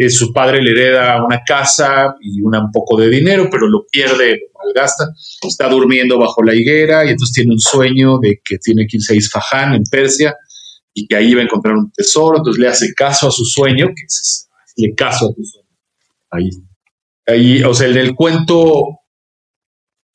su 0.10 0.32
padre 0.32 0.62
le 0.62 0.72
hereda 0.72 1.24
una 1.26 1.42
casa 1.46 2.16
y 2.22 2.42
un 2.42 2.72
poco 2.72 2.98
de 2.98 3.10
dinero, 3.10 3.50
pero 3.52 3.68
lo 3.68 3.86
pierde, 3.92 4.32
lo 4.32 4.60
malgasta, 4.64 5.10
está 5.46 5.68
durmiendo 5.68 6.18
bajo 6.18 6.42
la 6.42 6.56
higuera 6.56 7.06
y 7.06 7.10
entonces 7.10 7.34
tiene 7.34 7.52
un 7.52 7.60
sueño 7.60 8.18
de 8.20 8.40
que 8.44 8.58
tiene 8.58 8.88
que 8.88 8.96
irse 8.96 9.20
a 9.52 9.76
en 9.76 9.84
Persia, 9.84 10.34
y 10.98 11.08
que 11.08 11.16
ahí 11.18 11.34
va 11.36 11.42
a 11.42 11.44
encontrar 11.44 11.76
un 11.76 11.92
tesoro, 11.92 12.38
entonces 12.38 12.60
le 12.60 12.70
hace 12.70 12.94
caso 12.94 13.28
a 13.28 13.32
su 13.32 13.44
sueño, 13.44 13.88
que 13.88 14.06
es, 14.06 14.48
le 14.78 14.96
caso 14.96 15.26
a 15.26 15.34
tu 15.36 15.44
sueño. 15.44 15.68
Ahí, 16.32 16.50
ahí, 17.28 17.64
o 17.64 17.74
sea, 17.74 17.88
el 17.88 18.16
cuento 18.16 19.02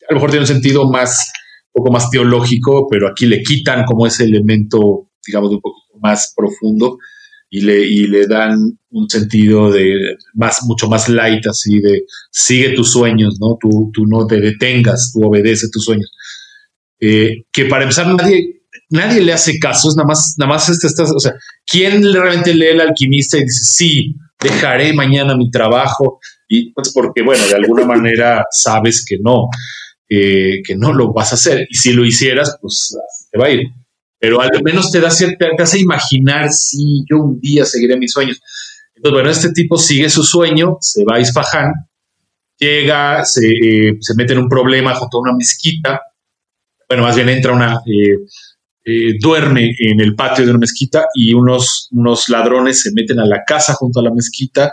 a 0.09 0.13
lo 0.13 0.15
mejor 0.15 0.31
tiene 0.31 0.45
un 0.45 0.49
sentido 0.49 0.91
más 0.91 1.31
poco 1.73 1.91
más 1.91 2.11
teológico, 2.11 2.87
pero 2.89 3.09
aquí 3.09 3.27
le 3.27 3.43
quitan 3.43 3.85
como 3.85 4.07
ese 4.07 4.25
elemento, 4.25 5.09
digamos, 5.27 5.51
un 5.51 5.61
poco 5.61 5.81
más 6.01 6.33
profundo 6.37 6.99
y 7.49 7.63
le, 7.63 7.87
y 7.87 8.07
le 8.07 8.27
dan 8.27 8.79
un 8.91 9.11
sentido 9.11 9.71
de 9.71 10.17
más, 10.35 10.63
mucho 10.65 10.89
más 10.89 11.09
light, 11.09 11.47
así 11.47 11.81
de 11.81 12.05
sigue 12.31 12.71
tus 12.75 12.93
sueños, 12.93 13.39
¿no? 13.41 13.57
Tú, 13.61 13.91
tú 13.93 14.07
no 14.07 14.27
te 14.27 14.41
detengas, 14.41 15.11
tú 15.13 15.27
obedece 15.27 15.69
tus 15.73 15.85
sueños. 15.85 16.11
Eh, 17.01 17.45
que 17.51 17.65
para 17.65 17.83
empezar, 17.83 18.07
nadie, 18.15 18.63
nadie 18.91 19.21
le 19.21 19.33
hace 19.33 19.59
caso, 19.59 19.89
es 19.89 19.97
nada 19.97 20.07
más, 20.07 20.35
nada 20.39 20.53
más 20.53 20.69
este, 20.69 20.87
este, 20.87 21.03
o 21.03 21.19
sea, 21.19 21.33
¿quién 21.67 22.03
realmente 22.13 22.55
lee 22.55 22.69
el 22.69 22.81
alquimista 22.81 23.37
y 23.39 23.45
dice, 23.45 23.65
sí, 23.65 24.15
dejaré 24.41 24.93
mañana 24.93 25.37
mi 25.37 25.51
trabajo? 25.51 26.21
Y 26.49 26.73
pues 26.73 26.93
porque, 26.93 27.23
bueno, 27.23 27.45
de 27.47 27.55
alguna 27.55 27.85
manera 27.85 28.45
sabes 28.51 29.05
que 29.05 29.19
no 29.21 29.49
que 30.11 30.75
no 30.77 30.93
lo 30.93 31.13
vas 31.13 31.31
a 31.31 31.37
hacer. 31.37 31.67
Y 31.71 31.77
si 31.77 31.93
lo 31.93 32.05
hicieras, 32.05 32.59
pues 32.61 32.97
te 33.31 33.39
va 33.39 33.47
a 33.47 33.51
ir. 33.51 33.63
Pero 34.19 34.41
al 34.41 34.51
menos 34.63 34.91
te 34.91 35.01
da 35.01 35.09
te 35.09 35.63
hace 35.63 35.79
imaginar 35.79 36.51
si 36.51 37.05
yo 37.09 37.19
un 37.19 37.41
día 37.41 37.65
seguiré 37.65 37.97
mis 37.97 38.13
sueños. 38.13 38.41
Entonces, 38.95 39.15
bueno, 39.15 39.31
este 39.31 39.53
tipo 39.53 39.79
sigue 39.79 40.11
su 40.11 40.23
sueño, 40.23 40.77
se 40.81 41.05
va 41.05 41.17
a 41.17 41.21
Isfahan, 41.21 41.73
llega, 42.59 43.25
se, 43.25 43.49
eh, 43.49 43.97
se 43.99 44.15
mete 44.15 44.35
en 44.35 44.41
un 44.41 44.49
problema 44.49 44.95
junto 44.95 45.17
a 45.17 45.21
una 45.23 45.33
mezquita. 45.33 46.03
Bueno, 46.87 47.05
más 47.05 47.17
bien 47.17 47.31
entra 47.31 47.53
una, 47.53 47.81
eh, 47.87 48.19
eh, 48.85 49.15
duerme 49.19 49.75
en 49.79 50.01
el 50.01 50.15
patio 50.15 50.45
de 50.45 50.51
una 50.51 50.61
mezquita 50.61 51.07
y 51.15 51.33
unos, 51.33 51.89
unos 51.93 52.29
ladrones 52.29 52.83
se 52.83 52.93
meten 52.93 53.21
a 53.21 53.25
la 53.25 53.43
casa 53.47 53.73
junto 53.73 54.01
a 54.01 54.03
la 54.03 54.13
mezquita, 54.13 54.71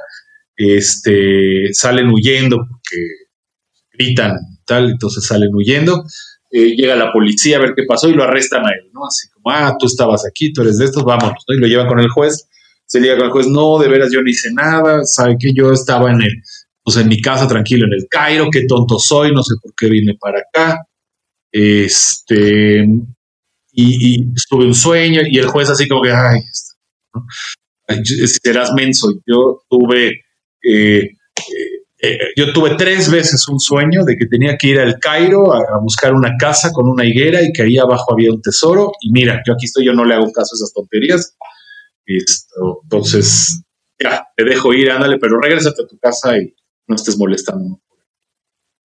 este, 0.57 1.73
salen 1.73 2.09
huyendo 2.09 2.57
porque 2.57 2.97
gritan 3.93 4.35
entonces 4.69 5.25
salen 5.25 5.53
huyendo. 5.53 6.03
Eh, 6.49 6.75
llega 6.75 6.95
la 6.95 7.11
policía 7.11 7.57
a 7.57 7.59
ver 7.59 7.73
qué 7.75 7.83
pasó 7.83 8.09
y 8.09 8.13
lo 8.13 8.23
arrestan 8.23 8.65
a 8.65 8.69
él, 8.69 8.89
¿no? 8.93 9.05
Así 9.05 9.27
como, 9.29 9.53
ah, 9.53 9.75
tú 9.77 9.85
estabas 9.85 10.25
aquí, 10.25 10.53
tú 10.53 10.61
eres 10.61 10.77
de 10.77 10.85
estos, 10.85 11.03
vámonos, 11.03 11.43
¿no? 11.47 11.55
Y 11.55 11.59
lo 11.59 11.67
llevan 11.67 11.87
con 11.87 11.99
el 11.99 12.09
juez, 12.09 12.47
se 12.85 13.01
llega 13.01 13.17
con 13.17 13.25
el 13.25 13.31
juez, 13.31 13.47
no, 13.47 13.79
de 13.79 13.89
veras 13.89 14.11
yo 14.13 14.21
no 14.21 14.29
hice 14.29 14.53
nada, 14.53 15.03
sabe 15.03 15.35
que 15.37 15.51
yo 15.53 15.73
estaba 15.73 16.09
en 16.09 16.21
el, 16.21 16.41
pues 16.83 16.95
en 16.97 17.09
mi 17.09 17.19
casa 17.21 17.47
tranquilo 17.47 17.85
en 17.85 17.93
el 17.93 18.07
Cairo, 18.09 18.47
qué 18.49 18.65
tonto 18.65 18.97
soy, 18.97 19.33
no 19.33 19.43
sé 19.43 19.55
por 19.61 19.73
qué 19.75 19.89
vine 19.89 20.15
para 20.17 20.39
acá, 20.39 20.85
este, 21.51 22.85
y, 23.73 24.21
y 24.21 24.33
tuve 24.49 24.65
un 24.65 24.75
sueño 24.75 25.21
y 25.29 25.39
el 25.39 25.47
juez 25.47 25.69
así 25.69 25.85
como 25.87 26.01
que, 26.01 26.11
ay, 26.11 26.39
¿no? 27.13 27.25
serás 28.25 28.71
menso, 28.73 29.21
yo 29.25 29.63
tuve... 29.69 30.21
Eh, 30.63 31.09
eh, 31.37 31.76
yo 32.35 32.53
tuve 32.53 32.75
tres 32.77 33.09
veces 33.09 33.47
un 33.47 33.59
sueño 33.59 34.03
de 34.05 34.15
que 34.15 34.27
tenía 34.27 34.55
que 34.57 34.67
ir 34.67 34.79
al 34.79 34.99
Cairo 34.99 35.53
a, 35.53 35.79
buscar 35.81 36.13
una 36.13 36.35
casa 36.37 36.71
con 36.71 36.87
una 36.87 37.05
higuera 37.05 37.41
y 37.41 37.51
que 37.51 37.63
ahí 37.63 37.77
abajo 37.77 38.13
había 38.13 38.31
un 38.31 38.41
tesoro. 38.41 38.91
Y 39.01 39.11
mira, 39.11 39.41
yo 39.45 39.53
aquí 39.53 39.65
estoy, 39.65 39.85
yo 39.85 39.93
no 39.93 40.05
le 40.05 40.13
hago 40.13 40.31
caso 40.31 40.53
a 40.53 40.57
esas 40.57 40.73
tonterías. 40.73 41.35
entonces, 42.05 43.63
ya, 43.99 44.27
te 44.35 44.43
dejo 44.43 44.73
ir, 44.73 44.91
ándale, 44.91 45.17
pero 45.17 45.39
regrésate 45.39 45.81
a 45.81 45.87
tu 45.87 45.97
casa 45.97 46.37
y 46.37 46.53
no 46.87 46.95
estés 46.95 47.17
molestando. 47.17 47.81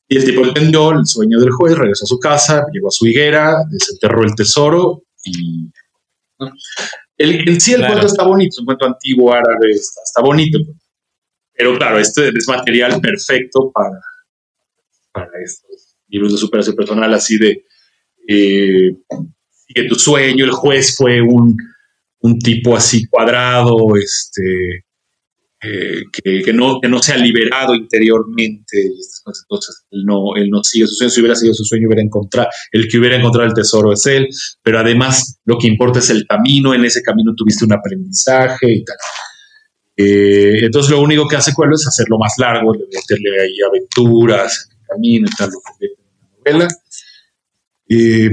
Y 0.08 0.16
el 0.16 0.24
tipo 0.24 0.44
entendió 0.44 0.92
el 0.92 1.06
sueño 1.06 1.38
del 1.38 1.50
juez, 1.50 1.76
regresó 1.76 2.04
a 2.04 2.08
su 2.08 2.18
casa, 2.18 2.66
llevó 2.72 2.88
a 2.88 2.90
su 2.90 3.06
higuera, 3.06 3.56
desenterró 3.70 4.24
el 4.24 4.34
tesoro 4.34 5.02
y... 5.24 5.70
El, 7.16 7.48
en 7.48 7.60
sí 7.60 7.72
el 7.72 7.86
cuento 7.86 8.06
está 8.06 8.24
bonito, 8.24 8.48
es 8.50 8.58
un 8.58 8.66
cuento 8.66 8.86
antiguo 8.86 9.32
árabe, 9.32 9.70
está, 9.70 10.20
bonito. 10.22 10.58
Pues. 10.64 10.76
Pero 11.54 11.76
claro, 11.76 11.98
este 11.98 12.28
es 12.28 12.48
material 12.48 13.00
perfecto 13.00 13.70
para, 13.72 14.00
para 15.12 15.30
estos 15.44 15.96
libros 16.08 16.32
de 16.32 16.38
superación 16.38 16.76
personal, 16.76 17.12
así 17.14 17.38
de 17.38 17.64
eh, 18.28 18.96
que 19.68 19.84
tu 19.84 19.94
sueño, 19.94 20.44
el 20.44 20.52
juez 20.52 20.96
fue 20.96 21.20
un, 21.20 21.56
un 22.20 22.38
tipo 22.38 22.76
así 22.76 23.06
cuadrado, 23.06 23.96
este, 23.96 24.84
eh, 25.64 26.02
que, 26.44 26.52
no, 26.52 26.80
que 26.80 26.88
no 26.88 27.00
se 27.00 27.12
ha 27.12 27.16
liberado 27.16 27.74
interiormente. 27.74 28.90
Entonces, 29.24 29.84
él 29.92 30.04
no, 30.04 30.34
él 30.36 30.50
no 30.50 30.62
sigue 30.64 30.86
su 30.86 30.94
sueño. 30.94 31.10
Si 31.10 31.20
hubiera 31.20 31.36
sido 31.36 31.54
su 31.54 31.64
sueño, 31.64 31.86
hubiera 31.86 32.02
encontrado, 32.02 32.48
el 32.72 32.88
que 32.88 32.98
hubiera 32.98 33.16
encontrado 33.16 33.48
el 33.48 33.54
tesoro 33.54 33.92
es 33.92 34.04
él. 34.06 34.28
Pero 34.62 34.80
además, 34.80 35.40
lo 35.44 35.58
que 35.58 35.68
importa 35.68 36.00
es 36.00 36.10
el 36.10 36.26
camino. 36.26 36.74
En 36.74 36.84
ese 36.84 37.00
camino 37.02 37.32
tuviste 37.36 37.64
un 37.64 37.74
aprendizaje 37.74 38.72
y 38.72 38.84
tal. 38.84 38.96
Eh, 39.96 40.64
entonces, 40.64 40.90
lo 40.90 41.00
único 41.00 41.28
que 41.28 41.36
hace 41.36 41.52
Coelho 41.52 41.74
es 41.74 41.86
hacerlo 41.86 42.18
más 42.18 42.34
largo, 42.38 42.72
meterle 42.72 43.40
ahí 43.40 43.56
aventuras 43.66 44.68
en 44.70 44.78
el 44.78 44.86
camino 44.86 45.28
y 45.30 45.36
tal, 45.36 45.50
lo 45.50 45.60
en 45.80 45.90
una 46.00 46.28
novela. 46.38 46.68
Eh, 47.88 48.30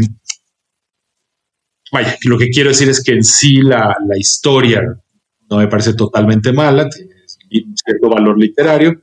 vaya, 1.92 2.18
lo 2.26 2.38
que 2.38 2.50
quiero 2.50 2.70
decir 2.70 2.90
es 2.90 3.04
que 3.04 3.12
en 3.12 3.24
sí 3.24 3.62
la, 3.62 3.96
la 4.08 4.18
historia 4.18 4.82
no 5.50 5.58
me 5.58 5.68
parece 5.68 5.94
totalmente 5.94 6.54
mala, 6.54 6.88
tiene 6.90 7.74
cierto 7.76 8.10
valor 8.10 8.38
literario, 8.40 9.02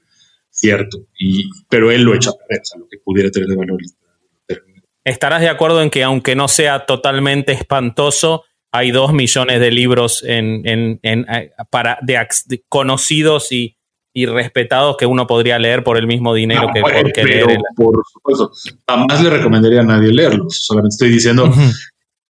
cierto, 0.48 1.08
y, 1.18 1.50
pero 1.68 1.90
él 1.90 2.02
lo 2.02 2.14
echa 2.14 2.30
a 2.30 2.34
perder, 2.34 2.62
o 2.74 2.78
lo 2.78 2.88
que 2.88 2.98
pudiera 3.04 3.30
tener 3.30 3.48
de 3.48 3.56
valor 3.56 3.80
literario. 3.80 4.82
¿Estarás 5.04 5.40
de 5.40 5.48
acuerdo 5.48 5.82
en 5.82 5.90
que 5.90 6.02
aunque 6.02 6.34
no 6.34 6.48
sea 6.48 6.86
totalmente 6.86 7.52
espantoso, 7.52 8.44
hay 8.72 8.90
dos 8.90 9.12
millones 9.12 9.60
de 9.60 9.70
libros 9.70 10.22
en, 10.26 10.62
en, 10.64 11.00
eh, 11.04 11.50
para, 11.70 11.98
de, 12.02 12.18
conocidos 12.68 13.52
y, 13.52 13.76
y, 14.12 14.26
respetados 14.26 14.96
que 14.96 15.06
uno 15.06 15.26
podría 15.26 15.58
leer 15.58 15.82
por 15.82 15.96
el 15.96 16.06
mismo 16.06 16.34
dinero 16.34 16.68
que, 16.72 16.80
por, 16.80 16.92
leer? 16.92 17.58
Por 17.74 18.02
supuesto, 18.12 18.52
jamás 18.86 19.22
le 19.22 19.30
recomendaría 19.30 19.80
a 19.80 19.84
nadie 19.84 20.12
leerlos, 20.12 20.58
solamente 20.62 20.94
estoy 20.94 21.10
diciendo 21.10 21.52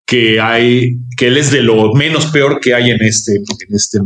que 0.07 0.41
hay, 0.41 0.97
que 1.17 1.29
él 1.29 1.37
es 1.37 1.51
de 1.51 1.63
lo 1.63 1.93
menos 1.95 2.27
peor 2.27 2.61
que 2.61 2.75
hay 2.75 2.91
en 2.91 3.03
este, 3.03 3.37
en 3.37 3.75
este 3.75 3.99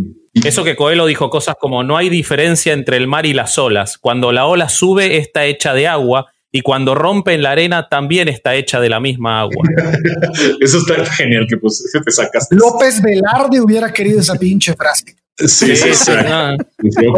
eso 0.45 0.65
que 0.65 0.77
Coelho 0.77 1.07
dijo 1.07 1.31
cosas 1.31 1.57
como 1.59 1.83
no 1.83 1.97
hay 1.97 2.09
diferencia 2.09 2.75
entre 2.75 2.99
el 2.99 3.07
mar 3.07 3.25
y 3.25 3.33
las 3.33 3.57
olas. 3.59 3.97
Cuando 3.97 4.33
la 4.33 4.47
ola 4.47 4.69
sube 4.69 5.17
está 5.17 5.47
hecha 5.47 5.73
de 5.73 5.89
agua 5.89 6.31
y 6.57 6.63
cuando 6.63 6.95
rompe 6.95 7.35
en 7.35 7.43
la 7.43 7.51
arena 7.51 7.87
también 7.87 8.29
está 8.29 8.55
hecha 8.55 8.81
de 8.81 8.89
la 8.89 8.99
misma 8.99 9.41
agua. 9.41 9.63
Eso 10.61 10.79
está 10.79 11.05
genial 11.05 11.47
que 11.47 11.59
pues, 11.59 11.85
te 11.93 12.11
sacaste. 12.11 12.57
López 12.57 13.03
Velarde 13.03 13.61
hubiera 13.61 13.93
querido 13.93 14.21
esa 14.21 14.37
pinche 14.37 14.73
frase. 14.73 15.17
Sí, 15.37 15.77
sí, 15.77 15.95
sí. 15.95 16.13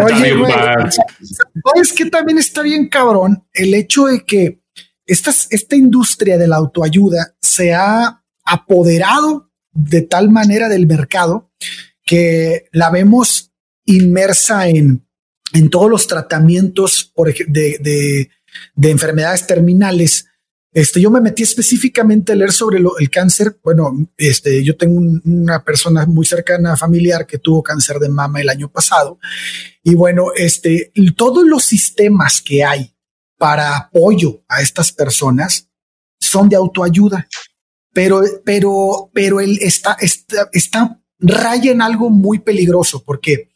Oye, 0.02 0.34
es 1.80 1.92
que 1.92 2.06
también 2.06 2.38
está 2.38 2.62
bien 2.62 2.88
cabrón 2.88 3.44
el 3.52 3.74
hecho 3.74 4.06
de 4.06 4.24
que 4.24 4.60
esta, 5.06 5.30
esta 5.50 5.76
industria 5.76 6.36
de 6.36 6.48
la 6.48 6.56
autoayuda 6.56 7.36
se 7.40 7.72
ha 7.72 8.24
apoderado 8.44 9.52
de 9.70 10.02
tal 10.02 10.30
manera 10.30 10.68
del 10.68 10.88
mercado 10.88 11.52
que 12.04 12.64
la 12.72 12.90
vemos 12.90 13.52
inmersa 13.84 14.68
en, 14.68 15.06
en 15.52 15.70
todos 15.70 15.88
los 15.88 16.08
tratamientos 16.08 17.04
por, 17.14 17.32
de, 17.32 17.78
de, 17.78 18.30
de, 18.74 18.90
enfermedades 18.90 19.46
terminales. 19.46 20.26
Este, 20.72 21.00
yo 21.00 21.10
me 21.10 21.20
metí 21.20 21.42
específicamente 21.42 22.32
a 22.32 22.36
leer 22.36 22.52
sobre 22.52 22.78
el 22.78 23.10
cáncer. 23.10 23.58
Bueno, 23.62 23.92
este, 24.16 24.62
yo 24.64 24.76
tengo 24.76 25.00
una 25.24 25.64
persona 25.64 26.06
muy 26.06 26.26
cercana 26.26 26.76
familiar 26.76 27.26
que 27.26 27.38
tuvo 27.38 27.62
cáncer 27.62 27.98
de 27.98 28.08
mama 28.08 28.40
el 28.40 28.48
año 28.48 28.70
pasado. 28.70 29.18
Y 29.82 29.94
bueno, 29.94 30.26
este, 30.36 30.92
todos 31.16 31.46
los 31.46 31.64
sistemas 31.64 32.42
que 32.42 32.64
hay 32.64 32.94
para 33.38 33.76
apoyo 33.76 34.44
a 34.48 34.60
estas 34.60 34.92
personas 34.92 35.68
son 36.20 36.48
de 36.48 36.56
autoayuda 36.56 37.28
pero, 37.98 38.20
pero, 38.44 39.10
pero 39.12 39.40
él 39.40 39.58
está, 39.60 39.96
está, 40.00 40.48
está 40.52 41.00
raya 41.18 41.72
en 41.72 41.82
algo 41.82 42.10
muy 42.10 42.38
peligroso, 42.38 43.02
porque 43.04 43.50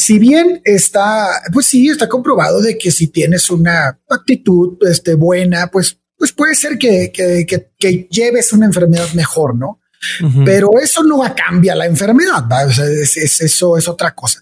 si 0.00 0.18
bien 0.18 0.62
está, 0.64 1.42
pues 1.52 1.66
sí, 1.66 1.86
está 1.88 2.08
comprobado 2.08 2.62
de 2.62 2.78
que 2.78 2.90
si 2.90 3.08
tienes 3.08 3.50
una 3.50 4.00
actitud 4.08 4.78
este, 4.88 5.14
buena, 5.14 5.70
pues, 5.70 5.98
pues 6.16 6.32
puede 6.32 6.54
ser 6.54 6.78
que, 6.78 7.12
que, 7.12 7.44
que, 7.78 8.08
lleves 8.10 8.54
una 8.54 8.64
enfermedad 8.64 9.12
mejor, 9.12 9.54
¿no? 9.54 9.78
Pero 10.46 10.70
eso 10.82 11.04
no 11.04 11.22
cambia 11.36 11.74
la 11.74 11.84
enfermedad, 11.84 12.44
eso 12.70 13.76
es 13.76 13.88
otra 13.88 14.14
cosa. 14.14 14.40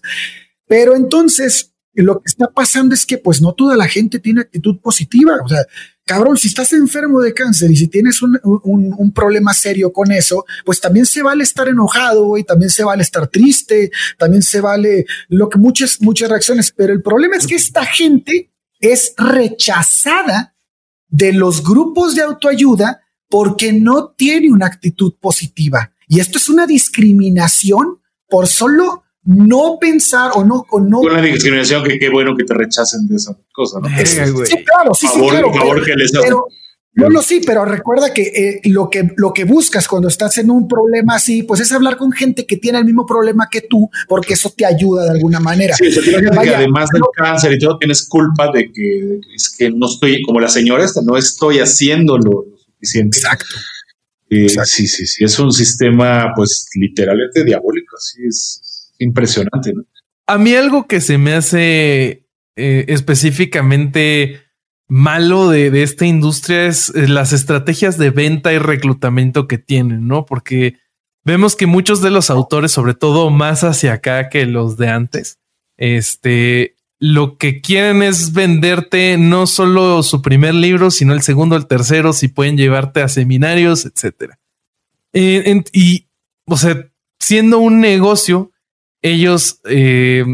Pero 0.65 0.95
entonces, 0.95 1.73
lo 1.93 2.19
que 2.19 2.27
está 2.27 2.47
pasando 2.47 2.93
es 2.93 3.05
que 3.05 3.17
pues 3.17 3.41
no 3.41 3.53
toda 3.53 3.75
la 3.75 3.87
gente 3.87 4.19
tiene 4.19 4.41
actitud 4.41 4.79
positiva. 4.79 5.37
O 5.43 5.47
sea, 5.47 5.65
cabrón, 6.05 6.37
si 6.37 6.47
estás 6.47 6.71
enfermo 6.73 7.19
de 7.21 7.33
cáncer 7.33 7.71
y 7.71 7.75
si 7.75 7.87
tienes 7.87 8.21
un, 8.21 8.39
un, 8.43 9.11
problema 9.11 9.53
serio 9.53 9.91
con 9.91 10.11
eso, 10.11 10.45
pues 10.65 10.79
también 10.79 11.05
se 11.05 11.21
vale 11.23 11.43
estar 11.43 11.67
enojado 11.67 12.37
y 12.37 12.43
también 12.43 12.69
se 12.69 12.83
vale 12.83 13.03
estar 13.03 13.27
triste, 13.27 13.91
también 14.17 14.43
se 14.43 14.61
vale 14.61 15.05
lo 15.27 15.49
que 15.49 15.57
muchas, 15.57 16.01
muchas 16.01 16.29
reacciones. 16.29 16.71
Pero 16.75 16.93
el 16.93 17.01
problema 17.01 17.35
es 17.35 17.47
que 17.47 17.55
esta 17.55 17.85
gente 17.85 18.51
es 18.79 19.13
rechazada 19.17 20.55
de 21.09 21.33
los 21.33 21.63
grupos 21.63 22.15
de 22.15 22.21
autoayuda 22.21 23.01
porque 23.29 23.73
no 23.73 24.09
tiene 24.11 24.51
una 24.51 24.67
actitud 24.67 25.15
positiva. 25.19 25.93
Y 26.07 26.19
esto 26.19 26.37
es 26.37 26.49
una 26.49 26.65
discriminación 26.65 27.99
por 28.27 28.47
solo 28.47 29.03
no 29.29 29.77
pensar 29.79 30.31
o 30.33 30.43
no 30.43 30.65
o 30.71 30.79
no 30.79 31.01
con 31.01 31.13
la 31.13 31.21
discriminación 31.21 31.83
que 31.83 31.99
qué 31.99 32.09
bueno 32.09 32.35
que 32.35 32.43
te 32.43 32.53
rechacen 32.55 33.07
de 33.07 33.15
esa 33.15 33.37
cosa 33.53 33.79
¿no? 33.79 33.87
sí 33.87 34.63
claro 34.63 34.93
sí 34.95 35.07
sí 35.07 35.19
claro 35.29 35.51
pero, 36.23 36.47
no, 36.95 37.09
no, 37.09 37.21
sí, 37.21 37.41
pero 37.45 37.63
recuerda 37.63 38.13
que 38.13 38.23
eh, 38.23 38.61
lo 38.65 38.89
que 38.89 39.11
lo 39.15 39.31
que 39.31 39.45
buscas 39.45 39.87
cuando 39.87 40.07
estás 40.07 40.37
en 40.39 40.49
un 40.49 40.67
problema 40.67 41.15
así, 41.15 41.43
pues 41.43 41.61
es 41.61 41.71
hablar 41.71 41.95
con 41.95 42.11
gente 42.11 42.45
que 42.45 42.57
tiene 42.57 42.79
el 42.79 42.83
mismo 42.83 43.05
problema 43.05 43.47
que 43.49 43.61
tú, 43.61 43.89
porque 44.07 44.33
eso 44.33 44.51
te 44.57 44.65
ayuda 44.65 45.05
de 45.05 45.11
alguna 45.11 45.39
manera. 45.39 45.75
Sí, 45.75 45.85
además 45.85 46.89
del 46.91 47.03
cáncer 47.15 47.53
y 47.53 47.59
todo 47.59 47.77
tienes 47.77 48.07
culpa 48.07 48.51
de 48.51 48.71
que 48.73 49.19
es 49.33 49.55
que 49.55 49.69
no 49.69 49.85
estoy 49.85 50.21
como 50.23 50.39
la 50.39 50.49
señora 50.49 50.83
esta, 50.83 51.01
no 51.01 51.15
estoy 51.15 51.59
haciendo 51.59 52.17
lo, 52.17 52.45
suficiente. 52.65 53.19
Exacto. 53.19 53.55
Eh, 54.31 54.49
sí, 54.65 54.87
sí, 54.87 55.07
sí, 55.07 55.23
es 55.23 55.39
un 55.39 55.51
sistema 55.51 56.33
pues 56.35 56.67
literalmente 56.75 57.43
diabólico, 57.43 57.95
así 57.97 58.23
es 58.27 58.61
impresionante. 58.99 59.73
¿no? 59.73 59.83
A 60.27 60.37
mí 60.37 60.53
algo 60.53 60.87
que 60.87 61.01
se 61.01 61.17
me 61.17 61.33
hace 61.33 62.27
eh, 62.55 62.85
específicamente 62.87 64.41
malo 64.87 65.49
de, 65.49 65.83
esta 65.83 66.05
industria 66.05 66.65
es 66.65 66.89
eh, 66.95 67.07
las 67.07 67.31
estrategias 67.31 67.97
de 67.97 68.09
venta 68.09 68.51
y 68.53 68.57
reclutamiento 68.57 69.47
que 69.47 69.57
tienen, 69.57 70.07
¿no? 70.07 70.25
Porque 70.25 70.77
vemos 71.23 71.55
que 71.55 71.67
muchos 71.67 72.01
de 72.01 72.09
los 72.09 72.29
autores, 72.29 72.71
sobre 72.71 72.95
todo 72.95 73.29
más 73.29 73.63
hacia 73.63 73.93
acá 73.93 74.29
que 74.29 74.45
los 74.45 74.77
de 74.77 74.89
antes, 74.89 75.39
este, 75.77 76.75
lo 76.99 77.37
que 77.37 77.61
quieren 77.61 78.03
es 78.03 78.33
venderte 78.33 79.17
no 79.17 79.47
solo 79.47 80.03
su 80.03 80.21
primer 80.21 80.53
libro, 80.53 80.91
sino 80.91 81.13
el 81.13 81.21
segundo, 81.21 81.55
el 81.55 81.67
tercero, 81.67 82.13
si 82.13 82.27
pueden 82.27 82.57
llevarte 82.57 83.01
a 83.01 83.07
seminarios, 83.07 83.85
etcétera. 83.85 84.39
Eh, 85.13 85.63
y, 85.71 86.07
o 86.45 86.57
sea, 86.57 86.89
siendo 87.19 87.59
un 87.59 87.79
negocio, 87.79 88.51
ellos 89.01 89.61
eh, 89.65 90.25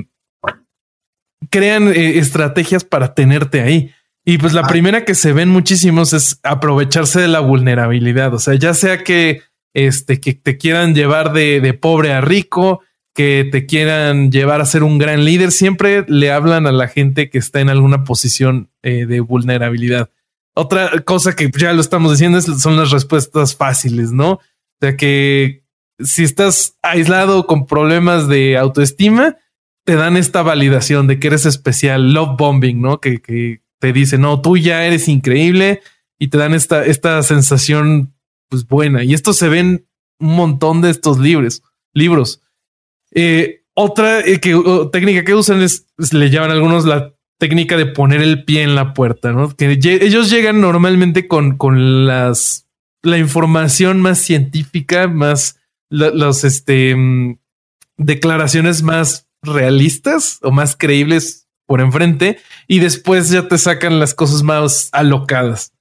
crean 1.50 1.88
eh, 1.88 2.18
estrategias 2.18 2.84
para 2.84 3.14
tenerte 3.14 3.62
ahí. 3.62 3.92
Y 4.26 4.38
pues 4.40 4.54
la 4.54 4.62
ah. 4.62 4.68
primera 4.68 5.06
que 5.06 5.16
se 5.16 5.34
ven 5.34 5.50
muchísimos 5.50 6.14
es 6.14 6.40
aprovecharse 6.44 7.22
de 7.22 7.28
la 7.28 7.40
vulnerabilidad. 7.40 8.34
O 8.34 8.40
sea, 8.40 8.56
ya 8.56 8.74
sea 8.74 9.04
que, 9.04 9.42
este, 9.74 10.20
que 10.20 10.34
te 10.34 10.58
quieran 10.58 10.96
llevar 10.96 11.32
de, 11.32 11.78
pobre 11.80 12.12
a 12.12 12.22
rico, 12.22 12.82
que 13.14 13.48
te 13.52 13.66
quieran 13.66 14.32
llevar 14.32 14.62
a 14.62 14.66
ser 14.66 14.84
un 14.84 14.98
gran 14.98 15.24
líder, 15.24 15.52
siempre 15.52 16.06
le 16.08 16.32
hablan 16.32 16.68
a 16.68 16.72
la 16.72 16.88
gente 16.88 17.30
que 17.30 17.38
está 17.38 17.62
en 17.62 17.70
alguna 17.70 18.04
posición 18.04 18.70
eh, 18.84 19.06
de 19.06 19.20
vulnerabilidad. 19.20 20.10
Otra 20.56 21.02
cosa 21.02 21.36
que 21.36 21.52
ya 21.56 21.74
lo 21.74 21.82
estamos 21.82 22.12
diciendo 22.12 22.38
es, 22.38 22.46
son 22.46 22.78
las 22.78 22.92
respuestas 22.92 23.56
fáciles, 23.56 24.12
¿no? 24.12 24.32
O 24.32 24.42
sea 24.82 24.98
que 24.98 25.65
si 26.00 26.24
estás 26.24 26.78
aislado 26.82 27.48
con 27.48 27.66
problemas 27.66 28.28
de 28.28 28.58
autoestima, 28.58 29.38
te 29.86 29.96
dan 29.96 30.18
esta 30.18 30.42
validación 30.42 31.08
de 31.08 31.20
que 31.20 31.28
eres 31.28 31.46
especial, 31.46 32.14
love 32.14 32.38
bombing, 32.38 32.82
¿no? 32.82 33.00
Que, 33.00 33.62
te 33.80 33.94
dice, 33.94 34.18
no, 34.18 34.42
tú 34.42 34.58
ya 34.58 34.86
eres 34.86 35.08
increíble 35.08 35.82
y 36.18 36.30
te 36.30 36.38
dan 36.38 36.54
esta, 36.54 36.86
esta 36.86 37.22
sensación 37.24 38.16
pues 38.50 38.66
buena. 38.68 39.04
Y 39.04 39.14
esto 39.14 39.34
se 39.34 39.50
ven 39.50 39.86
un 40.20 40.36
montón 40.36 40.82
de 40.82 40.90
estos 40.90 41.20
libros, 41.20 41.62
libros. 41.94 42.42
Eh, 43.12 43.66
otra 43.74 44.22
eh, 44.22 44.40
técnica 44.92 45.24
que 45.24 45.36
usan 45.36 45.62
es, 45.62 45.86
le 46.12 46.30
llaman 46.30 46.52
algunos 46.52 46.86
la 46.86 47.14
técnica 47.38 47.78
de 47.78 47.86
poner 47.86 48.22
el 48.22 48.46
pie 48.46 48.64
en 48.64 48.76
la 48.76 48.94
puerta, 48.94 49.34
¿no? 49.34 49.56
Que 49.56 49.78
ellos 50.02 50.30
llegan 50.30 50.62
normalmente 50.62 51.28
con, 51.28 51.58
con 51.58 52.08
las, 52.08 52.68
la 53.04 53.18
información 53.18 54.02
más 54.02 54.20
científica, 54.20 55.08
más 55.08 55.60
las 55.96 56.44
este, 56.44 56.96
mm, 56.96 57.38
declaraciones 57.98 58.84
más 58.84 59.28
realistas 59.42 60.40
o 60.42 60.52
más 60.52 60.76
creíbles 60.76 61.48
por 61.66 61.82
enfrente 61.82 62.40
y 62.68 62.80
después 62.80 63.30
ya 63.30 63.48
te 63.48 63.58
sacan 63.58 64.00
las 64.00 64.14
cosas 64.14 64.44
más 64.44 64.90
alocadas. 64.92 65.74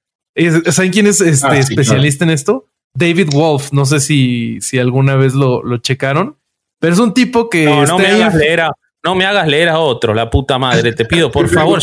¿Saben 0.71 0.91
quién 0.91 1.07
es 1.07 1.21
este 1.21 1.47
ah, 1.47 1.57
especialista 1.57 2.25
en 2.25 2.31
esto? 2.31 2.67
David 2.93 3.29
Wolf. 3.31 3.71
No 3.71 3.85
sé 3.85 3.99
si, 3.99 4.59
si 4.61 4.79
alguna 4.79 5.15
vez 5.15 5.33
lo, 5.33 5.63
lo 5.63 5.77
checaron, 5.77 6.37
pero 6.79 6.93
es 6.93 6.99
un 6.99 7.13
tipo 7.13 7.49
que 7.49 7.65
no, 7.65 7.85
no 7.85 7.97
me 7.97 8.07
hagas 8.07 8.35
leer 8.35 8.61
a, 8.61 8.71
no 9.03 9.15
me 9.15 9.25
hagas 9.25 9.47
leer 9.47 9.69
a 9.69 9.79
otro, 9.79 10.13
la 10.13 10.29
puta 10.29 10.57
madre. 10.57 10.93
Te 10.93 11.05
pido, 11.05 11.31
por 11.31 11.47
favor. 11.53 11.81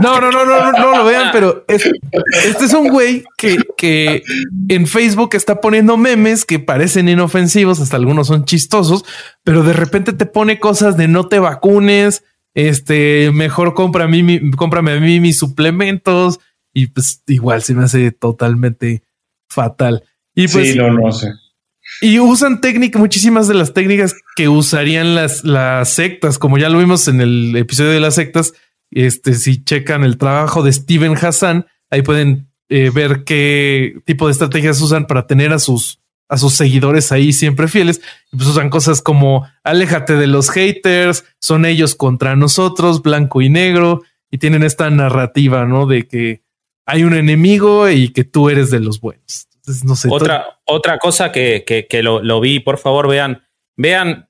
No, 0.00 0.20
no, 0.20 0.30
no, 0.30 0.44
no, 0.44 0.72
no, 0.72 0.96
lo 0.98 1.04
vean, 1.04 1.30
pero 1.32 1.64
este 1.68 2.64
es 2.64 2.72
un 2.72 2.88
güey 2.88 3.24
que, 3.36 3.58
que 3.76 4.22
en 4.68 4.86
Facebook 4.86 5.30
está 5.34 5.60
poniendo 5.60 5.96
memes 5.96 6.44
que 6.44 6.58
parecen 6.58 7.08
inofensivos, 7.08 7.80
hasta 7.80 7.96
algunos 7.96 8.28
son 8.28 8.44
chistosos, 8.44 9.04
pero 9.44 9.62
de 9.62 9.72
repente 9.72 10.12
te 10.12 10.26
pone 10.26 10.58
cosas 10.58 10.96
de 10.96 11.08
no 11.08 11.28
te 11.28 11.38
vacunes, 11.38 12.24
este, 12.54 13.30
mejor 13.32 13.74
compra 13.74 14.04
a 14.04 14.08
mí, 14.08 14.50
cómprame 14.52 14.92
a 14.92 15.00
mí 15.00 15.20
mis 15.20 15.38
suplementos 15.38 16.40
y 16.74 16.88
pues 16.88 17.22
igual 17.26 17.62
se 17.62 17.74
me 17.74 17.84
hace 17.84 18.12
totalmente 18.12 19.02
fatal. 19.48 20.04
Y 20.34 20.48
pues, 20.48 20.72
sí, 20.72 20.78
no, 20.78 20.90
no 20.92 21.12
sé. 21.12 21.28
Y 22.00 22.18
usan 22.18 22.60
técnicas, 22.60 23.00
muchísimas 23.00 23.48
de 23.48 23.54
las 23.54 23.74
técnicas 23.74 24.14
que 24.34 24.48
usarían 24.48 25.14
las, 25.14 25.44
las 25.44 25.90
sectas, 25.90 26.38
como 26.38 26.58
ya 26.58 26.68
lo 26.68 26.78
vimos 26.78 27.06
en 27.08 27.20
el 27.20 27.54
episodio 27.56 27.90
de 27.90 28.00
las 28.00 28.14
sectas. 28.14 28.54
Este, 28.92 29.34
si 29.34 29.64
checan 29.64 30.04
el 30.04 30.18
trabajo 30.18 30.62
de 30.62 30.72
Steven 30.72 31.16
Hassan, 31.16 31.66
ahí 31.90 32.02
pueden 32.02 32.48
eh, 32.68 32.90
ver 32.90 33.24
qué 33.24 33.96
tipo 34.04 34.26
de 34.26 34.32
estrategias 34.32 34.80
usan 34.80 35.06
para 35.06 35.26
tener 35.26 35.52
a 35.52 35.58
sus, 35.58 36.00
a 36.28 36.38
sus 36.38 36.54
seguidores 36.54 37.12
ahí 37.12 37.32
siempre 37.32 37.68
fieles. 37.68 38.00
Pues 38.30 38.46
usan 38.46 38.70
cosas 38.70 39.02
como 39.02 39.46
aléjate 39.64 40.14
de 40.14 40.26
los 40.26 40.50
haters, 40.50 41.24
son 41.40 41.66
ellos 41.66 41.94
contra 41.94 42.36
nosotros, 42.36 43.02
blanco 43.02 43.42
y 43.42 43.48
negro, 43.48 44.02
y 44.30 44.38
tienen 44.38 44.62
esta 44.62 44.88
narrativa, 44.90 45.66
¿no? 45.66 45.86
De 45.86 46.06
que 46.06 46.42
hay 46.86 47.04
un 47.04 47.14
enemigo 47.14 47.88
y 47.88 48.08
que 48.12 48.24
tú 48.24 48.48
eres 48.48 48.70
de 48.70 48.80
los 48.80 49.00
buenos. 49.00 49.48
no 49.84 49.96
sé. 49.96 50.08
Otra, 50.10 50.58
otra 50.64 50.98
cosa 50.98 51.30
que, 51.30 51.64
que, 51.66 52.02
lo, 52.02 52.40
vi, 52.40 52.60
por 52.60 52.78
favor, 52.78 53.08
vean, 53.08 53.42
vean. 53.76 54.28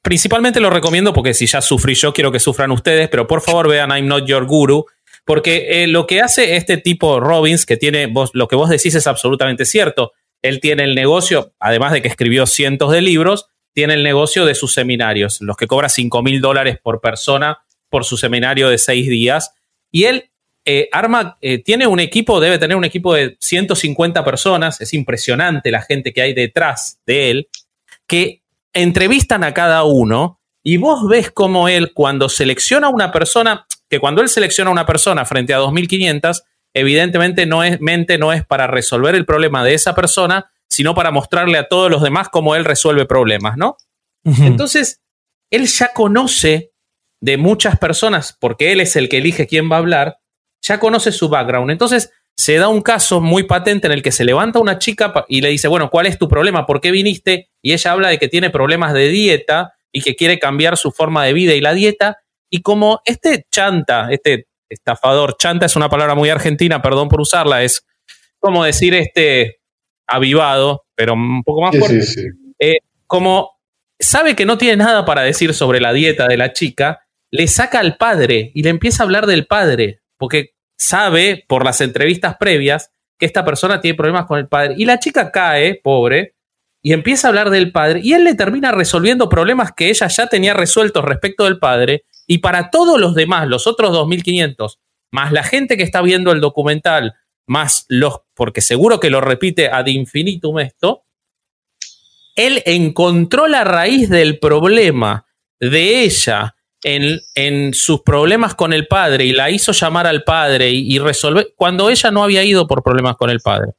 Principalmente 0.00 0.60
lo 0.60 0.70
recomiendo 0.70 1.12
porque 1.12 1.34
si 1.34 1.46
ya 1.46 1.60
sufrí 1.60 1.94
yo, 1.94 2.12
quiero 2.12 2.30
que 2.30 2.38
sufran 2.38 2.70
ustedes, 2.70 3.08
pero 3.08 3.26
por 3.26 3.42
favor 3.42 3.68
vean 3.68 3.90
I'm 3.90 4.06
Not 4.06 4.26
Your 4.26 4.46
Guru, 4.46 4.86
porque 5.24 5.82
eh, 5.82 5.86
lo 5.86 6.06
que 6.06 6.20
hace 6.20 6.56
este 6.56 6.76
tipo 6.76 7.20
Robbins, 7.20 7.66
que 7.66 7.76
tiene 7.76 8.06
vos, 8.06 8.30
lo 8.34 8.48
que 8.48 8.56
vos 8.56 8.70
decís 8.70 8.94
es 8.94 9.06
absolutamente 9.06 9.64
cierto. 9.64 10.12
Él 10.40 10.60
tiene 10.60 10.84
el 10.84 10.94
negocio, 10.94 11.52
además 11.58 11.92
de 11.92 12.02
que 12.02 12.08
escribió 12.08 12.46
cientos 12.46 12.92
de 12.92 13.00
libros, 13.00 13.46
tiene 13.72 13.94
el 13.94 14.02
negocio 14.02 14.44
de 14.44 14.54
sus 14.54 14.74
seminarios, 14.74 15.40
los 15.40 15.56
que 15.56 15.66
cobra 15.66 15.88
5 15.88 16.22
mil 16.22 16.40
dólares 16.40 16.78
por 16.82 17.00
persona 17.00 17.62
por 17.88 18.04
su 18.04 18.16
seminario 18.16 18.68
de 18.68 18.78
seis 18.78 19.08
días. 19.08 19.52
Y 19.90 20.04
él 20.04 20.30
eh, 20.64 20.88
arma, 20.92 21.38
eh, 21.40 21.58
tiene 21.58 21.86
un 21.86 22.00
equipo, 22.00 22.40
debe 22.40 22.58
tener 22.58 22.76
un 22.76 22.84
equipo 22.84 23.14
de 23.14 23.36
150 23.40 24.24
personas, 24.24 24.80
es 24.80 24.94
impresionante 24.94 25.70
la 25.70 25.82
gente 25.82 26.12
que 26.12 26.22
hay 26.22 26.34
detrás 26.34 27.00
de 27.04 27.30
él, 27.30 27.48
que 28.06 28.41
entrevistan 28.72 29.44
a 29.44 29.54
cada 29.54 29.84
uno 29.84 30.40
y 30.64 30.76
vos 30.76 31.08
ves 31.08 31.30
cómo 31.30 31.68
él 31.68 31.92
cuando 31.92 32.28
selecciona 32.28 32.86
a 32.86 32.90
una 32.90 33.12
persona, 33.12 33.66
que 33.88 33.98
cuando 33.98 34.22
él 34.22 34.28
selecciona 34.28 34.70
a 34.70 34.72
una 34.72 34.86
persona 34.86 35.24
frente 35.24 35.54
a 35.54 35.60
2.500, 35.60 36.42
evidentemente 36.74 37.46
no 37.46 37.64
es, 37.64 37.80
mente 37.80 38.18
no 38.18 38.32
es 38.32 38.44
para 38.46 38.66
resolver 38.66 39.14
el 39.14 39.26
problema 39.26 39.64
de 39.64 39.74
esa 39.74 39.94
persona, 39.94 40.50
sino 40.68 40.94
para 40.94 41.10
mostrarle 41.10 41.58
a 41.58 41.68
todos 41.68 41.90
los 41.90 42.02
demás 42.02 42.28
cómo 42.28 42.54
él 42.54 42.64
resuelve 42.64 43.04
problemas, 43.04 43.56
¿no? 43.56 43.76
Entonces, 44.24 45.02
él 45.50 45.66
ya 45.66 45.92
conoce 45.92 46.72
de 47.20 47.36
muchas 47.36 47.78
personas, 47.78 48.36
porque 48.40 48.72
él 48.72 48.80
es 48.80 48.96
el 48.96 49.08
que 49.08 49.18
elige 49.18 49.46
quién 49.46 49.70
va 49.70 49.76
a 49.76 49.80
hablar, 49.80 50.18
ya 50.62 50.78
conoce 50.78 51.12
su 51.12 51.28
background. 51.28 51.70
Entonces, 51.70 52.10
se 52.36 52.56
da 52.56 52.68
un 52.68 52.82
caso 52.82 53.20
muy 53.20 53.44
patente 53.44 53.86
en 53.86 53.92
el 53.92 54.02
que 54.02 54.12
se 54.12 54.24
levanta 54.24 54.58
una 54.58 54.78
chica 54.78 55.12
y 55.28 55.40
le 55.40 55.50
dice, 55.50 55.68
bueno, 55.68 55.90
¿cuál 55.90 56.06
es 56.06 56.18
tu 56.18 56.28
problema? 56.28 56.66
¿Por 56.66 56.80
qué 56.80 56.90
viniste? 56.90 57.50
Y 57.60 57.72
ella 57.72 57.92
habla 57.92 58.08
de 58.08 58.18
que 58.18 58.28
tiene 58.28 58.50
problemas 58.50 58.94
de 58.94 59.08
dieta 59.08 59.74
y 59.92 60.00
que 60.02 60.16
quiere 60.16 60.38
cambiar 60.38 60.76
su 60.76 60.90
forma 60.90 61.24
de 61.24 61.32
vida 61.34 61.54
y 61.54 61.60
la 61.60 61.74
dieta. 61.74 62.18
Y 62.50 62.62
como 62.62 63.00
este 63.04 63.46
chanta, 63.50 64.08
este 64.10 64.48
estafador. 64.68 65.36
Chanta 65.38 65.66
es 65.66 65.76
una 65.76 65.88
palabra 65.88 66.14
muy 66.14 66.30
argentina, 66.30 66.80
perdón 66.80 67.08
por 67.08 67.20
usarla, 67.20 67.62
es 67.62 67.86
como 68.38 68.64
decir 68.64 68.94
este 68.94 69.60
avivado, 70.06 70.84
pero 70.94 71.14
un 71.14 71.42
poco 71.44 71.62
más 71.62 71.76
fuerte. 71.76 72.00
Eh, 72.58 72.76
como 73.06 73.58
sabe 73.98 74.34
que 74.34 74.46
no 74.46 74.58
tiene 74.58 74.76
nada 74.76 75.04
para 75.04 75.22
decir 75.22 75.54
sobre 75.54 75.80
la 75.80 75.92
dieta 75.92 76.26
de 76.26 76.36
la 76.36 76.52
chica, 76.52 77.06
le 77.30 77.46
saca 77.46 77.80
al 77.80 77.96
padre 77.96 78.50
y 78.54 78.62
le 78.62 78.70
empieza 78.70 79.02
a 79.02 79.06
hablar 79.06 79.26
del 79.26 79.46
padre, 79.46 80.00
porque 80.16 80.54
sabe 80.82 81.44
por 81.46 81.64
las 81.64 81.80
entrevistas 81.80 82.36
previas 82.36 82.90
que 83.18 83.26
esta 83.26 83.44
persona 83.44 83.80
tiene 83.80 83.96
problemas 83.96 84.26
con 84.26 84.38
el 84.38 84.48
padre. 84.48 84.74
Y 84.76 84.84
la 84.84 84.98
chica 84.98 85.30
cae, 85.30 85.76
pobre, 85.76 86.34
y 86.82 86.92
empieza 86.92 87.28
a 87.28 87.30
hablar 87.30 87.50
del 87.50 87.70
padre, 87.70 88.00
y 88.02 88.12
él 88.14 88.24
le 88.24 88.34
termina 88.34 88.72
resolviendo 88.72 89.28
problemas 89.28 89.70
que 89.72 89.88
ella 89.88 90.08
ya 90.08 90.26
tenía 90.26 90.52
resueltos 90.52 91.04
respecto 91.04 91.44
del 91.44 91.60
padre, 91.60 92.04
y 92.26 92.38
para 92.38 92.70
todos 92.70 93.00
los 93.00 93.14
demás, 93.14 93.46
los 93.46 93.68
otros 93.68 93.92
2.500, 93.92 94.78
más 95.12 95.30
la 95.30 95.44
gente 95.44 95.76
que 95.76 95.84
está 95.84 96.02
viendo 96.02 96.32
el 96.32 96.40
documental, 96.40 97.14
más 97.46 97.86
los, 97.88 98.22
porque 98.34 98.60
seguro 98.60 98.98
que 98.98 99.10
lo 99.10 99.20
repite 99.20 99.68
ad 99.68 99.86
infinitum 99.86 100.58
esto, 100.58 101.04
él 102.34 102.62
encontró 102.66 103.46
la 103.46 103.62
raíz 103.62 104.08
del 104.08 104.40
problema 104.40 105.26
de 105.60 106.02
ella 106.02 106.56
en, 106.82 107.74
sus 107.74 108.02
problemas 108.02 108.54
con 108.54 108.72
el 108.72 108.86
padre 108.86 109.24
y 109.24 109.32
la 109.32 109.50
hizo 109.50 109.72
llamar 109.72 110.06
al 110.06 110.24
padre 110.24 110.70
y, 110.70 110.98
resolver 110.98 111.52
cuando 111.56 111.90
ella 111.90 112.10
no 112.10 112.24
había 112.24 112.44
ido 112.44 112.66
por 112.66 112.82
problemas 112.82 113.16
con 113.16 113.30
el 113.30 113.40
padre. 113.40 113.72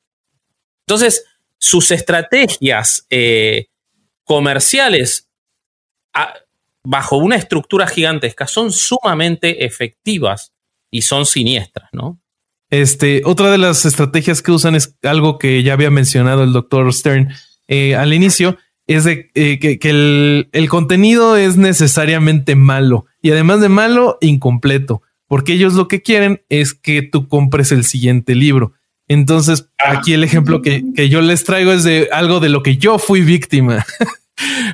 Entonces, 0.87 1.25
sus 1.57 1.91
estrategias 1.91 3.05
eh, 3.09 3.67
comerciales 4.23 5.29
bajo 6.83 7.17
una 7.17 7.35
estructura 7.37 7.87
gigantesca 7.87 8.45
son 8.47 8.71
sumamente 8.71 9.65
efectivas 9.65 10.53
y 10.91 11.01
son 11.01 11.25
siniestras, 11.25 11.89
¿no? 11.93 12.19
Este, 12.69 13.21
otra 13.25 13.51
de 13.51 13.57
las 13.57 13.85
estrategias 13.85 14.41
que 14.41 14.51
usan 14.51 14.75
es 14.75 14.95
algo 15.03 15.37
que 15.37 15.63
ya 15.63 15.73
había 15.73 15.91
mencionado 15.91 16.43
el 16.43 16.53
doctor 16.53 16.91
Stern 16.91 17.31
eh, 17.67 17.95
al 17.95 18.13
inicio, 18.13 18.57
es 18.87 19.03
de 19.05 19.31
eh, 19.35 19.59
que, 19.59 19.89
el, 19.89 20.49
el, 20.51 20.69
contenido 20.69 21.37
es 21.37 21.57
necesariamente 21.57 22.55
malo 22.55 23.05
y 23.21 23.31
además 23.31 23.61
de 23.61 23.69
malo, 23.69 24.17
incompleto, 24.21 25.01
porque 25.27 25.53
ellos 25.53 25.73
lo 25.73 25.87
que 25.87 26.01
quieren 26.01 26.41
es 26.49 26.73
que 26.73 27.01
tú 27.01 27.27
compres 27.27 27.71
el 27.71 27.85
siguiente 27.85 28.35
libro. 28.35 28.73
Entonces, 29.07 29.69
aquí 29.77 30.13
el 30.13 30.23
ejemplo 30.23 30.61
que, 30.61 30.83
que 30.95 31.09
yo 31.09 31.21
les 31.21 31.43
traigo 31.43 31.71
es 31.71 31.83
de 31.83 32.09
algo 32.11 32.39
de 32.39 32.49
lo 32.49 32.63
que 32.63 32.77
yo 32.77 32.99
fui 32.99 33.21
víctima. 33.21 33.85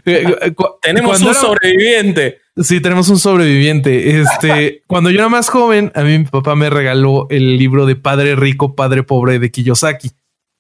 Eh, 0.05 0.53
tenemos 0.81 1.21
un 1.21 1.33
sobreviviente. 1.33 2.39
Sí, 2.55 2.81
tenemos 2.81 3.09
un 3.09 3.19
sobreviviente. 3.19 4.21
Este, 4.21 4.83
cuando 4.87 5.09
yo 5.09 5.19
era 5.19 5.29
más 5.29 5.49
joven, 5.49 5.91
a 5.95 6.01
mí 6.01 6.17
mi 6.17 6.25
papá 6.25 6.55
me 6.55 6.69
regaló 6.69 7.27
el 7.29 7.57
libro 7.57 7.85
de 7.85 7.95
Padre 7.95 8.35
Rico, 8.35 8.75
Padre 8.75 9.03
Pobre 9.03 9.37
de 9.37 9.51
Kiyosaki, 9.51 10.11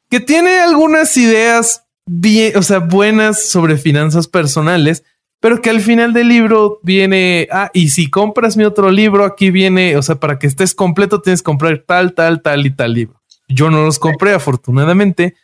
que 0.09 0.19
tiene 0.19 0.59
algunas 0.59 1.15
ideas 1.17 1.85
bien, 2.09 2.57
o 2.57 2.63
sea, 2.63 2.79
buenas 2.79 3.49
sobre 3.49 3.77
finanzas 3.77 4.27
personales, 4.27 5.03
pero 5.39 5.61
que 5.61 5.69
al 5.69 5.79
final 5.79 6.11
del 6.11 6.27
libro 6.27 6.79
viene, 6.83 7.47
ah, 7.51 7.69
y 7.73 7.89
si 7.89 8.09
compras 8.09 8.57
mi 8.57 8.63
otro 8.63 8.91
libro, 8.91 9.23
aquí 9.23 9.51
viene, 9.51 9.95
o 9.95 10.01
sea, 10.01 10.15
para 10.15 10.39
que 10.39 10.47
estés 10.47 10.73
completo 10.73 11.21
tienes 11.21 11.41
que 11.41 11.45
comprar 11.45 11.83
tal, 11.85 12.13
tal, 12.13 12.41
tal 12.41 12.65
y 12.65 12.71
tal 12.71 12.93
libro. 12.93 13.21
Yo 13.47 13.69
no 13.69 13.83
los 13.83 13.99
compré, 13.99 14.33
afortunadamente, 14.33 15.35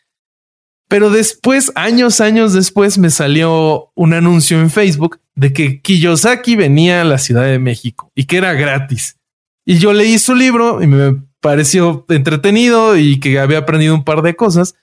pero 0.88 1.09
después, 1.09 1.72
años, 1.76 2.20
años 2.20 2.53
después, 2.53 2.97
me 2.97 3.09
salió 3.09 3.91
un 3.95 4.13
anuncio 4.13 4.59
en 4.59 4.70
Facebook 4.70 5.20
de 5.36 5.53
que 5.53 5.82
Kiyosaki 5.82 6.55
venía 6.55 7.01
a 7.01 7.05
la 7.05 7.18
Ciudad 7.18 7.43
de 7.43 7.59
México 7.59 8.11
y 8.16 8.26
que 8.26 8.38
era 8.38 8.53
gratis. 8.53 9.18
Y 9.66 9.78
yo 9.78 9.93
leí 9.93 10.20
su 10.20 10.36
libro 10.36 10.82
y 10.84 10.88
me 10.88 11.24
pareció 11.41 12.05
entretenido 12.09 12.97
y 12.97 13.20
que 13.20 13.39
había 13.39 13.59
aprendido 13.59 13.95
un 13.95 14.03
par 14.03 14.22
de 14.22 14.36
cosas. 14.36 14.76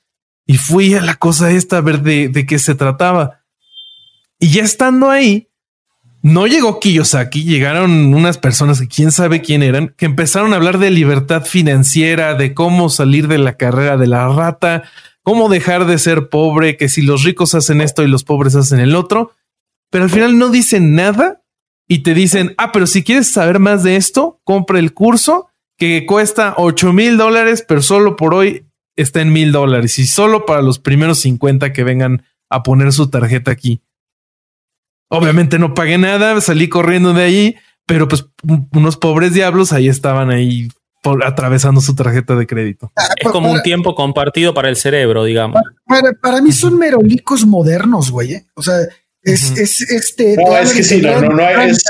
Y 0.47 0.57
fui 0.57 0.95
a 0.95 1.01
la 1.01 1.15
cosa 1.15 1.51
esta 1.51 1.79
a 1.79 1.81
ver 1.81 2.03
de, 2.03 2.29
de 2.29 2.47
qué 2.47 2.59
se 2.59 2.75
trataba. 2.75 3.43
Y 4.39 4.51
ya 4.51 4.65
estando 4.65 5.09
ahí, 5.09 5.49
no 6.23 6.47
llegó 6.47 6.79
Kiyosaki, 6.79 7.43
llegaron 7.43 8.15
unas 8.15 8.39
personas 8.39 8.81
que 8.81 8.87
quién 8.87 9.11
sabe 9.11 9.43
quién 9.43 9.63
eran, 9.63 9.95
que 9.97 10.07
empezaron 10.07 10.53
a 10.53 10.57
hablar 10.57 10.79
de 10.79 10.91
libertad 10.91 11.45
financiera, 11.45 12.35
de 12.35 12.55
cómo 12.55 12.89
salir 12.91 13.27
de 13.27 13.39
la 13.39 13.57
carrera 13.57 13.97
de 13.97 14.07
la 14.07 14.29
rata, 14.29 14.85
cómo 15.23 15.49
dejar 15.49 15.85
de 15.87 15.99
ser 15.99 16.29
pobre, 16.29 16.77
que 16.77 16.89
si 16.89 17.03
los 17.03 17.25
ricos 17.25 17.57
hacen 17.57 17.81
esto 17.81 18.05
y 18.05 18.09
los 18.09 18.23
pobres 18.23 18.55
hacen 18.55 18.79
el 18.79 18.95
otro, 18.95 19.33
pero 19.91 20.05
al 20.05 20.11
final 20.11 20.39
no 20.39 20.49
dicen 20.49 20.95
nada 20.95 21.43
y 21.89 22.05
te 22.05 22.15
dicen, 22.15 22.55
ah, 22.57 22.71
pero 22.73 22.87
si 22.87 23.03
quieres 23.03 23.31
saber 23.31 23.59
más 23.59 23.83
de 23.83 23.97
esto, 23.97 24.41
compra 24.45 24.79
el 24.79 24.95
curso 24.95 25.49
que 25.77 26.07
cuesta 26.07 26.55
8 26.57 26.93
mil 26.93 27.17
dólares, 27.17 27.65
pero 27.67 27.83
solo 27.83 28.15
por 28.15 28.35
hoy 28.35 28.67
está 28.97 29.21
en 29.21 29.33
mil 29.33 29.53
dólares 29.53 29.99
y 29.99 30.07
solo 30.07 30.47
para 30.47 30.63
los 30.63 30.79
primeros 30.79 31.21
50 31.21 31.73
que 31.73 31.85
vengan 31.85 32.25
a 32.49 32.63
poner 32.63 32.93
su 32.93 33.09
tarjeta 33.11 33.51
aquí. 33.51 33.83
Obviamente 35.09 35.59
no 35.59 35.75
pagué 35.75 35.99
nada, 35.99 36.41
salí 36.41 36.69
corriendo 36.69 37.13
de 37.13 37.23
ahí, 37.23 37.57
pero 37.87 38.09
pues 38.09 38.27
unos 38.73 38.97
pobres 38.97 39.35
diablos 39.35 39.73
ahí 39.73 39.89
estaban 39.89 40.31
ahí 40.31 40.69
atravesando 41.25 41.81
su 41.81 41.95
tarjeta 41.95 42.37
de 42.37 42.47
crédito. 42.47 42.93
Ah, 42.97 43.09
es 43.17 43.29
como 43.31 43.51
un 43.51 43.63
tiempo 43.63 43.95
compartido 43.95 44.55
para 44.55 44.69
el 44.69 44.77
cerebro, 44.77 45.25
digamos. 45.25 45.61
Para, 46.21 46.41
mí 46.41 46.53
son 46.53 46.79
merolicos 46.79 47.45
modernos, 47.45 48.11
güey. 48.11 48.35
¿eh? 48.35 48.47
O 48.55 48.63
sea, 48.63 48.77
Es, 49.23 49.51
es 49.57 49.81
este. 49.83 50.37
No, 50.37 50.57
es 50.57 50.73
que 50.73 50.83
sí, 50.83 51.01
no, 51.01 51.21
no, 51.21 51.29
no 51.31 51.43
es. 51.43 51.83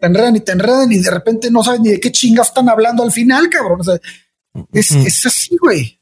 Te 0.00 0.06
enredan 0.06 0.36
y 0.36 0.40
te 0.40 0.52
enredan 0.52 0.92
y 0.92 0.98
de 0.98 1.10
repente 1.10 1.50
no 1.50 1.62
sabes 1.62 1.80
ni 1.80 1.90
de 1.90 2.00
qué 2.00 2.10
chingas 2.10 2.48
están 2.48 2.68
hablando 2.68 3.02
al 3.02 3.12
final, 3.12 3.48
cabrón. 3.50 3.80
O 3.80 3.84
sea, 3.84 3.98
es, 4.72 4.92
es 4.92 5.26
así, 5.26 5.56
güey. 5.58 6.01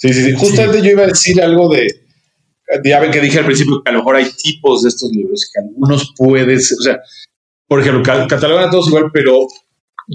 Sí, 0.00 0.12
sí, 0.14 0.24
sí. 0.24 0.32
Justamente 0.34 0.82
yo 0.82 0.90
iba 0.90 1.02
a 1.02 1.08
decir 1.08 1.40
algo 1.42 1.68
de. 1.68 1.86
Ya 2.84 3.00
ven 3.00 3.10
que 3.10 3.20
dije 3.20 3.38
al 3.38 3.46
principio 3.46 3.82
que 3.82 3.90
a 3.90 3.92
lo 3.92 3.98
mejor 3.98 4.16
hay 4.16 4.30
tipos 4.30 4.82
de 4.82 4.88
estos 4.88 5.10
libros 5.10 5.50
que 5.52 5.60
algunos 5.60 6.14
puedes, 6.16 6.72
o 6.78 6.82
sea, 6.82 7.00
por 7.66 7.80
ejemplo, 7.80 8.02
catalogan 8.02 8.68
a 8.68 8.70
todos 8.70 8.88
igual, 8.88 9.10
pero 9.12 9.46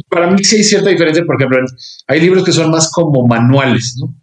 para 0.09 0.31
mí 0.31 0.43
sí 0.43 0.57
hay 0.57 0.63
cierta 0.63 0.89
diferencia. 0.89 1.23
Por 1.25 1.35
ejemplo, 1.35 1.59
hay 2.07 2.19
libros 2.21 2.43
que 2.43 2.51
son 2.51 2.71
más 2.71 2.89
como 2.91 3.27
manuales, 3.27 3.97
¿no? 3.99 4.15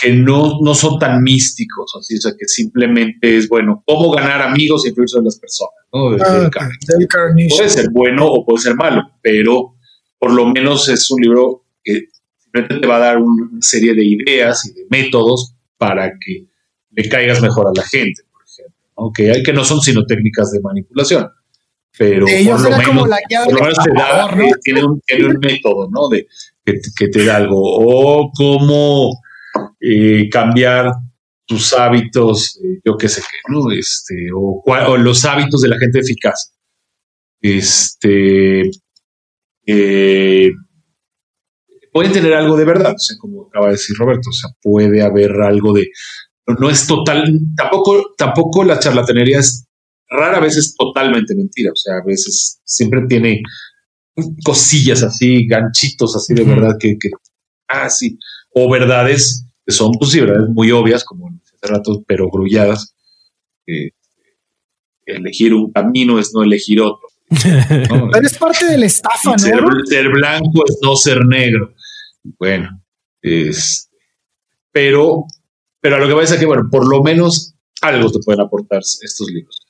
que 0.00 0.12
no, 0.12 0.58
no 0.60 0.74
son 0.74 0.98
tan 0.98 1.22
místicos, 1.22 1.92
así, 1.98 2.16
o 2.16 2.20
sea, 2.20 2.32
que 2.36 2.48
simplemente 2.48 3.36
es, 3.36 3.48
bueno, 3.48 3.82
cómo 3.86 4.10
ganar 4.10 4.42
amigos 4.42 4.84
y 4.84 4.88
influir 4.88 5.08
sobre 5.08 5.26
las 5.26 5.38
personas, 5.38 5.74
¿no? 5.92 6.16
Ah, 6.20 6.50
puede 7.48 7.70
ser 7.70 7.90
bueno 7.90 8.26
o 8.26 8.44
puede 8.44 8.62
ser 8.62 8.74
malo, 8.74 9.02
pero 9.22 9.76
por 10.18 10.32
lo 10.32 10.46
menos 10.46 10.88
es 10.88 11.08
un 11.10 11.22
libro 11.22 11.64
que 11.82 12.08
te 12.62 12.86
va 12.86 12.96
a 12.96 13.00
dar 13.00 13.18
una 13.18 13.60
serie 13.60 13.94
de 13.94 14.04
ideas 14.04 14.66
y 14.66 14.72
de 14.72 14.86
métodos 14.88 15.54
para 15.76 16.10
que 16.18 16.46
le 16.90 17.08
caigas 17.08 17.42
mejor 17.42 17.66
a 17.68 17.72
la 17.74 17.86
gente, 17.86 18.22
por 18.30 18.42
ejemplo, 18.42 18.80
¿no? 18.96 19.12
que, 19.12 19.30
hay, 19.30 19.42
que 19.42 19.52
no 19.52 19.64
son 19.64 19.80
sino 19.80 20.04
técnicas 20.06 20.52
de 20.52 20.60
manipulación. 20.60 21.28
Pero 21.96 22.26
por 22.26 22.60
lo, 22.60 22.76
menos, 22.76 23.08
por 23.44 23.54
lo 23.54 23.60
menos 23.60 23.78
te 23.84 23.92
da, 23.92 24.36
tiene, 24.62 24.84
un, 24.84 25.00
tiene 25.00 25.26
un 25.26 25.38
método, 25.38 25.88
¿no? 25.90 26.08
De, 26.08 26.26
que, 26.64 26.80
que 26.96 27.08
te 27.08 27.24
da 27.24 27.36
algo. 27.36 27.60
O 27.60 28.32
cómo 28.32 29.12
eh, 29.80 30.28
cambiar 30.28 30.90
tus 31.46 31.72
hábitos, 31.72 32.58
eh, 32.64 32.80
yo 32.84 32.96
qué 32.96 33.08
sé 33.08 33.20
qué, 33.20 33.52
¿no? 33.52 33.70
Este, 33.70 34.28
o, 34.34 34.96
los 34.96 35.24
hábitos 35.24 35.60
de 35.60 35.68
la 35.68 35.78
gente 35.78 36.00
eficaz. 36.00 36.52
Este, 37.40 38.70
eh, 39.66 40.52
pueden 41.94 42.12
tener 42.12 42.34
algo 42.34 42.56
de 42.56 42.64
verdad, 42.64 42.92
o 42.92 42.98
sea, 42.98 43.16
como 43.20 43.46
acaba 43.46 43.66
de 43.66 43.72
decir 43.72 43.94
Roberto, 43.96 44.28
o 44.28 44.32
sea, 44.32 44.50
puede 44.60 45.00
haber 45.00 45.30
algo 45.40 45.72
de, 45.72 45.86
no, 46.58 46.68
es 46.68 46.88
total, 46.88 47.38
tampoco, 47.56 48.14
tampoco 48.18 48.64
la 48.64 48.80
charlatanería 48.80 49.38
es, 49.38 49.68
rara 50.08 50.40
vez 50.40 50.56
es 50.56 50.74
totalmente 50.74 51.36
mentira, 51.36 51.70
o 51.70 51.76
sea, 51.76 51.98
a 51.98 52.04
veces 52.04 52.60
siempre 52.64 53.02
tiene 53.08 53.40
cosillas 54.44 55.04
así, 55.04 55.46
ganchitos 55.46 56.16
así 56.16 56.34
de 56.34 56.42
verdad 56.42 56.76
que, 56.80 56.96
que, 56.98 57.10
ah, 57.68 57.88
sí, 57.88 58.18
o 58.50 58.68
verdades 58.68 59.46
que 59.64 59.72
son 59.72 59.92
pues 59.92 60.12
verdades 60.16 60.48
muy 60.48 60.72
obvias, 60.72 61.04
como 61.04 61.28
hace 61.28 61.72
rato, 61.72 62.02
pero 62.08 62.28
grulladas. 62.28 62.92
elegir 65.06 65.54
un 65.54 65.70
camino 65.70 66.18
es 66.18 66.32
no 66.34 66.42
elegir 66.42 66.80
otro. 66.80 67.06
Pero 67.30 68.26
es 68.26 68.36
parte 68.36 68.66
de 68.66 68.78
la 68.78 68.86
estafa, 68.86 69.32
¿no? 69.32 69.38
Ser, 69.38 70.08
blanco 70.10 70.62
es 70.68 70.78
no 70.82 70.94
ser 70.94 71.24
negro. 71.24 71.74
Bueno, 72.38 72.82
es, 73.22 73.90
pero, 74.72 75.26
pero 75.80 75.96
a 75.96 75.98
lo 75.98 76.08
que 76.08 76.14
va 76.14 76.20
a 76.20 76.22
decir 76.22 76.38
que, 76.38 76.46
bueno, 76.46 76.68
por 76.70 76.88
lo 76.88 77.02
menos 77.02 77.54
algo 77.80 78.10
te 78.10 78.18
pueden 78.24 78.40
aportar 78.40 78.80
estos 78.80 79.28
libros. 79.30 79.60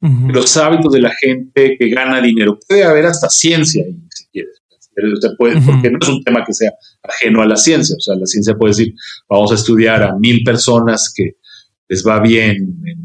Los 0.00 0.56
hábitos 0.56 0.92
de 0.92 1.00
la 1.00 1.12
gente 1.20 1.76
que 1.78 1.88
gana 1.90 2.22
dinero. 2.22 2.58
Puede 2.66 2.84
haber 2.84 3.06
hasta 3.06 3.28
ciencia 3.28 3.84
ahí, 3.84 3.98
si 4.10 4.26
quieres 4.28 4.60
puede, 5.36 5.60
porque 5.60 5.90
no 5.90 5.98
es 6.00 6.08
un 6.08 6.22
tema 6.22 6.44
que 6.44 6.52
sea 6.52 6.72
ajeno 7.02 7.42
a 7.42 7.46
la 7.46 7.56
ciencia. 7.56 7.96
O 7.96 8.00
sea, 8.00 8.14
la 8.16 8.26
ciencia 8.26 8.54
puede 8.54 8.72
decir, 8.72 8.94
vamos 9.28 9.52
a 9.52 9.54
estudiar 9.54 10.02
a 10.02 10.16
mil 10.16 10.42
personas 10.44 11.12
que 11.14 11.36
les 11.88 12.06
va 12.06 12.20
bien 12.20 12.80
en 12.84 12.88
el 12.88 12.96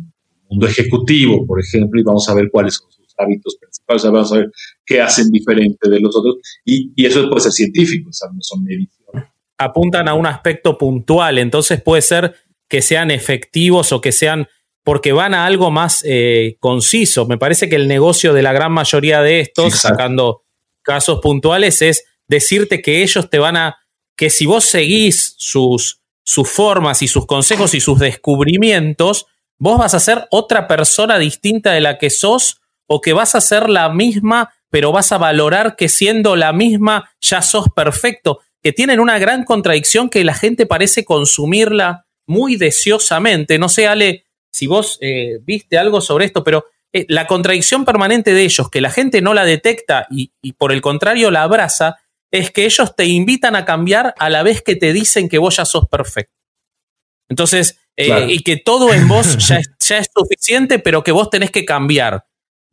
mundo 0.49 0.67
ejecutivo, 0.67 1.45
por 1.45 1.59
ejemplo, 1.59 1.99
y 1.99 2.03
vamos 2.03 2.28
a 2.30 2.34
ver 2.34 2.49
cuáles 2.51 2.76
son 2.76 2.91
sus 2.91 3.13
hábitos 3.17 3.57
principales, 3.86 4.03
vamos 4.03 4.31
a 4.31 4.38
ver 4.38 4.51
qué 4.86 5.01
hacen 5.01 5.29
diferente 5.29 5.89
de 5.89 5.99
los 5.99 6.15
otros. 6.15 6.38
Y, 6.63 6.91
eso 7.05 7.27
puede 7.29 7.41
ser 7.41 7.51
científico, 7.51 8.09
o 8.09 8.13
sea, 8.13 8.29
no 8.33 8.39
son 8.41 8.63
mediciones. 8.63 9.25
Apuntan 9.57 10.07
a 10.07 10.13
un 10.13 10.25
aspecto 10.25 10.77
puntual, 10.77 11.38
entonces 11.38 11.81
puede 11.81 12.01
ser 12.01 12.36
que 12.67 12.81
sean 12.81 13.11
efectivos 13.11 13.91
o 13.91 14.01
que 14.01 14.11
sean 14.11 14.47
porque 14.83 15.13
van 15.13 15.33
a 15.33 15.45
algo 15.45 15.71
más 15.71 16.03
eh, 16.05 16.57
conciso. 16.59 17.25
Me 17.25 17.38
parece 17.38 17.69
que 17.69 17.75
el 17.75 17.88
negocio 17.88 18.33
de 18.33 18.43
la 18.43 18.53
gran 18.53 18.71
mayoría 18.71 19.21
de 19.21 19.39
estos, 19.39 19.73
sacando 19.73 20.43
casos 20.83 21.19
puntuales 21.21 21.81
es 21.81 22.05
decirte 22.27 22.81
que 22.81 23.01
ellos 23.01 23.29
te 23.29 23.39
van 23.39 23.57
a, 23.57 23.77
que 24.15 24.29
si 24.29 24.45
vos 24.45 24.63
seguís 24.65 25.36
sus, 25.38 26.01
sus 26.23 26.49
formas 26.49 27.01
y 27.01 27.07
sus 27.07 27.25
consejos 27.25 27.73
y 27.73 27.79
sus 27.79 27.99
descubrimientos, 27.99 29.25
vos 29.57 29.77
vas 29.77 29.93
a 29.93 29.99
ser 29.99 30.27
otra 30.31 30.67
persona 30.67 31.17
distinta 31.17 31.71
de 31.71 31.81
la 31.81 31.97
que 31.97 32.09
sos 32.09 32.61
o 32.88 33.01
que 33.01 33.13
vas 33.13 33.36
a 33.36 33.41
ser 33.41 33.69
la 33.69 33.89
misma, 33.89 34.53
pero 34.69 34.91
vas 34.91 35.11
a 35.11 35.17
valorar 35.17 35.75
que 35.75 35.89
siendo 35.89 36.36
la 36.36 36.53
misma 36.53 37.11
ya 37.21 37.41
sos 37.41 37.67
perfecto, 37.75 38.41
que 38.61 38.73
tienen 38.73 38.99
una 38.99 39.19
gran 39.19 39.43
contradicción 39.43 40.09
que 40.09 40.23
la 40.23 40.33
gente 40.33 40.65
parece 40.65 41.05
consumirla 41.05 42.05
muy 42.27 42.55
deseosamente. 42.55 43.59
No 43.59 43.69
sé, 43.69 43.88
Ale, 43.88 44.25
si 44.51 44.67
vos 44.67 44.97
eh, 45.01 45.39
viste 45.43 45.77
algo 45.77 46.01
sobre 46.01 46.25
esto, 46.25 46.43
pero 46.43 46.65
eh, 46.93 47.05
la 47.09 47.27
contradicción 47.27 47.86
permanente 47.86 48.33
de 48.33 48.43
ellos, 48.43 48.69
que 48.69 48.81
la 48.81 48.89
gente 48.89 49.21
no 49.21 49.33
la 49.33 49.45
detecta 49.45 50.07
y, 50.09 50.31
por 50.53 50.71
el 50.71 50.81
contrario 50.81 51.29
la 51.29 51.43
abraza, 51.43 51.97
es 52.31 52.51
que 52.51 52.65
ellos 52.65 52.95
te 52.95 53.05
invitan 53.05 53.55
a 53.55 53.65
cambiar 53.65 54.15
a 54.17 54.29
la 54.29 54.43
vez 54.43 54.61
que 54.61 54.75
te 54.75 54.93
dicen 54.93 55.29
que 55.29 55.38
vos 55.38 55.57
ya 55.57 55.65
sos 55.65 55.88
perfecto. 55.88 56.33
Entonces, 57.29 57.79
eh, 57.97 58.27
y 58.29 58.43
que 58.43 58.57
todo 58.57 58.93
en 58.93 59.07
vos 59.07 59.38
ya 59.47 59.57
es, 59.57 59.69
ya 59.79 59.97
es 59.97 60.07
suficiente, 60.15 60.79
pero 60.79 61.03
que 61.03 61.11
vos 61.11 61.29
tenés 61.29 61.51
que 61.51 61.65
cambiar. 61.65 62.25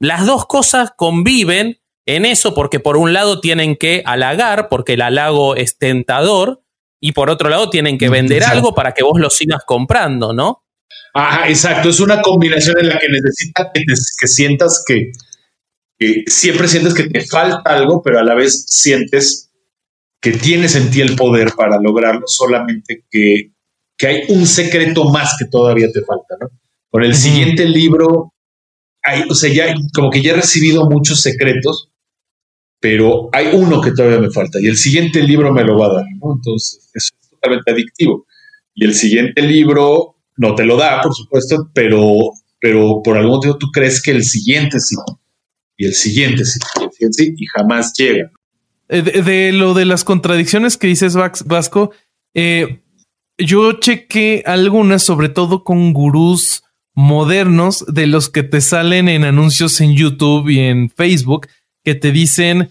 Las 0.03 0.27
dos 0.27 0.47
cosas 0.47 0.91
conviven 0.97 1.79
en 2.07 2.25
eso 2.25 2.55
porque 2.55 2.81
por 2.81 2.97
un 2.97 3.13
lado 3.13 3.41
tienen 3.41 3.77
que 3.77 4.03
halagar, 4.05 4.69
porque 4.69 4.95
el 4.95 5.03
halago 5.03 5.55
es 5.55 5.79
tentador, 5.79 6.65
y 7.01 7.13
por 7.13 7.31
otro 7.31 7.49
lado 7.49 7.71
tienen 7.71 7.99
que 7.99 8.09
vender 8.09 8.43
algo 8.43 8.75
para 8.75 8.95
que 8.95 9.05
vos 9.05 9.21
lo 9.21 9.31
sigas 9.31 9.63
comprando, 9.65 10.33
¿no? 10.33 10.65
Ajá, 11.15 11.49
exacto. 11.49 11.89
Es 11.89 12.01
una 12.01 12.21
combinación 12.21 12.81
en 12.81 12.89
la 12.89 12.99
que 12.99 13.09
necesitas 13.09 13.69
que, 14.19 14.27
sientas 14.27 14.85
que, 14.85 15.13
siempre 16.27 16.67
sientes 16.67 16.95
que 16.95 17.05
te 17.05 17.25
falta 17.25 17.71
algo, 17.71 18.03
pero 18.03 18.19
a 18.19 18.25
la 18.25 18.35
vez 18.35 18.65
sientes 18.67 19.53
que 20.21 20.33
tienes 20.33 20.75
en 20.75 20.91
ti 20.91 21.01
el 21.01 21.15
poder 21.15 21.53
para 21.57 21.81
lograrlo, 21.81 22.27
solamente 22.27 23.05
que, 23.09 23.53
hay 24.05 24.25
un 24.31 24.49
secreto 24.49 25.05
más 25.11 25.37
que 25.39 25.45
todavía 25.45 25.87
te 25.93 26.03
falta, 26.03 26.35
¿no? 26.41 26.49
Con 26.91 27.05
el 27.05 27.15
siguiente 27.15 27.67
libro, 27.67 28.33
hay, 29.03 29.25
o 29.29 29.35
sea, 29.35 29.53
ya 29.53 29.75
como 29.95 30.11
que 30.11 30.23
ya 30.23 30.33
he 30.33 30.37
recibido 30.37 30.89
muchos 30.89 31.21
secretos, 31.21 31.91
pero 32.81 33.29
hay 33.33 33.49
uno 33.53 33.81
que 33.81 33.93
todavía 33.93 34.19
me 34.19 34.31
falta 34.31 34.61
y 34.61 34.67
el 34.67 34.77
siguiente 34.77 35.23
libro 35.23 35.53
me 35.53 35.65
lo 35.65 35.79
va 35.79 35.87
a 35.87 35.95
dar, 35.95 36.05
¿no? 36.21 36.35
Entonces, 36.35 36.91
es 36.95 37.13
totalmente 37.31 37.71
adictivo. 37.71 38.27
Y 38.75 38.85
el 38.85 38.95
siguiente 38.95 39.43
libro 39.43 40.17
no 40.37 40.55
te 40.55 40.65
lo 40.65 40.77
da, 40.77 41.01
por 41.01 41.15
supuesto, 41.15 41.71
pero, 41.75 42.15
pero 42.61 43.03
por 43.03 43.17
algún 43.17 43.37
motivo 43.37 43.59
tú 43.59 43.71
crees 43.73 44.03
que 44.03 44.13
el 44.13 44.25
siguiente 44.25 44.81
sí, 44.81 44.97
y 45.77 45.87
el 45.87 45.95
siguiente 45.95 46.45
sí, 46.45 46.59
y 46.81 46.85
el 46.85 46.91
siguiente 46.93 47.25
sí, 47.25 47.35
y 47.37 47.47
jamás 47.47 47.93
llega. 47.97 48.31
Eh, 48.89 49.03
de, 49.03 49.53
lo 49.53 49.75
de 49.75 49.85
las 49.85 50.05
contradicciones 50.05 50.77
que 50.77 50.87
dices, 50.87 51.17
Vasco, 51.17 51.93
eh, 52.35 52.83
yo 53.39 53.73
chequé 53.75 54.43
algunas, 54.47 55.03
sobre 55.03 55.29
todo 55.29 55.65
con 55.65 55.93
gurús 55.93 56.65
modernos, 56.95 57.85
de 57.89 58.07
los 58.07 58.29
que 58.29 58.43
te 58.43 58.61
salen 58.61 59.09
en 59.09 59.25
anuncios 59.25 59.81
en 59.81 59.95
YouTube 59.95 60.49
y 60.49 60.61
en 60.61 60.91
Facebook, 60.91 61.49
que 61.85 61.95
te 61.95 62.13
dicen, 62.13 62.71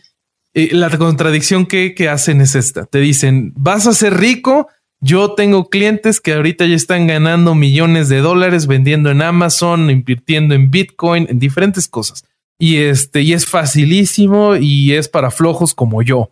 eh, 0.54 0.70
la 0.74 0.90
contradicción 0.98 1.66
que, 1.66 1.96
que 1.96 2.10
hacen 2.10 2.42
es 2.42 2.56
esta, 2.56 2.86
te 2.86 3.00
dicen, 3.00 3.54
vas 3.56 3.88
a 3.88 3.94
ser 3.94 4.18
rico, 4.18 4.68
yo 5.00 5.34
tengo 5.34 5.70
clientes 5.70 6.22
que 6.22 6.34
ahorita 6.34 6.66
ya 6.68 6.76
están 6.76 7.08
ganando 7.08 7.56
millones 7.56 8.08
de 8.08 8.20
dólares 8.20 8.68
vendiendo 8.68 9.10
en 9.10 9.24
Amazon, 9.24 9.90
invirtiendo 9.90 10.54
en 10.54 10.70
Bitcoin, 10.70 11.26
en 11.28 11.40
diferentes 11.40 11.88
cosas. 11.88 12.24
Y 12.60 12.78
este, 12.78 13.24
y 13.24 13.34
es 13.34 13.48
facilísimo 13.48 14.56
y 14.56 14.94
es 14.94 15.10
para 15.10 15.32
flojos 15.32 15.74
como 15.74 16.04
yo. 16.04 16.30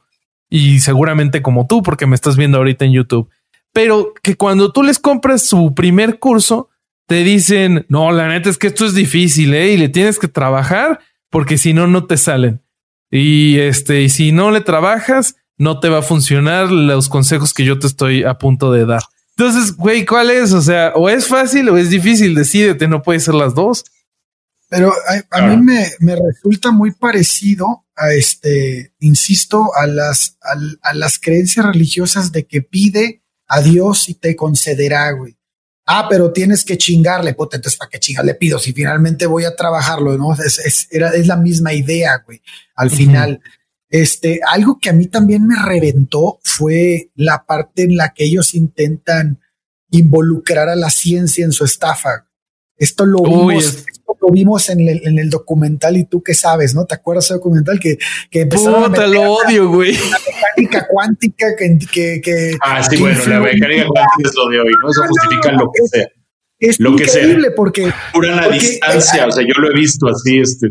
Y 0.51 0.81
seguramente 0.81 1.41
como 1.41 1.65
tú, 1.65 1.81
porque 1.81 2.05
me 2.05 2.13
estás 2.13 2.37
viendo 2.37 2.59
ahorita 2.59 2.85
en 2.85 2.91
YouTube. 2.91 3.29
Pero 3.73 4.13
que 4.21 4.35
cuando 4.35 4.71
tú 4.71 4.83
les 4.83 4.99
compras 4.99 5.47
su 5.47 5.73
primer 5.73 6.19
curso, 6.19 6.68
te 7.09 7.23
dicen, 7.23 7.87
no, 7.89 8.11
la 8.11 8.27
neta 8.27 8.51
es 8.51 8.59
que 8.59 8.67
esto 8.67 8.85
es 8.85 8.93
difícil, 8.93 9.55
¿eh? 9.55 9.73
Y 9.73 9.77
le 9.77 9.89
tienes 9.89 10.19
que 10.19 10.27
trabajar 10.27 10.99
porque 11.31 11.57
si 11.57 11.73
no, 11.73 11.87
no 11.87 12.05
te 12.05 12.17
salen. 12.17 12.61
Y 13.09 13.57
este, 13.57 14.03
y 14.03 14.09
si 14.09 14.31
no 14.31 14.51
le 14.51 14.61
trabajas, 14.61 15.35
no 15.57 15.79
te 15.79 15.89
va 15.89 15.99
a 15.99 16.03
funcionar 16.03 16.69
los 16.69 17.09
consejos 17.09 17.55
que 17.55 17.65
yo 17.65 17.79
te 17.79 17.87
estoy 17.87 18.23
a 18.23 18.35
punto 18.37 18.71
de 18.71 18.85
dar. 18.85 19.01
Entonces, 19.35 19.75
güey, 19.75 20.05
¿cuál 20.05 20.29
es? 20.29 20.53
O 20.53 20.61
sea, 20.61 20.93
o 20.95 21.09
es 21.09 21.25
fácil 21.25 21.69
o 21.69 21.77
es 21.77 21.89
difícil, 21.89 22.35
decídete, 22.35 22.87
no 22.87 23.01
puede 23.01 23.19
ser 23.19 23.33
las 23.33 23.55
dos. 23.55 23.85
Pero 24.69 24.93
a, 25.31 25.41
mí 25.47 25.57
me, 25.57 26.15
resulta 26.15 26.69
muy 26.69 26.91
parecido 26.91 27.87
a 27.95 28.13
este, 28.13 28.93
insisto, 28.99 29.71
a 29.75 29.87
las, 29.87 30.37
a, 30.83 30.93
las 30.93 31.17
creencias 31.17 31.65
religiosas 31.65 32.31
de 32.31 32.45
que 32.45 32.61
pide 32.61 33.23
a 33.47 33.61
Dios 33.61 34.09
y 34.09 34.13
te 34.13 34.35
concederá, 34.35 35.09
güey. 35.13 35.38
Ah, 35.91 36.05
pero 36.07 36.31
tienes 36.31 36.63
que 36.63 36.77
chingarle, 36.77 37.33
puta, 37.33 37.57
entonces 37.57 37.75
para 37.75 37.89
qué 37.89 37.99
chingar 37.99 38.23
le 38.23 38.35
pido 38.35 38.59
si 38.59 38.73
finalmente 38.73 39.25
voy 39.25 39.45
a 39.45 39.55
trabajarlo, 39.55 40.15
¿no? 40.19 40.35
Es, 40.35 40.59
es, 40.59 40.87
era, 40.91 41.09
es 41.09 41.25
la 41.25 41.35
misma 41.35 41.73
idea, 41.73 42.21
güey. 42.23 42.43
Al 42.75 42.91
final, 42.91 43.41
este, 43.89 44.39
algo 44.47 44.77
que 44.79 44.91
a 44.91 44.93
mí 44.93 45.07
también 45.07 45.47
me 45.47 45.55
reventó 45.59 46.39
fue 46.43 47.09
la 47.15 47.43
parte 47.43 47.81
en 47.81 47.97
la 47.97 48.13
que 48.13 48.25
ellos 48.25 48.53
intentan 48.53 49.39
involucrar 49.89 50.69
a 50.69 50.75
la 50.75 50.91
ciencia 50.91 51.43
en 51.43 51.51
su 51.51 51.65
estafa. 51.65 52.27
Esto 52.77 53.07
lo 53.07 53.23
vimos, 53.23 53.83
lo 54.21 54.29
vimos 54.29 54.69
en 54.69 54.81
el, 54.81 55.01
en 55.07 55.19
el, 55.19 55.29
documental 55.29 55.97
y 55.97 56.05
tú 56.05 56.21
qué 56.21 56.33
sabes, 56.33 56.73
¿no? 56.75 56.85
¿Te 56.85 56.95
acuerdas 56.95 57.27
del 57.29 57.37
documental 57.37 57.79
que, 57.79 57.97
que 58.29 58.41
empezaron 58.41 58.91
Puta, 58.91 59.07
lo 59.07 59.33
odio, 59.33 59.69
güey. 59.69 59.93
La, 59.93 60.17
mecánica 60.25 60.87
cuántica 60.89 61.47
que, 61.57 61.77
que, 61.91 62.21
que 62.21 62.57
Ah, 62.61 62.81
sí, 62.83 62.97
bueno, 62.97 63.23
la 63.25 63.39
mecánica 63.39 63.85
cuántica 63.87 64.29
es 64.29 64.35
lo 64.35 64.49
de 64.49 64.59
hoy, 64.59 64.71
¿no? 64.81 64.89
Eso 64.89 65.01
justifica 65.07 65.51
lo 65.53 65.71
que 65.71 65.87
sea. 65.87 66.07
Es 66.59 66.79
lo 66.79 66.91
increíble 66.91 67.35
que 67.35 67.41
sea. 67.41 67.55
porque 67.55 67.93
pura 68.13 68.35
la 68.35 68.43
porque, 68.43 68.59
distancia, 68.59 69.27
o 69.27 69.31
sea, 69.31 69.43
yo 69.43 69.61
lo 69.61 69.71
he 69.71 69.73
visto 69.73 70.07
así, 70.07 70.39
este, 70.39 70.67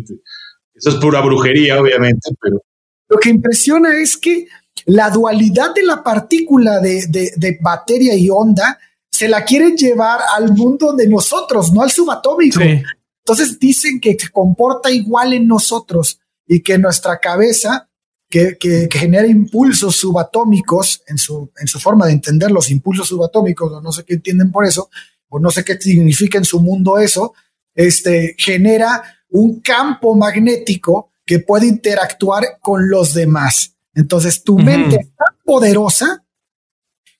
eso 0.75 0.91
es 0.91 0.95
pura 0.97 1.21
brujería, 1.21 1.81
obviamente, 1.81 2.31
pero 2.41 2.61
lo 3.09 3.17
que 3.19 3.31
impresiona 3.31 3.99
es 3.99 4.17
que 4.17 4.47
la 4.85 5.11
dualidad 5.11 5.75
de 5.75 5.83
la 5.83 6.03
partícula 6.03 6.81
de, 6.81 7.07
de, 7.09 7.33
de 7.37 7.59
bateria 7.61 8.15
y 8.15 8.29
onda 8.31 8.79
se 9.11 9.29
la 9.29 9.45
quieren 9.45 9.77
llevar 9.77 10.21
al 10.37 10.53
mundo 10.53 10.93
de 10.93 11.09
nosotros, 11.09 11.73
no 11.73 11.83
al 11.83 11.91
subatómico. 11.91 12.61
Sí. 12.61 12.83
Entonces 13.29 13.59
dicen 13.59 14.01
que 14.01 14.17
se 14.19 14.31
comporta 14.31 14.91
igual 14.91 15.35
en 15.35 15.47
nosotros 15.47 16.19
y 16.47 16.63
que 16.63 16.79
nuestra 16.79 17.19
cabeza, 17.19 17.91
que, 18.31 18.57
que, 18.59 18.89
que, 18.89 18.99
genera 18.99 19.27
impulsos 19.27 19.97
subatómicos 19.97 21.03
en 21.07 21.19
su, 21.19 21.51
en 21.61 21.67
su 21.67 21.79
forma 21.79 22.07
de 22.07 22.13
entender 22.13 22.51
los 22.51 22.71
impulsos 22.71 23.09
subatómicos, 23.09 23.71
o 23.71 23.83
no 23.83 23.93
sé 23.93 24.05
qué 24.05 24.15
entienden 24.15 24.51
por 24.51 24.65
eso, 24.65 24.89
o 25.29 25.39
no 25.39 25.51
sé 25.51 25.63
qué 25.63 25.79
significa 25.79 26.39
en 26.39 26.47
su 26.47 26.61
mundo 26.61 26.97
eso, 26.97 27.35
este, 27.75 28.35
genera 28.39 29.03
un 29.29 29.61
campo 29.61 30.15
magnético 30.15 31.11
que 31.27 31.41
puede 31.41 31.67
interactuar 31.67 32.59
con 32.63 32.89
los 32.89 33.13
demás. 33.13 33.75
Entonces 33.95 34.43
tu 34.43 34.55
uh 34.55 34.59
-huh. 34.59 34.65
mente 34.65 34.97
es 35.03 35.09
tan 35.09 35.37
poderosa 35.45 36.25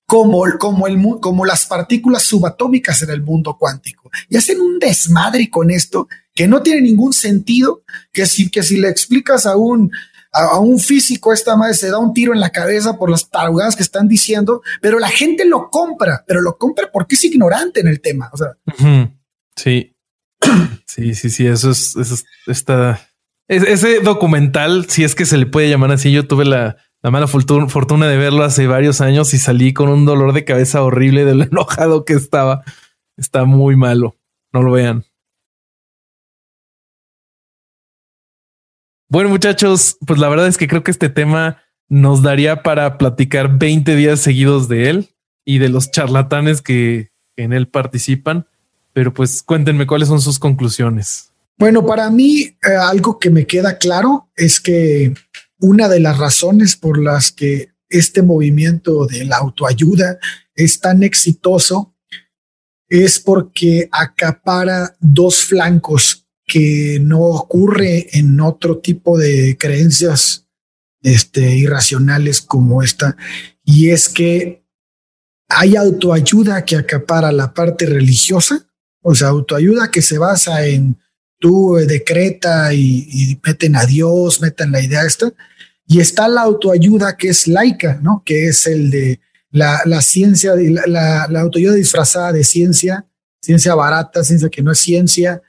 como, 0.09 0.43
como, 0.59 0.87
el, 0.87 0.99
como 1.21 1.45
las 1.45 1.67
partículas 1.67 2.23
subatómicas 2.23 3.03
en 3.03 3.11
el 3.11 3.21
mundo 3.21 3.59
cuántico. 3.59 4.11
Y 4.31 4.39
hacen 4.39 4.59
un 4.59 4.79
desmadre 4.79 5.51
con 5.51 5.71
esto 5.71 6.09
que 6.35 6.49
no 6.49 6.63
tiene 6.63 6.81
ningún 6.81 7.13
sentido, 7.13 7.83
que 8.11 8.25
si, 8.25 8.51
que 8.51 8.63
si 8.63 8.79
le 8.79 8.89
explicas 8.89 9.45
a 9.45 9.57
un, 9.57 9.93
a, 10.33 10.59
un 10.61 10.79
físico 10.79 11.31
esta 11.31 11.57
madre 11.57 11.75
se 11.75 11.91
da 11.91 11.99
un 11.99 12.15
tiro 12.15 12.33
en 12.33 12.41
la 12.41 12.49
cabeza 12.49 12.97
por 12.97 13.11
las 13.11 13.29
tarugadas 13.29 13.77
que 13.77 13.83
están 13.83 14.09
diciendo, 14.09 14.63
pero 14.81 14.99
la 14.99 15.11
gente 15.11 15.45
lo 15.45 15.69
compra, 15.69 16.25
pero 16.27 16.41
lo 16.41 16.57
compra 16.57 16.89
porque 16.91 17.15
es 17.17 17.25
ignorante 17.25 17.81
en 17.81 17.89
el 17.89 18.01
tema. 18.01 18.31
O 18.33 18.39
sea. 18.39 18.57
Sí. 19.57 19.95
sí, 20.87 21.15
sí, 21.15 21.29
sí, 21.29 21.47
eso 21.47 21.71
es, 21.71 21.95
eso 21.97 22.15
está, 22.47 22.99
ese 23.47 24.01
documental, 24.01 24.89
si 24.89 25.05
es 25.05 25.15
que 25.15 25.27
se 25.27 25.37
le 25.37 25.45
puede 25.45 25.69
llamar 25.69 25.93
así, 25.93 26.11
yo 26.13 26.27
tuve 26.27 26.47
la, 26.47 26.79
la 27.03 27.11
mala 27.11 27.29
fortuna 27.29 28.09
de 28.09 28.17
verlo 28.17 28.43
hace 28.43 28.67
varios 28.67 29.01
años 29.01 29.33
y 29.33 29.39
salí 29.39 29.73
con 29.73 29.89
un 29.89 30.05
dolor 30.05 30.33
de 30.33 30.45
cabeza 30.45 30.83
horrible 30.83 31.25
de 31.25 31.35
lo 31.35 31.45
enojado 31.51 32.05
que 32.05 32.15
estaba. 32.15 32.65
Está 33.17 33.45
muy 33.45 33.77
malo. 33.77 34.17
No 34.53 34.63
lo 34.63 34.73
vean. 34.73 35.05
Bueno, 39.11 39.31
muchachos, 39.31 39.97
pues 40.07 40.19
la 40.21 40.29
verdad 40.29 40.49
es 40.49 40.59
que 40.59 40.69
creo 40.69 40.85
que 40.85 40.91
este 40.91 41.09
tema 41.09 41.63
nos 41.89 42.23
daría 42.23 42.63
para 42.63 42.99
platicar 42.99 43.59
20 43.59 43.97
días 43.97 44.21
seguidos 44.21 44.69
de 44.69 44.91
él 44.91 45.09
y 45.45 45.59
de 45.59 45.71
los 45.71 45.91
charlatanes 45.91 46.61
que 46.61 47.11
en 47.37 47.53
él 47.53 47.69
participan. 47.69 48.47
Pero 48.93 49.15
pues 49.15 49.43
cuéntenme 49.43 49.87
cuáles 49.87 50.09
son 50.09 50.21
sus 50.21 50.39
conclusiones. 50.39 51.33
Bueno, 51.57 51.85
para 51.87 52.11
mí 52.11 52.43
eh, 52.43 52.77
algo 52.81 53.19
que 53.19 53.31
me 53.31 53.47
queda 53.47 53.79
claro 53.79 54.29
es 54.37 54.61
que 54.61 55.15
una 55.61 55.89
de 55.89 56.01
las 56.01 56.19
razones 56.19 56.77
por 56.77 57.03
las 57.03 57.33
que 57.33 57.73
este 57.89 58.23
movimiento 58.23 59.07
de 59.07 59.25
la 59.25 59.39
autoayuda 59.39 60.19
es 60.55 60.81
tan 60.81 61.03
exitoso 61.03 61.95
es 62.89 63.19
porque 63.19 63.89
acapara 63.93 64.97
dos 65.01 65.45
flancos 65.45 66.27
que 66.47 66.99
no 67.01 67.21
ocurre 67.21 68.19
en 68.19 68.41
otro 68.41 68.79
tipo 68.79 69.19
de 69.19 69.57
creencias 69.59 70.47
este, 71.03 71.57
irracionales 71.57 72.41
como 72.41 72.83
esta. 72.83 73.17
Y 73.65 73.91
es 73.91 74.09
que 74.09 74.65
hay 75.49 75.77
autoayuda 75.77 76.65
que 76.65 76.77
acapara 76.77 77.31
la 77.33 77.53
parte 77.53 77.87
religiosa, 77.87 78.67
o 79.03 79.15
sea, 79.15 79.29
autoayuda 79.29 79.91
que 79.91 80.03
se 80.03 80.19
basa 80.19 80.67
en 80.67 80.99
tú 81.39 81.79
eh, 81.79 81.87
decreta 81.87 82.73
y, 82.75 83.41
meten 83.45 83.77
a 83.77 83.87
Dios, 83.87 84.41
meten 84.41 84.73
la 84.73 84.83
idea 84.83 85.05
esta. 85.05 85.33
Y 85.87 86.01
está 86.01 86.29
la 86.29 86.43
autoayuda 86.43 87.17
que 87.17 87.29
es 87.29 87.49
laica, 87.49 87.99
¿no? 88.03 88.23
Que 88.25 88.49
es 88.49 88.67
el 88.67 88.91
de 88.91 89.21
la, 89.51 89.81
la 89.87 90.03
ciencia, 90.03 90.55
la, 90.55 90.83
la, 90.87 91.27
la, 91.31 91.41
autoayuda 91.41 91.75
disfrazada 91.75 92.33
de 92.33 92.45
ciencia, 92.45 93.07
ciencia 93.41 93.75
barata, 93.75 94.23
ciencia 94.23 94.51
que 94.51 94.63
no 94.63 94.73
es 94.73 94.79
ciencia. 94.79 95.43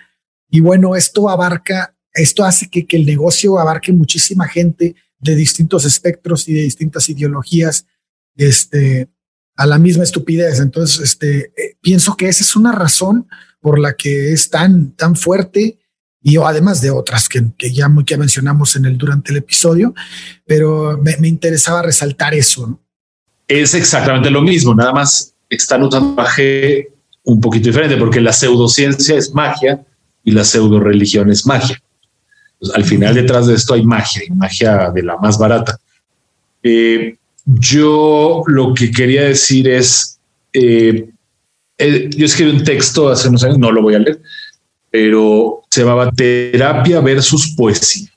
Y 0.49 0.61
bueno, 0.61 0.95
esto 0.95 1.29
abarca, 1.29 1.95
esto 2.13 2.45
hace 2.45 2.69
que, 2.69 2.87
que 2.87 2.97
el 2.97 3.05
negocio 3.05 3.59
abarque 3.59 3.91
muchísima 3.91 4.47
gente 4.47 4.95
de 5.19 5.35
distintos 5.35 5.85
espectros 5.85 6.47
y 6.47 6.53
de 6.53 6.61
distintas 6.61 7.09
ideologías, 7.09 7.85
este, 8.37 9.09
a 9.55 9.65
la 9.65 9.77
misma 9.77 10.03
estupidez. 10.03 10.59
Entonces, 10.59 11.01
este, 11.01 11.51
eh, 11.57 11.77
pienso 11.81 12.15
que 12.15 12.29
esa 12.29 12.43
es 12.43 12.55
una 12.55 12.71
razón 12.71 13.27
por 13.61 13.79
la 13.79 13.93
que 13.93 14.31
es 14.31 14.49
tan, 14.49 14.91
tan 14.91 15.15
fuerte 15.15 15.77
y 16.21 16.37
además 16.37 16.81
de 16.81 16.91
otras 16.91 17.29
que, 17.29 17.43
que 17.57 17.71
ya, 17.71 17.89
que 18.05 18.17
mencionamos 18.17 18.75
en 18.75 18.85
el, 18.85 18.97
durante 18.97 19.31
el 19.31 19.37
episodio, 19.37 19.93
pero 20.45 20.99
me, 21.01 21.27
interesaba 21.27 21.81
resaltar 21.81 22.33
eso. 22.33 22.67
¿no? 22.67 22.79
Es 23.47 23.73
exactamente 23.73 24.29
lo 24.29 24.41
mismo, 24.41 24.75
nada 24.75 24.91
más 24.91 25.33
están 25.49 25.83
usando 25.83 26.13
magia 26.13 26.85
un 27.23 27.39
poquito 27.39 27.67
diferente, 27.67 27.97
porque 27.97 28.21
la 28.21 28.33
pseudociencia 28.33 29.15
es 29.15 29.33
magia 29.33 29.83
y 30.23 30.31
la 30.31 30.43
pseudo 30.43 30.79
religión 30.79 31.29
es 31.29 31.45
magia. 31.45 31.81
Pues, 32.59 32.73
al 32.73 32.83
final 32.83 33.15
detrás 33.15 33.47
de 33.47 33.55
esto 33.55 33.73
hay 33.73 33.85
magia, 33.85 34.23
y 34.27 34.31
magia 34.31 34.91
de 34.91 35.03
la 35.03 35.17
más 35.17 35.37
barata. 35.37 35.79
Eh, 36.61 37.17
yo 37.45 38.43
lo 38.47 38.73
que 38.73 38.91
quería 38.91 39.23
decir 39.23 39.67
es, 39.67 40.19
eh, 40.53 41.09
eh, 41.79 42.09
yo 42.13 42.25
escribí 42.25 42.51
un 42.51 42.63
texto 42.63 43.07
hace 43.07 43.29
unos 43.29 43.41
años, 43.45 43.57
no 43.57 43.71
lo 43.71 43.81
voy 43.81 43.95
a 43.95 43.99
leer, 43.99 44.21
pero 44.91 45.63
se 45.69 45.81
llamaba 45.81 46.11
Terapia 46.11 46.99
versus 46.99 47.55
Poesía. 47.55 48.09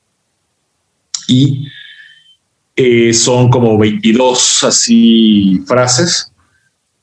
Y 1.28 1.68
eh, 2.74 3.14
son 3.14 3.48
como 3.48 3.78
22 3.78 4.64
así 4.64 5.62
frases 5.64 6.32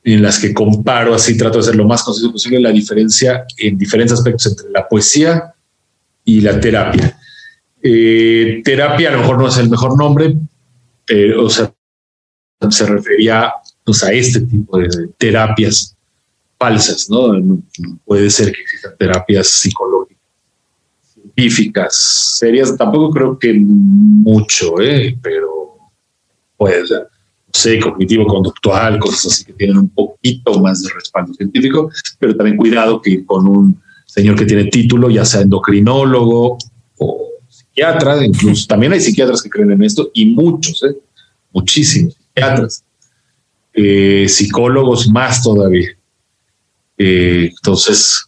en 0.04 0.22
las 0.22 0.38
que 0.40 0.54
comparo, 0.54 1.16
así 1.16 1.38
trato 1.38 1.60
de 1.60 1.64
ser 1.64 1.76
lo 1.76 1.86
más 1.86 2.04
conciso 2.04 2.32
posible, 2.32 2.60
la 2.60 2.72
diferencia 2.72 3.46
en 3.58 3.78
diferentes 3.78 4.14
aspectos 4.14 4.48
entre 4.48 4.70
la 4.72 4.86
poesía 4.86 5.54
y 6.26 6.42
la 6.42 6.60
terapia. 6.60 7.18
Eh, 7.82 8.62
terapia 8.66 9.10
a 9.10 9.12
lo 9.14 9.20
mejor 9.20 9.38
no 9.38 9.48
es 9.48 9.58
el 9.58 9.70
mejor 9.70 9.98
nombre, 9.98 10.36
o 11.38 11.50
sea, 11.50 11.74
se 12.70 12.86
refería 12.86 13.54
pues, 13.86 14.04
a 14.04 14.12
este 14.12 14.42
tipo 14.42 14.78
de 14.78 14.90
terapias 15.18 15.96
falsas, 16.60 17.10
¿no? 17.10 17.32
Puede 18.06 18.30
ser 18.30 18.52
que 18.52 18.62
existan 18.62 18.92
terapias 19.00 19.48
psicológicas, 19.48 20.20
científicas, 21.14 21.96
serias, 22.38 22.76
tampoco 22.78 23.12
creo 23.12 23.40
que 23.40 23.54
mucho, 23.54 24.80
¿eh? 24.82 25.18
pero 25.22 25.78
puede 26.58 26.86
ser, 26.86 27.00
no 27.00 27.54
sé, 27.54 27.80
cognitivo-conductual, 27.80 29.00
cosas 29.00 29.32
así 29.32 29.46
que 29.46 29.54
tienen 29.54 29.78
un 29.78 29.90
poquito 29.90 30.60
más 30.60 30.84
de 30.84 30.90
respaldo 30.94 31.34
científico, 31.34 31.90
pero 32.20 32.36
también 32.36 32.58
cuidado 32.58 33.02
que 33.02 33.26
con 33.26 33.48
un 33.48 33.82
señor 34.06 34.38
que 34.38 34.46
tiene 34.46 34.66
título, 34.66 35.10
ya 35.10 35.24
sea 35.24 35.42
endocrinólogo 35.42 36.58
o 36.98 37.30
psiquiatra, 37.48 38.26
incluso 38.26 38.68
también 38.68 38.92
hay 38.92 39.00
psiquiatras 39.00 39.42
que 39.42 39.50
creen 39.50 39.72
en 39.72 39.84
esto 39.84 40.12
y 40.14 40.26
muchos, 40.26 40.84
¿eh? 40.84 40.98
muchísimos 41.54 42.16
psiquiatras, 42.16 42.84
eh, 43.74 44.26
psicólogos 44.28 45.08
más 45.08 45.42
todavía. 45.42 45.99
Eh, 47.00 47.50
entonces, 47.50 48.26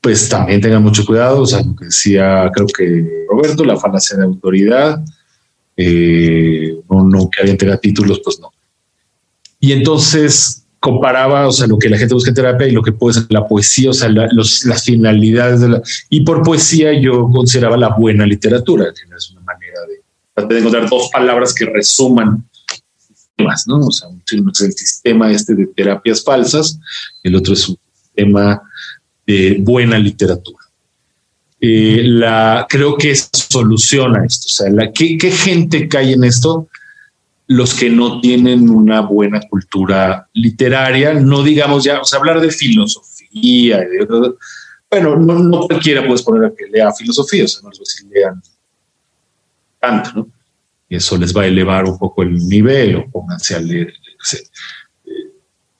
pues 0.00 0.28
también 0.28 0.60
tengan 0.60 0.82
mucho 0.82 1.04
cuidado, 1.04 1.42
o 1.42 1.46
sea, 1.46 1.62
lo 1.62 1.76
que 1.76 1.84
decía 1.86 2.50
creo 2.52 2.66
que 2.66 3.26
Roberto, 3.28 3.64
la 3.64 3.76
falacia 3.76 4.16
de 4.16 4.24
autoridad, 4.24 5.04
eh, 5.76 6.74
no, 6.90 7.04
no 7.04 7.28
que 7.30 7.40
alguien 7.40 7.58
tenga 7.58 7.76
títulos, 7.76 8.20
pues 8.24 8.40
no. 8.40 8.50
Y 9.60 9.72
entonces 9.72 10.64
comparaba, 10.80 11.48
o 11.48 11.52
sea, 11.52 11.66
lo 11.66 11.78
que 11.78 11.88
la 11.88 11.96
gente 11.96 12.14
busca 12.14 12.30
en 12.30 12.34
terapia 12.34 12.66
y 12.68 12.72
lo 12.72 12.82
que 12.82 12.92
puede 12.92 13.14
ser 13.14 13.26
la 13.30 13.46
poesía, 13.46 13.90
o 13.90 13.94
sea, 13.94 14.08
la, 14.10 14.28
los, 14.32 14.64
las 14.66 14.84
finalidades 14.84 15.60
de 15.60 15.68
la... 15.70 15.82
Y 16.10 16.20
por 16.20 16.42
poesía 16.42 16.92
yo 16.98 17.30
consideraba 17.30 17.78
la 17.78 17.88
buena 17.96 18.26
literatura, 18.26 18.92
que 18.92 19.16
es 19.16 19.30
una 19.30 19.40
manera 19.40 19.80
de, 19.88 20.54
de 20.54 20.58
encontrar 20.60 20.90
dos 20.90 21.08
palabras 21.10 21.54
que 21.54 21.64
resuman 21.64 22.46
sistemas, 22.98 23.64
¿no? 23.66 23.78
O 23.78 23.90
sea, 23.90 24.08
un, 24.08 24.22
el 24.30 24.72
sistema 24.72 25.30
este 25.30 25.54
de 25.54 25.66
terapias 25.68 26.22
falsas, 26.22 26.78
el 27.22 27.34
otro 27.36 27.54
es 27.54 27.66
un 27.66 27.78
sistema 28.14 28.62
de 29.26 29.58
buena 29.60 29.98
literatura. 29.98 30.64
Eh, 31.60 32.02
la, 32.04 32.66
creo 32.68 32.96
que 32.96 33.14
soluciona 33.14 34.24
esto. 34.24 34.46
O 34.46 34.50
sea, 34.50 34.92
¿qué, 34.92 35.30
gente 35.30 35.88
cae 35.88 36.12
en 36.12 36.24
esto? 36.24 36.68
Los 37.46 37.74
que 37.74 37.90
no 37.90 38.20
tienen 38.20 38.68
una 38.68 39.00
buena 39.00 39.40
cultura 39.48 40.28
literaria, 40.34 41.14
no 41.14 41.42
digamos 41.42 41.84
ya, 41.84 42.00
o 42.00 42.04
sea, 42.04 42.18
hablar 42.18 42.40
de 42.40 42.50
filosofía, 42.50 43.80
bueno, 44.90 45.16
no, 45.16 45.66
cualquiera 45.66 46.06
puedes 46.06 46.22
poner 46.22 46.44
a 46.44 46.54
que 46.54 46.66
lea 46.66 46.92
filosofía, 46.92 47.44
o 47.44 47.48
sea, 47.48 47.62
no 47.62 47.68
a 47.68 47.72
decir 47.78 48.06
lean 48.10 48.40
tanto, 49.80 50.10
¿no? 50.14 50.28
Y 50.88 50.96
eso 50.96 51.18
les 51.18 51.36
va 51.36 51.42
a 51.42 51.46
elevar 51.46 51.84
un 51.84 51.98
poco 51.98 52.22
el 52.22 52.34
nivel 52.46 52.96
o 52.96 53.10
pónganse 53.10 53.56
a 53.56 53.60
leer, 53.60 53.88
eh, 53.88 54.38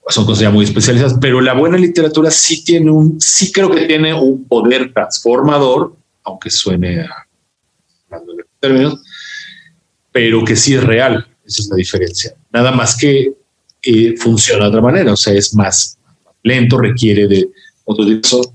son 0.09 0.27
cosas 0.27 0.43
ya 0.43 0.51
muy 0.51 0.65
especializadas, 0.65 1.17
pero 1.21 1.41
la 1.41 1.55
buena 1.55 1.79
literatura 1.79 2.31
sí 2.31 2.63
tiene 2.63 2.91
un, 2.91 3.21
sí 3.21 3.51
creo 3.51 3.71
que 3.71 3.87
tiene 3.87 4.13
un 4.13 4.45
poder 4.45 4.93
transformador, 4.93 5.97
aunque 6.25 6.51
suene 6.51 7.01
a, 7.01 7.27
términos, 8.61 9.03
pero 10.13 10.45
que 10.45 10.57
sí 10.57 10.75
es 10.75 10.85
real, 10.85 11.27
esa 11.45 11.63
es 11.63 11.69
la 11.69 11.77
diferencia. 11.77 12.35
Nada 12.53 12.71
más 12.71 12.97
que 12.97 13.33
eh, 13.83 14.15
funciona 14.17 14.65
de 14.65 14.69
otra 14.69 14.81
manera, 14.81 15.13
o 15.13 15.17
sea, 15.17 15.35
es 15.35 15.55
más 15.55 15.99
lento, 16.43 16.79
requiere 16.79 17.27
de 17.27 17.51
otro 17.85 18.07
tipo 18.07 18.55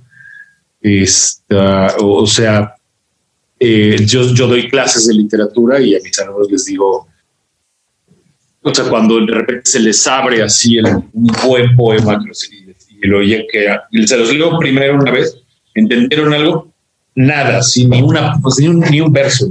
esta, 0.82 1.96
o, 2.00 2.26
sea, 2.26 2.76
eh, 3.60 3.98
yo, 4.06 4.34
yo 4.34 4.48
doy 4.48 4.70
clases 4.70 5.08
de 5.08 5.14
literatura 5.14 5.82
y 5.82 5.96
a 5.96 6.00
mis 6.02 6.18
alumnos 6.20 6.50
les 6.50 6.66
digo, 6.66 7.09
o 8.62 8.74
sea, 8.74 8.86
cuando 8.86 9.20
de 9.26 9.34
repente 9.34 9.70
se 9.70 9.80
les 9.80 10.06
abre 10.08 10.44
así 10.44 10.78
el, 10.78 10.86
un 10.88 11.32
buen 11.46 11.76
poema 11.76 12.22
y, 13.02 13.08
lo 13.08 13.20
oye 13.20 13.48
que 13.50 13.68
se 14.06 14.18
los 14.18 14.34
leo 14.34 14.58
primero 14.60 14.96
una 14.96 15.12
vez, 15.12 15.38
¿entendieron 15.74 16.34
algo? 16.34 16.74
Nada, 17.16 17.62
sin 17.64 17.90
ni, 17.90 18.02
una, 18.02 18.38
pues, 18.42 18.60
ni, 18.60 18.68
un, 18.68 18.80
ni 18.82 19.00
un 19.00 19.12
verso. 19.12 19.50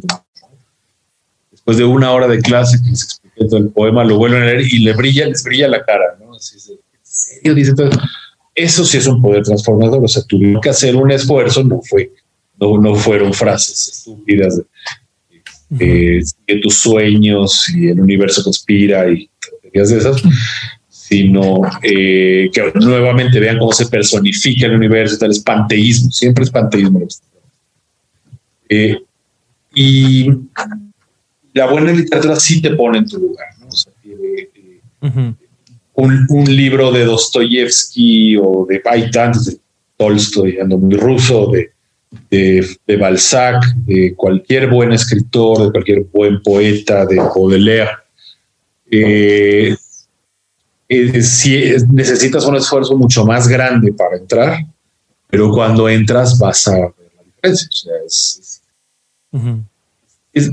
Después 1.50 1.78
de 1.78 1.84
una 1.84 2.12
hora 2.12 2.28
de 2.28 2.40
clase 2.40 2.78
que 2.82 2.90
les 2.90 3.04
expliqué 3.04 3.44
todo 3.46 3.56
el 3.56 3.70
poema, 3.70 4.04
lo 4.04 4.18
vuelven 4.18 4.42
a 4.42 4.46
leer 4.46 4.60
y 4.60 4.80
le 4.80 4.92
brilla, 4.92 5.26
les 5.26 5.42
brilla 5.42 5.68
la 5.68 5.82
cara, 5.82 6.16
¿no? 6.20 6.34
Así 6.34 6.56
es, 6.56 6.68
¿en 6.68 6.78
serio? 7.02 7.54
Dice 7.54 7.74
todo 7.74 7.90
eso 8.58 8.84
sí 8.84 8.96
es 8.98 9.06
un 9.06 9.22
poder 9.22 9.44
transformador. 9.44 10.04
O 10.04 10.08
sea, 10.08 10.22
tuvieron 10.24 10.60
que 10.60 10.70
hacer 10.70 10.96
un 10.96 11.10
esfuerzo, 11.10 11.62
no 11.62 11.80
fue, 11.82 12.12
no, 12.60 12.78
no 12.78 12.94
fueron 12.94 13.32
frases 13.32 13.88
estúpidas 13.88 14.56
de, 14.56 14.64
tus 16.62 16.78
sueños 16.78 17.68
y 17.68 17.88
el 17.88 18.00
universo 18.00 18.42
conspira 18.42 19.10
y 19.10 19.28
de 19.72 19.82
esas, 19.82 20.22
sino 20.88 21.60
eh, 21.82 22.50
que 22.52 22.72
nuevamente 22.74 23.40
vean 23.40 23.58
cómo 23.58 23.72
se 23.72 23.86
personifica 23.86 24.66
el 24.66 24.76
universo, 24.76 25.18
tal 25.18 25.30
es 25.30 25.40
panteísmo, 25.40 26.10
siempre 26.10 26.44
es 26.44 26.50
panteísmo. 26.50 27.06
Eh, 28.68 28.98
y 29.74 30.30
la 31.54 31.70
buena 31.70 31.92
literatura 31.92 32.36
sí 32.36 32.60
te 32.60 32.70
pone 32.74 32.98
en 32.98 33.08
tu 33.08 33.18
lugar, 33.18 33.48
¿no? 33.60 33.68
O 33.68 33.72
sea, 33.72 33.92
eh, 34.04 35.34
un, 35.94 36.44
libro 36.44 36.92
de 36.92 37.04
Dostoyevsky 37.04 38.36
o 38.36 38.66
de 38.68 38.80
Baitan, 38.84 39.32
de 39.32 39.58
Tolstoy, 39.96 40.58
ando 40.58 40.78
muy 40.78 40.96
ruso, 40.96 41.50
de, 41.50 41.72
de, 42.30 42.96
Balzac, 42.98 43.62
de 43.86 44.14
cualquier 44.14 44.68
buen 44.68 44.92
escritor, 44.92 45.64
de 45.64 45.70
cualquier 45.70 46.04
buen 46.04 46.42
poeta, 46.42 47.06
de 47.06 47.16
Baudelaire. 47.16 47.90
Eh, 48.90 49.76
eh, 50.88 51.22
si 51.22 51.74
necesitas 51.90 52.46
un 52.46 52.56
esfuerzo 52.56 52.96
mucho 52.96 53.24
más 53.24 53.46
grande 53.46 53.92
para 53.92 54.16
entrar, 54.16 54.66
pero 55.28 55.50
cuando 55.50 55.88
entras 55.88 56.38
vas 56.38 56.66
a 56.68 56.76
ver 56.76 57.12
la 57.16 57.22
diferencia. 57.22 57.92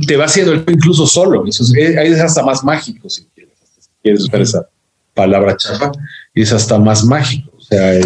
te 0.08 0.18
va 0.18 0.26
haciendo 0.26 0.54
incluso 0.56 1.08
solo. 1.08 1.46
Eso 1.48 1.64
es, 1.64 1.74
es, 1.74 2.20
hasta 2.20 2.44
más 2.44 2.64
mágico 2.64 3.10
si 3.10 3.26
quieres, 3.34 3.54
si 3.80 3.90
quieres 4.02 4.24
usar 4.24 4.42
esa 4.42 4.70
palabra 5.14 5.56
chapa 5.56 5.92
es 6.36 6.52
hasta 6.52 6.78
más 6.78 7.04
mágico. 7.04 7.52
O 7.58 7.62
sea, 7.62 8.00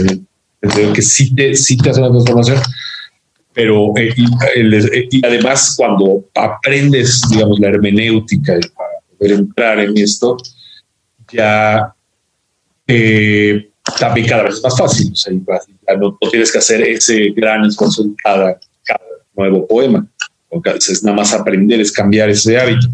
creo 0.61 0.93
que 0.93 1.01
sí 1.01 1.33
te, 1.35 1.55
sí 1.55 1.75
te 1.77 1.89
hace 1.89 1.99
una 1.99 2.11
transformación, 2.11 2.59
pero 3.53 3.93
eh, 3.97 4.13
eh, 4.55 5.07
y, 5.11 5.25
además 5.25 5.75
cuando 5.75 6.25
aprendes, 6.35 7.21
digamos, 7.29 7.59
la 7.59 7.69
hermenéutica 7.69 8.53
para 8.75 8.89
poder 9.17 9.39
entrar 9.39 9.79
en 9.79 9.97
esto, 9.97 10.37
ya 11.31 11.93
eh, 12.87 13.69
también 13.99 14.27
cada 14.27 14.43
vez 14.43 14.55
es 14.55 14.63
más 14.63 14.77
fácil. 14.77 15.11
O 15.11 15.15
sea, 15.15 15.33
ya 15.87 15.95
no, 15.97 16.17
tienes 16.31 16.51
que 16.51 16.57
hacer 16.57 16.81
ese 16.81 17.29
gran 17.29 17.65
esfuerzo 17.65 18.03
en 18.03 18.15
cada, 18.15 18.59
cada 18.83 19.05
nuevo 19.35 19.67
poema. 19.67 20.07
Es 20.75 21.03
nada 21.03 21.17
más 21.17 21.33
aprender, 21.33 21.79
es 21.79 21.91
cambiar 21.91 22.29
ese 22.29 22.59
hábito. 22.59 22.87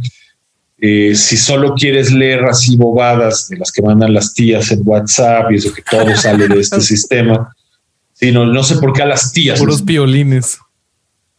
Eh, 0.77 1.15
si 1.15 1.37
solo 1.37 1.73
quieres 1.73 2.11
leer 2.11 2.43
así 2.43 2.75
bobadas 2.75 3.47
de 3.47 3.57
las 3.57 3.71
que 3.71 3.81
mandan 3.81 4.13
las 4.13 4.33
tías 4.33 4.71
en 4.71 4.81
WhatsApp 4.83 5.51
y 5.51 5.55
eso 5.55 5.73
que 5.73 5.81
todo 5.81 6.15
sale 6.17 6.49
de 6.49 6.59
este 6.59 6.81
sistema, 6.93 7.55
sino 8.15 8.45
no 8.45 8.63
sé 8.63 8.77
por 8.77 8.93
qué 8.93 9.03
a 9.03 9.05
las 9.05 9.31
tías. 9.33 9.59
Puros 9.59 9.81
piolines. 9.81 10.57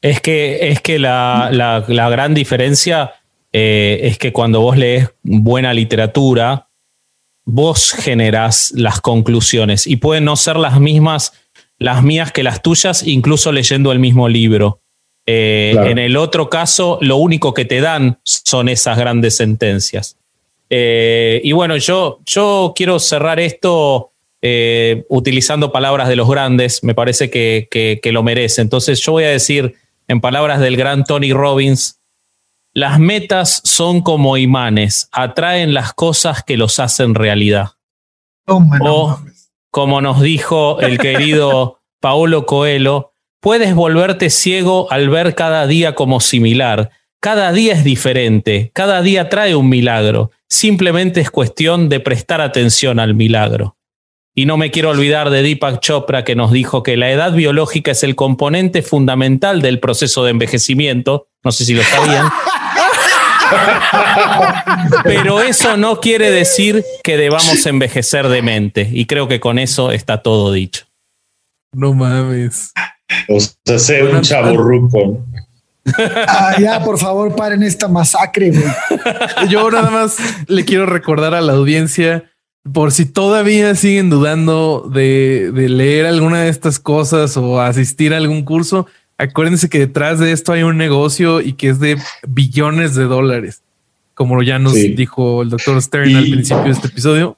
Es 0.03 0.21
que, 0.21 0.69
es 0.69 0.81
que 0.81 0.99
la, 0.99 1.85
gran 1.89 2.35
diferencia 2.35 3.15
eh, 3.53 4.01
es 4.03 4.19
que 4.19 4.33
cuando 4.33 4.61
vos 4.61 4.77
lees 4.77 5.11
buena 5.23 5.73
literatura, 5.73 6.69
vos 7.45 7.93
generás 7.93 8.73
las 8.77 9.01
conclusiones 9.01 9.87
y 9.87 9.97
pueden 9.97 10.25
no 10.25 10.37
ser 10.37 10.57
las 10.57 10.79
mismas 10.79 11.33
las 11.79 12.03
mías 12.03 12.33
que 12.33 12.43
las 12.43 12.63
tuyas, 12.63 13.07
incluso 13.07 13.53
leyendo 13.53 13.93
el 13.93 13.99
mismo 13.99 14.29
libro. 14.29 14.81
Eh, 15.27 15.75
en 15.87 15.99
el 15.99 16.17
otro 16.17 16.49
caso, 16.49 16.99
lo 17.01 17.17
único 17.17 17.53
que 17.53 17.65
te 17.65 17.81
dan 17.81 18.21
son 18.23 18.69
esas 18.69 18.97
grandes 18.97 19.37
sentencias. 19.37 20.17
Eh, 20.71 21.41
y 21.45 21.53
bueno, 21.53 21.77
yo, 21.77 22.21
yo 22.25 22.73
quiero 22.75 22.99
cerrar 22.99 23.41
esto 23.41 24.13
eh, 24.43 25.05
utilizando 25.09 25.73
palabras 25.73 26.09
de 26.09 26.17
los 26.17 26.29
grandes, 26.29 26.83
me 26.83 26.95
parece 26.95 27.31
que, 27.31 27.69
que, 27.71 28.13
lo 28.13 28.23
merece. 28.23 28.63
Entonces 28.63 29.01
yo 29.01 29.13
voy 29.13 29.25
a 29.25 29.31
decir, 29.31 29.75
en 30.09 30.21
palabras 30.21 30.61
del 30.61 30.77
gran 30.77 31.05
Tony 31.05 31.33
Robbins, 31.33 32.01
las 32.73 32.99
metas 32.99 33.63
son 33.65 34.03
como 34.03 34.37
imanes, 34.37 35.09
atraen 35.13 35.75
las 35.75 35.95
cosas 35.95 36.43
que 36.43 36.57
los 36.57 36.79
hacen 36.79 37.15
realidad. 37.15 37.71
o, 38.47 39.19
como 39.71 40.01
nos 40.01 40.21
dijo 40.21 40.81
el 40.81 40.99
querido 40.99 41.81
Paolo 42.01 42.47
Coelho, 42.47 43.13
Puedes 43.47 43.77
volverte 43.77 44.29
ciego 44.29 44.91
al 44.91 45.09
ver 45.09 45.37
cada 45.37 45.69
día 45.69 45.95
como 45.95 46.19
similar. 46.19 46.91
Cada 47.21 47.53
día 47.53 47.75
es 47.75 47.85
diferente, 47.85 48.73
cada 48.75 49.03
día 49.03 49.29
trae 49.29 49.55
un 49.55 49.69
milagro. 49.69 50.33
Simplemente 50.49 51.21
es 51.21 51.31
cuestión 51.31 51.89
de 51.89 52.01
prestar 52.01 52.41
atención 52.41 52.99
al 52.99 53.15
milagro. 53.15 53.76
Y 54.39 54.45
no 54.45 54.59
me 54.59 54.71
quiero 54.71 54.91
olvidar 54.91 55.31
de 55.31 55.43
Deepak 55.43 55.81
Chopra 55.81 56.23
que 56.23 56.37
nos 56.37 56.53
dijo 56.53 56.83
que 56.83 56.99
la 56.99 57.11
edad 57.11 57.33
biológica 57.33 57.93
es 57.93 58.03
el 58.03 58.15
componente 58.15 58.83
fundamental 58.83 59.63
del 59.63 59.81
proceso 59.81 60.25
de 60.25 60.33
envejecimiento. 60.33 61.29
No 61.43 61.53
sé 61.53 61.65
si 61.65 61.73
lo 61.73 61.83
sabían. 61.83 62.29
Pero 65.05 65.41
eso 65.41 65.79
no 65.79 66.01
quiere 66.01 66.31
decir 66.31 66.85
que 67.03 67.17
debamos 67.17 67.65
envejecer 67.65 68.29
de 68.29 68.43
mente. 68.43 68.87
Y 68.93 69.07
creo 69.07 69.27
que 69.27 69.41
con 69.41 69.59
eso 69.59 69.91
está 69.91 70.23
todo 70.23 70.53
dicho. 70.53 70.85
No 71.73 71.95
mames. 71.95 72.75
O 73.31 73.41
sea, 73.41 73.79
ser 73.79 74.05
un 74.05 74.21
chavo 74.21 74.55
ruco. 74.55 75.25
Ah, 76.29 76.57
ya, 76.61 76.85
por 76.85 76.99
favor, 76.99 77.35
paren 77.35 77.63
esta 77.63 77.89
masacre. 77.89 78.53
Yo 79.49 79.71
nada 79.71 79.91
más 79.91 80.19
le 80.47 80.67
quiero 80.67 80.85
recordar 80.85 81.35
a 81.35 81.41
la 81.41 81.55
audiencia, 81.55 82.31
por 82.73 82.93
si 82.93 83.07
todavía 83.07 83.75
siguen 83.75 84.11
dudando 84.11 84.91
de, 84.93 85.51
leer 85.55 86.07
alguna 86.07 86.43
de 86.43 86.49
estas 86.49 86.79
cosas 86.79 87.37
o 87.37 87.61
asistir 87.61 88.13
a 88.13 88.17
algún 88.17 88.43
curso, 88.43 88.87
acuérdense 89.19 89.69
que 89.69 89.81
detrás 89.81 90.19
de 90.19 90.33
esto 90.33 90.53
hay 90.53 90.63
un 90.63 90.77
negocio 90.77 91.41
y 91.41 91.53
que 91.53 91.69
es 91.69 91.81
de 91.81 91.99
billones 92.27 92.95
de 92.95 93.05
dólares, 93.05 93.63
como 94.15 94.43
ya 94.43 94.59
nos 94.59 94.75
dijo 94.75 95.43
el 95.43 95.51
doctor 95.51 95.81
Stern 95.81 96.17
al 96.17 96.25
principio 96.25 96.65
de 96.65 96.71
este 96.71 96.89
episodio. 96.89 97.37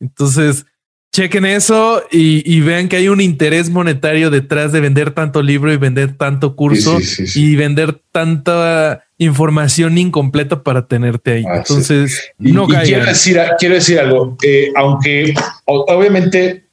Entonces, 0.00 0.66
chequen 1.12 1.46
eso 1.46 2.02
y, 2.10 2.60
vean 2.60 2.88
que 2.88 2.96
hay 2.96 3.08
un 3.08 3.20
interés 3.20 3.70
monetario 3.70 4.30
detrás 4.30 4.72
de 4.72 4.80
vender 4.80 5.12
tanto 5.12 5.42
libro 5.42 5.72
y 5.72 5.76
vender 5.76 6.16
tanto 6.16 6.56
curso 6.56 6.98
y 7.34 7.56
vender 7.56 8.00
tanta 8.12 9.04
información 9.24 9.98
incompleta 9.98 10.62
para 10.62 10.86
tenerte 10.86 11.32
ahí. 11.32 11.44
Ah, 11.46 11.58
Entonces, 11.58 12.30
no 12.38 12.66
quiero 12.66 13.04
decir, 13.04 13.40
quiero 13.58 13.74
decir 13.74 13.98
algo, 13.98 14.36
eh, 14.42 14.70
aunque 14.76 15.34
obviamente, 15.66 16.66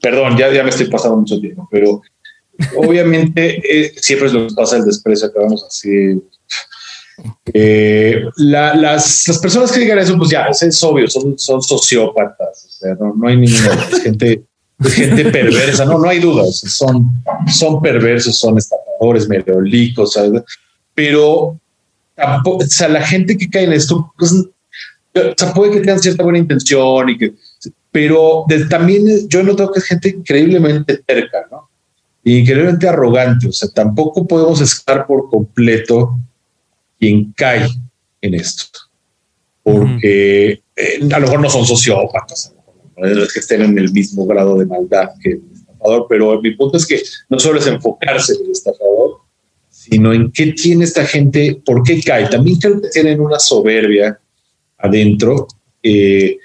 perdón, 0.00 0.36
ya, 0.36 0.52
ya 0.52 0.62
me 0.62 0.70
estoy 0.70 0.86
pasando 0.86 1.16
mucho 1.16 1.40
tiempo, 1.40 1.68
pero 1.70 2.02
obviamente 2.76 3.60
eh, 3.70 3.92
siempre 3.96 4.28
es 4.28 4.34
lo 4.34 4.46
que 4.46 4.54
pasa 4.54 4.76
el 4.76 4.84
desprecio 4.84 5.32
que 5.32 5.38
vamos 5.38 5.64
así 5.64 6.20
eh, 7.54 8.24
las, 8.36 9.38
personas 9.40 9.72
que 9.72 9.80
digan 9.80 9.98
eso, 9.98 10.16
pues 10.18 10.30
ya, 10.30 10.46
es, 10.46 10.82
obvio, 10.82 11.08
son, 11.08 11.38
son 11.38 11.62
sociópatas, 11.62 12.66
o 12.66 12.70
sea, 12.70 12.94
no, 12.94 13.26
hay 13.26 13.36
ninguna 13.36 13.76
gente 14.02 14.42
de 14.78 14.90
gente 14.90 15.24
perversa, 15.30 15.86
no, 15.86 15.98
no 15.98 16.08
hay 16.08 16.18
dudas, 16.18 16.58
son, 16.58 17.08
son 17.50 17.80
perversos, 17.80 18.38
son 18.38 18.58
estafadores, 18.58 19.26
merolicos, 19.26 20.18
pero 20.94 21.58
o 22.44 22.60
sea, 22.62 22.88
la 22.88 23.02
gente 23.02 23.36
que 23.36 23.48
cae 23.48 23.64
en 23.64 23.72
esto, 23.72 24.12
pues, 24.18 24.32
o 24.32 25.54
puede 25.54 25.72
que 25.72 25.80
tengan 25.80 26.00
cierta 26.00 26.22
buena 26.22 26.38
intención 26.38 27.08
y 27.08 27.18
que, 27.18 27.34
pero 27.90 28.44
también 28.68 29.28
yo 29.28 29.40
he 29.40 29.44
notado 29.44 29.72
que 29.72 29.78
es 29.78 29.86
gente 29.86 30.10
increíblemente 30.10 30.98
terca, 30.98 31.46
¿no? 31.50 31.68
Increíblemente 32.24 32.88
arrogante, 32.88 33.48
o 33.48 33.52
sea, 33.52 33.68
tampoco 33.70 34.26
podemos 34.26 34.60
estar 34.60 35.06
por 35.06 35.30
completo 35.30 36.18
quien 36.98 37.32
cae 37.32 37.68
en 38.20 38.34
esto, 38.34 38.80
porque 39.62 40.60
eh, 40.76 41.08
a 41.12 41.18
lo 41.18 41.26
mejor 41.26 41.40
no 41.40 41.50
son 41.50 41.64
sociópatas, 41.64 42.52
no 42.96 43.06
es 43.06 43.32
que 43.32 43.40
estén 43.40 43.62
en 43.62 43.78
el 43.78 43.92
mismo 43.92 44.26
grado 44.26 44.58
de 44.58 44.66
maldad 44.66 45.10
que 45.22 45.32
el 45.32 45.42
estafador, 45.52 46.06
pero 46.08 46.40
mi 46.40 46.52
punto 46.52 46.78
es 46.78 46.86
que 46.86 47.02
no 47.28 47.38
solo 47.38 47.58
es 47.58 47.66
enfocarse 47.66 48.34
en 48.34 48.46
el 48.46 48.52
estafador, 48.52 49.15
sino 49.88 50.12
en 50.12 50.32
qué 50.32 50.52
tiene 50.52 50.84
esta 50.84 51.04
gente, 51.04 51.60
por 51.64 51.82
qué 51.82 52.00
cae. 52.02 52.28
También 52.28 52.58
creo 52.58 52.80
que 52.80 52.88
tienen 52.88 53.20
una 53.20 53.38
soberbia 53.38 54.18
adentro, 54.78 55.46
eh, 55.82 56.38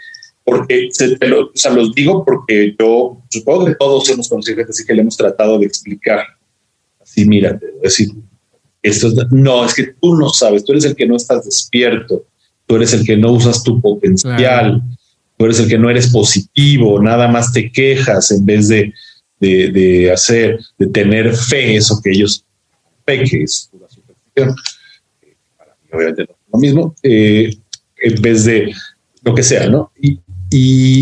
porque 0.44 0.90
se, 0.92 1.14
o 1.14 1.52
sea, 1.54 1.72
los 1.72 1.94
digo 1.94 2.24
porque 2.26 2.76
yo 2.80 3.22
supongo 3.30 3.66
que 3.66 3.76
todos 3.76 4.10
hemos 4.10 4.28
conocido 4.28 4.58
gente 4.58 4.72
así 4.72 4.86
que 4.86 4.94
le 4.94 5.02
hemos 5.02 5.18
tratado 5.18 5.58
de 5.60 5.66
explicar. 5.66 6.26
Así, 7.00 7.26
mírate, 7.26 7.68
decir, 7.82 8.10
esto 8.82 9.08
es, 9.08 9.14
no, 9.32 9.66
es 9.66 9.74
que 9.74 9.94
tú 10.00 10.16
no 10.16 10.30
sabes, 10.30 10.64
tú 10.64 10.72
eres 10.74 10.86
el 10.86 10.96
que 10.96 11.08
no 11.08 11.16
estás 11.16 11.46
despierto, 11.46 12.26
tú 12.66 12.76
eres 12.76 12.94
el 12.94 13.06
que 13.06 13.18
no 13.18 13.32
usas 13.32 13.64
tu 13.64 13.82
potencial, 13.82 14.82
tú 15.38 15.46
eres 15.46 15.60
el 15.60 15.68
que 15.68 15.78
no 15.78 15.90
eres 15.90 16.08
positivo, 16.08 17.02
nada 17.02 17.28
más 17.28 17.54
te 17.54 17.72
quejas 17.72 18.32
en 18.32 18.46
vez 18.46 18.68
de, 18.68 18.94
de, 19.40 19.72
de 19.72 20.12
hacer, 20.12 20.60
de 20.78 20.88
tener 20.88 21.36
fe, 21.36 21.76
eso 21.76 22.00
que 22.04 22.12
ellos 22.12 22.46
que 23.20 23.44
es 23.44 23.70
pura 23.72 23.88
superstición, 23.90 24.56
para 25.58 25.76
mí 25.82 25.90
obviamente 25.94 26.24
no 26.24 26.32
es 26.32 26.52
lo 26.54 26.60
mismo, 26.60 26.96
eh, 27.04 27.58
en 28.04 28.22
vez 28.22 28.46
de 28.46 28.74
lo 29.24 29.36
que 29.36 29.44
sea, 29.44 29.68
¿no? 29.70 29.92
Y, 30.00 30.20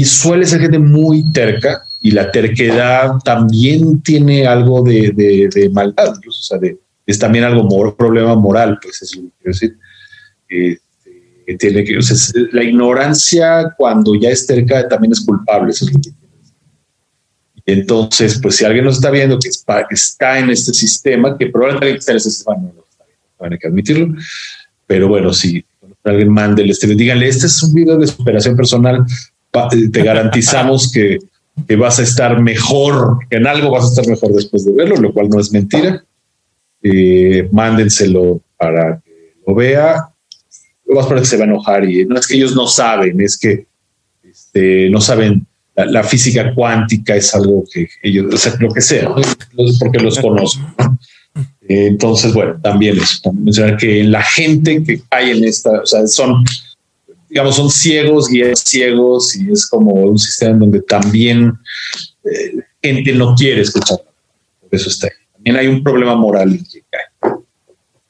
suele 0.05 0.45
ser 0.45 0.61
gente 0.61 0.77
muy 0.77 1.31
terca 1.31 1.81
y 2.01 2.11
la 2.11 2.31
terquedad 2.31 3.13
también 3.25 3.99
tiene 4.01 4.45
algo 4.45 4.83
de, 4.83 5.69
maldad, 5.73 6.13
incluso, 6.15 6.55
o 6.55 6.59
sea, 6.59 6.69
es 7.05 7.17
también 7.17 7.43
algo, 7.43 7.63
un 7.63 7.95
problema 7.95 8.35
moral, 8.35 8.77
pues 8.79 9.01
es 9.01 9.15
lo 9.15 9.23
que 9.23 9.31
quiero 9.39 9.53
decir. 9.53 9.77
Este, 11.49 11.71
tiene 11.71 11.83
que, 11.83 11.99
la 12.51 12.63
ignorancia 12.63 13.73
cuando 13.75 14.13
ya 14.13 14.29
es 14.29 14.45
terca 14.45 14.87
también 14.87 15.13
es 15.13 15.21
culpable, 15.21 15.71
eso 15.71 15.85
es 15.85 15.93
lo 15.93 15.99
que 15.99 16.11
entonces, 17.71 18.39
pues 18.41 18.55
si 18.55 18.65
alguien 18.65 18.85
nos 18.85 18.95
está 18.95 19.09
viendo 19.11 19.39
que 19.39 19.49
está 19.49 20.39
en 20.39 20.49
este 20.49 20.73
sistema, 20.73 21.37
que 21.37 21.47
probablemente 21.47 21.99
está 21.99 22.11
en 22.11 22.17
este 22.17 22.31
sistema, 22.31 22.57
no 22.57 22.73
lo 22.73 22.85
viendo, 23.39 23.55
hay 23.55 23.59
que 23.59 23.67
admitirlo, 23.67 24.15
pero 24.87 25.07
bueno, 25.07 25.33
si 25.33 25.63
alguien 26.03 26.29
mande 26.29 26.63
el 26.63 26.71
este, 26.71 26.87
díganle, 26.87 27.27
este 27.27 27.47
es 27.47 27.61
un 27.63 27.73
video 27.73 27.97
de 27.97 28.07
superación 28.07 28.55
personal, 28.55 29.05
eh, 29.53 29.89
te 29.91 30.03
garantizamos 30.03 30.91
que, 30.91 31.19
vas 31.77 31.99
a 31.99 32.03
estar 32.03 32.41
mejor, 32.41 33.19
en 33.29 33.45
algo 33.45 33.71
vas 33.71 33.85
a 33.85 33.87
estar 33.89 34.07
mejor 34.07 34.31
después 34.31 34.63
de 34.63 34.71
verlo, 34.71 34.95
lo 34.95 35.11
cual 35.11 35.29
no 35.29 35.39
es 35.39 35.51
mentira. 35.51 36.03
Eh, 36.81 37.49
mándenselo 37.51 38.41
para 38.55 39.01
que 39.01 39.33
lo 39.45 39.53
vea. 39.53 40.09
Lo 40.85 40.95
más 40.95 41.07
para 41.07 41.19
que 41.19 41.25
se 41.25 41.35
va 41.35 41.43
a 41.43 41.47
enojar 41.47 41.83
y 41.83 42.05
no 42.05 42.17
es 42.17 42.25
que 42.25 42.35
ellos 42.35 42.55
no 42.55 42.65
saben, 42.65 43.19
es 43.19 43.37
que 43.37 43.67
este, 44.23 44.89
no 44.89 45.01
saben 45.01 45.45
la, 45.85 46.03
física 46.03 46.53
cuántica 46.53 47.15
es 47.15 47.33
algo 47.33 47.63
que 47.71 47.87
ellos, 48.03 48.33
o 48.33 48.37
sea, 48.37 48.55
lo 48.59 48.69
que 48.69 48.81
sea, 48.81 49.09
porque 49.79 49.99
los 49.99 50.19
conozco. 50.19 50.61
Entonces, 51.67 52.33
bueno, 52.33 52.59
también 52.61 52.97
eso, 52.97 53.19
también 53.23 53.45
mencionar 53.45 53.77
que 53.77 54.03
la 54.03 54.23
gente 54.23 54.83
que 54.83 55.01
hay 55.11 55.31
en 55.31 55.43
esta, 55.43 55.81
o 55.81 55.85
sea, 55.85 56.07
son, 56.07 56.43
digamos, 57.29 57.55
son 57.55 57.69
ciegos, 57.69 58.27
guías 58.27 58.61
ciegos, 58.61 59.35
y 59.35 59.51
es 59.51 59.67
como 59.67 59.93
un 59.93 60.17
sistema 60.17 60.53
en 60.53 60.59
donde 60.59 60.81
también 60.81 61.53
eh, 62.23 62.63
gente 62.81 63.13
no 63.13 63.35
quiere 63.35 63.61
escuchar. 63.61 63.99
Por 64.61 64.69
eso 64.71 64.89
está 64.89 65.07
ahí. 65.07 65.13
También 65.33 65.57
hay 65.57 65.67
un 65.67 65.83
problema 65.83 66.15
moral 66.15 66.59
que 66.71 66.83
cae. 66.89 67.33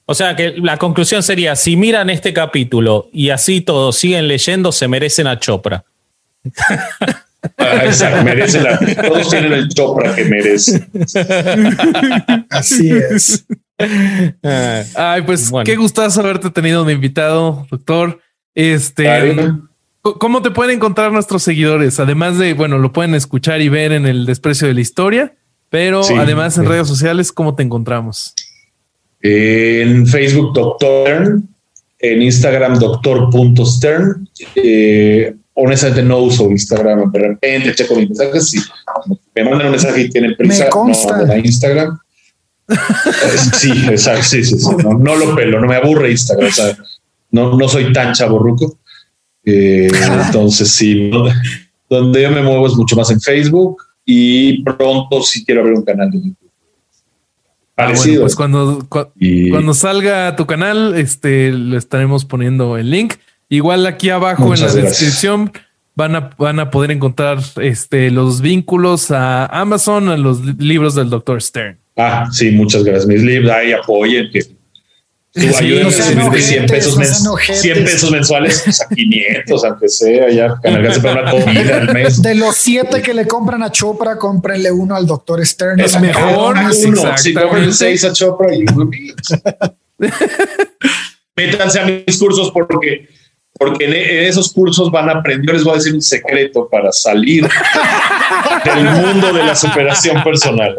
O 0.05 0.15
sea 0.15 0.35
que 0.35 0.55
la 0.57 0.77
conclusión 0.77 1.21
sería, 1.21 1.55
si 1.55 1.75
miran 1.75 2.09
este 2.09 2.33
capítulo 2.33 3.09
y 3.13 3.29
así 3.29 3.61
todos 3.61 3.95
siguen 3.97 4.27
leyendo, 4.27 4.71
se 4.71 4.87
merecen 4.87 5.27
a 5.27 5.37
Chopra. 5.37 5.85
Ah, 7.57 7.85
exacto, 7.85 8.23
merece 8.23 8.61
la, 8.61 8.77
todos 8.77 9.29
tienen 9.29 9.53
el 9.53 9.69
Chopra 9.69 10.15
que 10.15 10.25
merece. 10.25 10.87
Así 12.49 12.91
es. 12.91 13.45
Ay, 14.95 15.21
pues 15.21 15.51
qué 15.63 15.75
gustazo 15.75 16.19
haberte 16.21 16.49
tenido 16.49 16.83
de 16.83 16.93
invitado, 16.93 17.65
doctor. 17.71 18.19
Este, 18.55 19.07
¿cómo 20.01 20.41
te 20.41 20.51
pueden 20.51 20.77
encontrar 20.77 21.11
nuestros 21.11 21.43
seguidores? 21.43 21.99
Además 21.99 22.37
de, 22.37 22.53
bueno, 22.53 22.77
lo 22.77 22.91
pueden 22.91 23.15
escuchar 23.15 23.61
y 23.61 23.69
ver 23.69 23.93
en 23.93 24.05
el 24.05 24.25
desprecio 24.25 24.67
de 24.67 24.73
la 24.73 24.81
historia, 24.81 25.33
pero 25.69 26.01
además 26.17 26.57
en 26.57 26.65
redes 26.65 26.87
sociales, 26.87 27.31
¿cómo 27.31 27.55
te 27.55 27.63
encontramos? 27.63 28.33
En 29.21 30.07
Facebook, 30.07 30.53
Doctor 30.53 31.41
en 31.99 32.21
Instagram, 32.21 32.79
doctor.stern. 32.79 34.27
Eh, 34.55 35.35
honestamente 35.59 36.03
no 36.03 36.19
uso 36.19 36.49
Instagram, 36.49 37.11
de 37.11 37.19
repente 37.19 37.75
checo 37.75 37.95
mis 37.95 38.09
mensajes. 38.09 38.49
Si 38.49 38.59
me 39.35 39.43
mandan 39.43 39.67
un 39.67 39.71
mensaje 39.71 40.01
y 40.01 40.09
tienen 40.09 40.35
prisa, 40.35 40.65
me 40.65 40.69
consta. 40.69 41.25
no, 41.25 41.37
Instagram. 41.37 41.99
sí, 43.57 43.71
exacto, 43.89 44.23
sí, 44.23 44.43
sí, 44.43 44.59
sí. 44.59 44.75
No, 44.99 45.15
lo 45.15 45.35
pelo, 45.35 45.59
no 45.59 45.67
me 45.67 45.75
aburre 45.75 46.11
Instagram. 46.11 46.47
O 46.47 46.51
sea, 46.51 46.77
no, 47.31 47.57
no 47.57 47.67
soy 47.67 47.91
tan 47.93 48.13
chaborruco. 48.13 48.77
Eh, 49.43 49.89
entonces, 50.25 50.71
sí, 50.71 51.11
donde 51.89 52.21
yo 52.21 52.31
me 52.31 52.41
muevo 52.41 52.67
es 52.67 52.73
mucho 52.73 52.95
más 52.95 53.09
en 53.11 53.19
Facebook 53.19 53.83
y 54.05 54.63
pronto 54.63 55.21
sí 55.21 55.43
quiero 55.43 55.61
abrir 55.61 55.75
un 55.75 55.85
canal 55.85 56.09
de 56.11 56.17
YouTube. 56.17 56.49
Ah, 57.75 57.85
Parecido. 57.85 58.21
pues 58.23 58.35
cuando, 58.35 58.85
cuando 58.89 59.73
salga 59.73 60.35
tu 60.35 60.45
canal, 60.45 60.95
este, 60.95 61.51
le 61.51 61.77
estaremos 61.77 62.25
poniendo 62.25 62.77
el 62.77 62.91
link. 62.91 63.13
Igual 63.49 63.87
aquí 63.87 64.11
abajo 64.11 64.53
en 64.53 64.61
la 64.61 64.71
descripción 64.71 65.51
van 65.95 66.15
a, 66.15 66.29
van 66.37 66.59
a 66.59 66.69
poder 66.69 66.91
encontrar 66.91 67.39
este, 67.61 68.11
los 68.11 68.41
vínculos 68.41 69.09
a 69.11 69.47
Amazon, 69.47 70.09
a 70.09 70.17
los 70.17 70.45
libros 70.59 70.93
del 70.95 71.09
Dr. 71.09 71.41
Stern. 71.41 71.77
Ah, 71.97 72.29
sí, 72.31 72.51
muchas 72.51 72.83
gracias. 72.83 73.07
Mis 73.07 73.21
libros, 73.21 73.51
ahí 73.51 73.73
apoyen 73.73 74.29
que 74.31 74.41
ayuden 75.57 75.87
a 75.87 75.91
subir 75.91 76.29
de 76.29 76.41
100 76.41 76.65
pesos, 76.67 76.97
100 77.41 77.83
pesos 77.83 78.11
mensuales 78.11 78.81
a 78.81 78.87
500, 78.93 79.65
aunque 79.65 79.89
sea, 79.89 80.29
ya 80.29 80.55
para 80.61 81.21
una 81.21 81.31
comida 81.31 81.77
al 81.77 81.93
mes. 81.93 82.21
De 82.21 82.35
los 82.35 82.55
7 82.55 83.01
que 83.01 83.13
le 83.13 83.27
compran 83.27 83.63
a 83.63 83.71
Chopra, 83.71 84.17
cómprenle 84.17 84.71
uno 84.71 84.95
al 84.95 85.05
Dr. 85.05 85.45
Stern. 85.45 85.79
Es 85.79 85.99
mejor. 85.99 86.55
Uno, 86.55 87.17
si 87.17 87.33
compren 87.33 87.73
6 87.73 88.05
a 88.05 88.13
Chopra 88.13 88.55
y 88.55 88.63
uno 88.73 88.89
Métanse 91.35 91.79
a 91.79 91.85
mis 91.85 92.17
cursos 92.17 92.51
porque 92.51 93.09
porque 93.59 93.85
en, 93.85 93.93
esos 94.25 94.53
cursos 94.53 94.89
van 94.89 95.09
a 95.09 95.19
aprender, 95.19 95.45
yo 95.47 95.53
les 95.53 95.63
voy 95.65 95.73
a 95.73 95.75
decir 95.75 95.93
un 95.93 96.01
secreto 96.01 96.67
para 96.71 96.93
salir 96.93 97.45
del 98.63 98.83
mundo 98.85 99.33
de 99.33 99.43
la 99.43 99.53
superación 99.53 100.23
personal. 100.23 100.77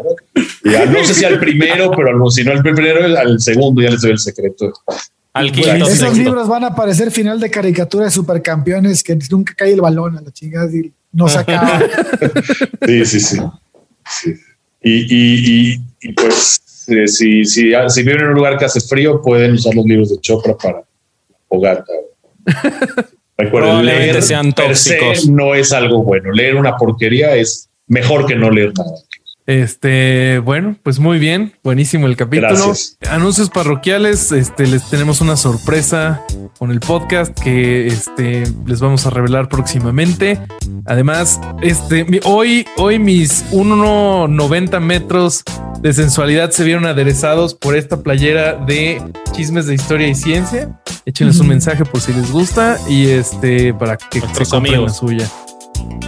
Ya, 0.63 0.87
no 0.87 1.03
sé 1.05 1.13
si 1.13 1.23
al 1.23 1.39
primero, 1.39 1.91
pero 1.91 2.29
si 2.31 2.43
no 2.43 2.51
al 2.51 2.63
primero, 2.63 3.05
al 3.17 3.39
segundo 3.39 3.83
ya 3.83 3.91
les 3.91 4.01
doy 4.01 4.11
el 4.11 4.19
secreto. 4.19 4.73
Al 5.33 5.47
Esos 5.57 6.17
libros 6.17 6.47
van 6.47 6.63
a 6.63 6.67
aparecer 6.67 7.11
final 7.11 7.39
de 7.39 7.51
caricatura 7.51 8.05
de 8.05 8.11
supercampeones 8.11 9.03
que 9.03 9.17
nunca 9.29 9.53
cae 9.55 9.73
el 9.73 9.81
balón 9.81 10.17
a 10.17 10.21
la 10.21 10.31
chingada 10.31 10.67
y 10.75 10.91
no 11.11 11.29
se 11.29 11.37
acaba. 11.37 11.81
sí, 12.85 13.05
sí, 13.05 13.19
sí. 13.19 13.39
Y, 14.81 15.75
y, 16.01 16.13
pues, 16.13 16.87
eh, 16.87 17.07
si, 17.07 17.45
si, 17.45 17.71
si 17.87 18.03
viven 18.03 18.21
en 18.21 18.27
un 18.29 18.33
lugar 18.33 18.57
que 18.57 18.65
hace 18.65 18.81
frío, 18.81 19.21
pueden 19.21 19.53
usar 19.53 19.75
los 19.75 19.85
libros 19.85 20.09
de 20.09 20.19
Chopra 20.19 20.57
para 20.57 20.83
fogata 21.47 21.93
Recuerden, 23.37 23.85
leer 23.85 24.21
sean 24.21 24.53
tóxicos. 24.53 25.27
no 25.27 25.55
es 25.55 25.71
algo 25.71 26.03
bueno. 26.03 26.31
Leer 26.31 26.55
una 26.55 26.77
porquería 26.77 27.35
es 27.35 27.69
mejor 27.87 28.25
que 28.25 28.35
no 28.35 28.51
leer 28.51 28.73
nada. 28.77 28.91
Este, 29.47 30.39
bueno, 30.39 30.77
pues 30.83 30.99
muy 30.99 31.19
bien, 31.19 31.53
buenísimo 31.63 32.07
el 32.07 32.15
capítulo. 32.15 32.73
Anuncios 33.09 33.49
parroquiales, 33.49 34.31
este, 34.31 34.67
les 34.67 34.89
tenemos 34.89 35.19
una 35.19 35.35
sorpresa 35.35 36.23
con 36.57 36.71
el 36.71 36.79
podcast 36.79 37.37
que 37.37 37.87
este, 37.87 38.43
les 38.65 38.79
vamos 38.79 39.05
a 39.05 39.09
revelar 39.09 39.49
próximamente. 39.49 40.39
Además, 40.85 41.41
este, 41.61 42.21
hoy, 42.23 42.65
hoy 42.77 42.99
mis 42.99 43.43
1,90 43.51 44.79
metros 44.79 45.43
de 45.81 45.93
sensualidad 45.93 46.51
se 46.51 46.63
vieron 46.63 46.85
aderezados 46.85 47.55
por 47.55 47.75
esta 47.75 48.03
playera 48.03 48.53
de 48.53 49.01
chismes 49.31 49.65
de 49.65 49.73
historia 49.73 50.07
y 50.07 50.15
ciencia. 50.15 50.79
Échenles 51.05 51.39
un 51.39 51.47
mensaje 51.47 51.83
por 51.83 51.99
si 51.99 52.13
les 52.13 52.31
gusta 52.31 52.77
y 52.87 53.07
este, 53.07 53.73
para 53.73 53.97
que 53.97 54.21
se 54.21 54.45
compren 54.45 54.83
la 54.83 54.89
suya. 54.89 55.27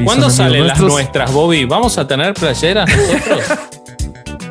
¿Cuándo 0.04 0.30
salen 0.30 0.68
las 0.68 0.80
nuestras, 0.80 1.32
Bobby? 1.32 1.66
¿Vamos 1.66 1.98
a 1.98 2.08
tener 2.08 2.34
playeras 2.34 2.90
nosotros? 2.90 3.60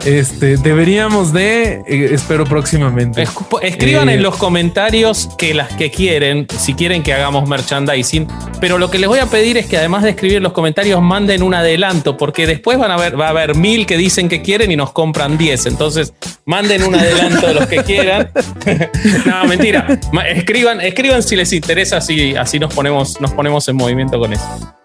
Este, 0.04 0.56
deberíamos 0.56 1.32
de, 1.32 1.82
eh, 1.86 2.08
espero 2.12 2.44
próximamente. 2.44 3.24
escriban 3.62 4.08
en 4.08 4.18
eh, 4.18 4.22
los 4.22 4.36
comentarios 4.36 5.28
que 5.38 5.54
las 5.54 5.68
que 5.74 5.92
quieren, 5.92 6.48
si 6.58 6.74
quieren 6.74 7.04
que 7.04 7.12
hagamos 7.12 7.48
merchandising. 7.48 8.26
Pero 8.60 8.78
lo 8.78 8.90
que 8.90 8.98
les 8.98 9.08
voy 9.08 9.20
a 9.20 9.26
pedir 9.26 9.58
es 9.58 9.66
que 9.66 9.76
además 9.76 10.02
de 10.02 10.10
escribir 10.10 10.38
en 10.38 10.42
los 10.42 10.52
comentarios, 10.52 11.00
manden 11.00 11.42
un 11.42 11.54
adelanto, 11.54 12.16
porque 12.16 12.48
después 12.48 12.78
van 12.78 12.90
a 12.90 12.96
ver, 12.96 13.20
va 13.20 13.26
a 13.26 13.30
haber 13.30 13.54
mil 13.54 13.86
que 13.86 13.96
dicen 13.96 14.28
que 14.28 14.42
quieren 14.42 14.72
y 14.72 14.76
nos 14.76 14.92
compran 14.92 15.38
diez. 15.38 15.66
Entonces, 15.66 16.12
manden 16.46 16.82
un 16.82 16.96
adelanto 16.96 17.46
de 17.46 17.54
los 17.54 17.66
que 17.66 17.84
quieran. 17.84 18.30
no, 19.26 19.44
mentira. 19.44 20.00
Escriban, 20.28 20.80
escriban 20.80 21.22
si 21.22 21.36
les 21.36 21.52
interesa, 21.52 21.98
así, 21.98 22.34
así 22.34 22.58
nos 22.58 22.74
ponemos, 22.74 23.20
nos 23.20 23.32
ponemos 23.32 23.68
en 23.68 23.76
movimiento 23.76 24.18
con 24.18 24.32
eso. 24.32 24.81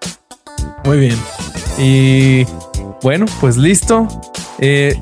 Muy 0.88 1.00
bien. 1.00 1.20
Y 1.78 2.46
bueno, 3.02 3.26
pues 3.42 3.58
listo. 3.58 4.08
Eh, 4.58 4.96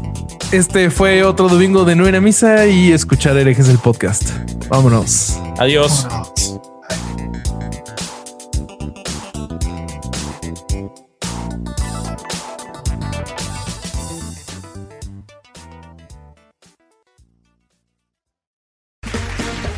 este 0.52 0.90
fue 0.90 1.24
otro 1.24 1.48
domingo 1.48 1.86
de 1.86 1.96
nueva 1.96 2.20
misa 2.20 2.66
y 2.66 2.92
escuchar 2.92 3.38
herejes 3.38 3.70
el 3.70 3.78
podcast. 3.78 4.32
Vámonos. 4.68 5.40
Adiós. 5.60 6.08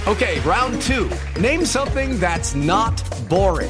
Okay, 0.07 0.39
round 0.45 0.81
two. 0.81 1.09
Name 1.37 1.65
something 1.65 2.17
that's 2.17 2.55
not 2.55 3.03
boring. 3.27 3.69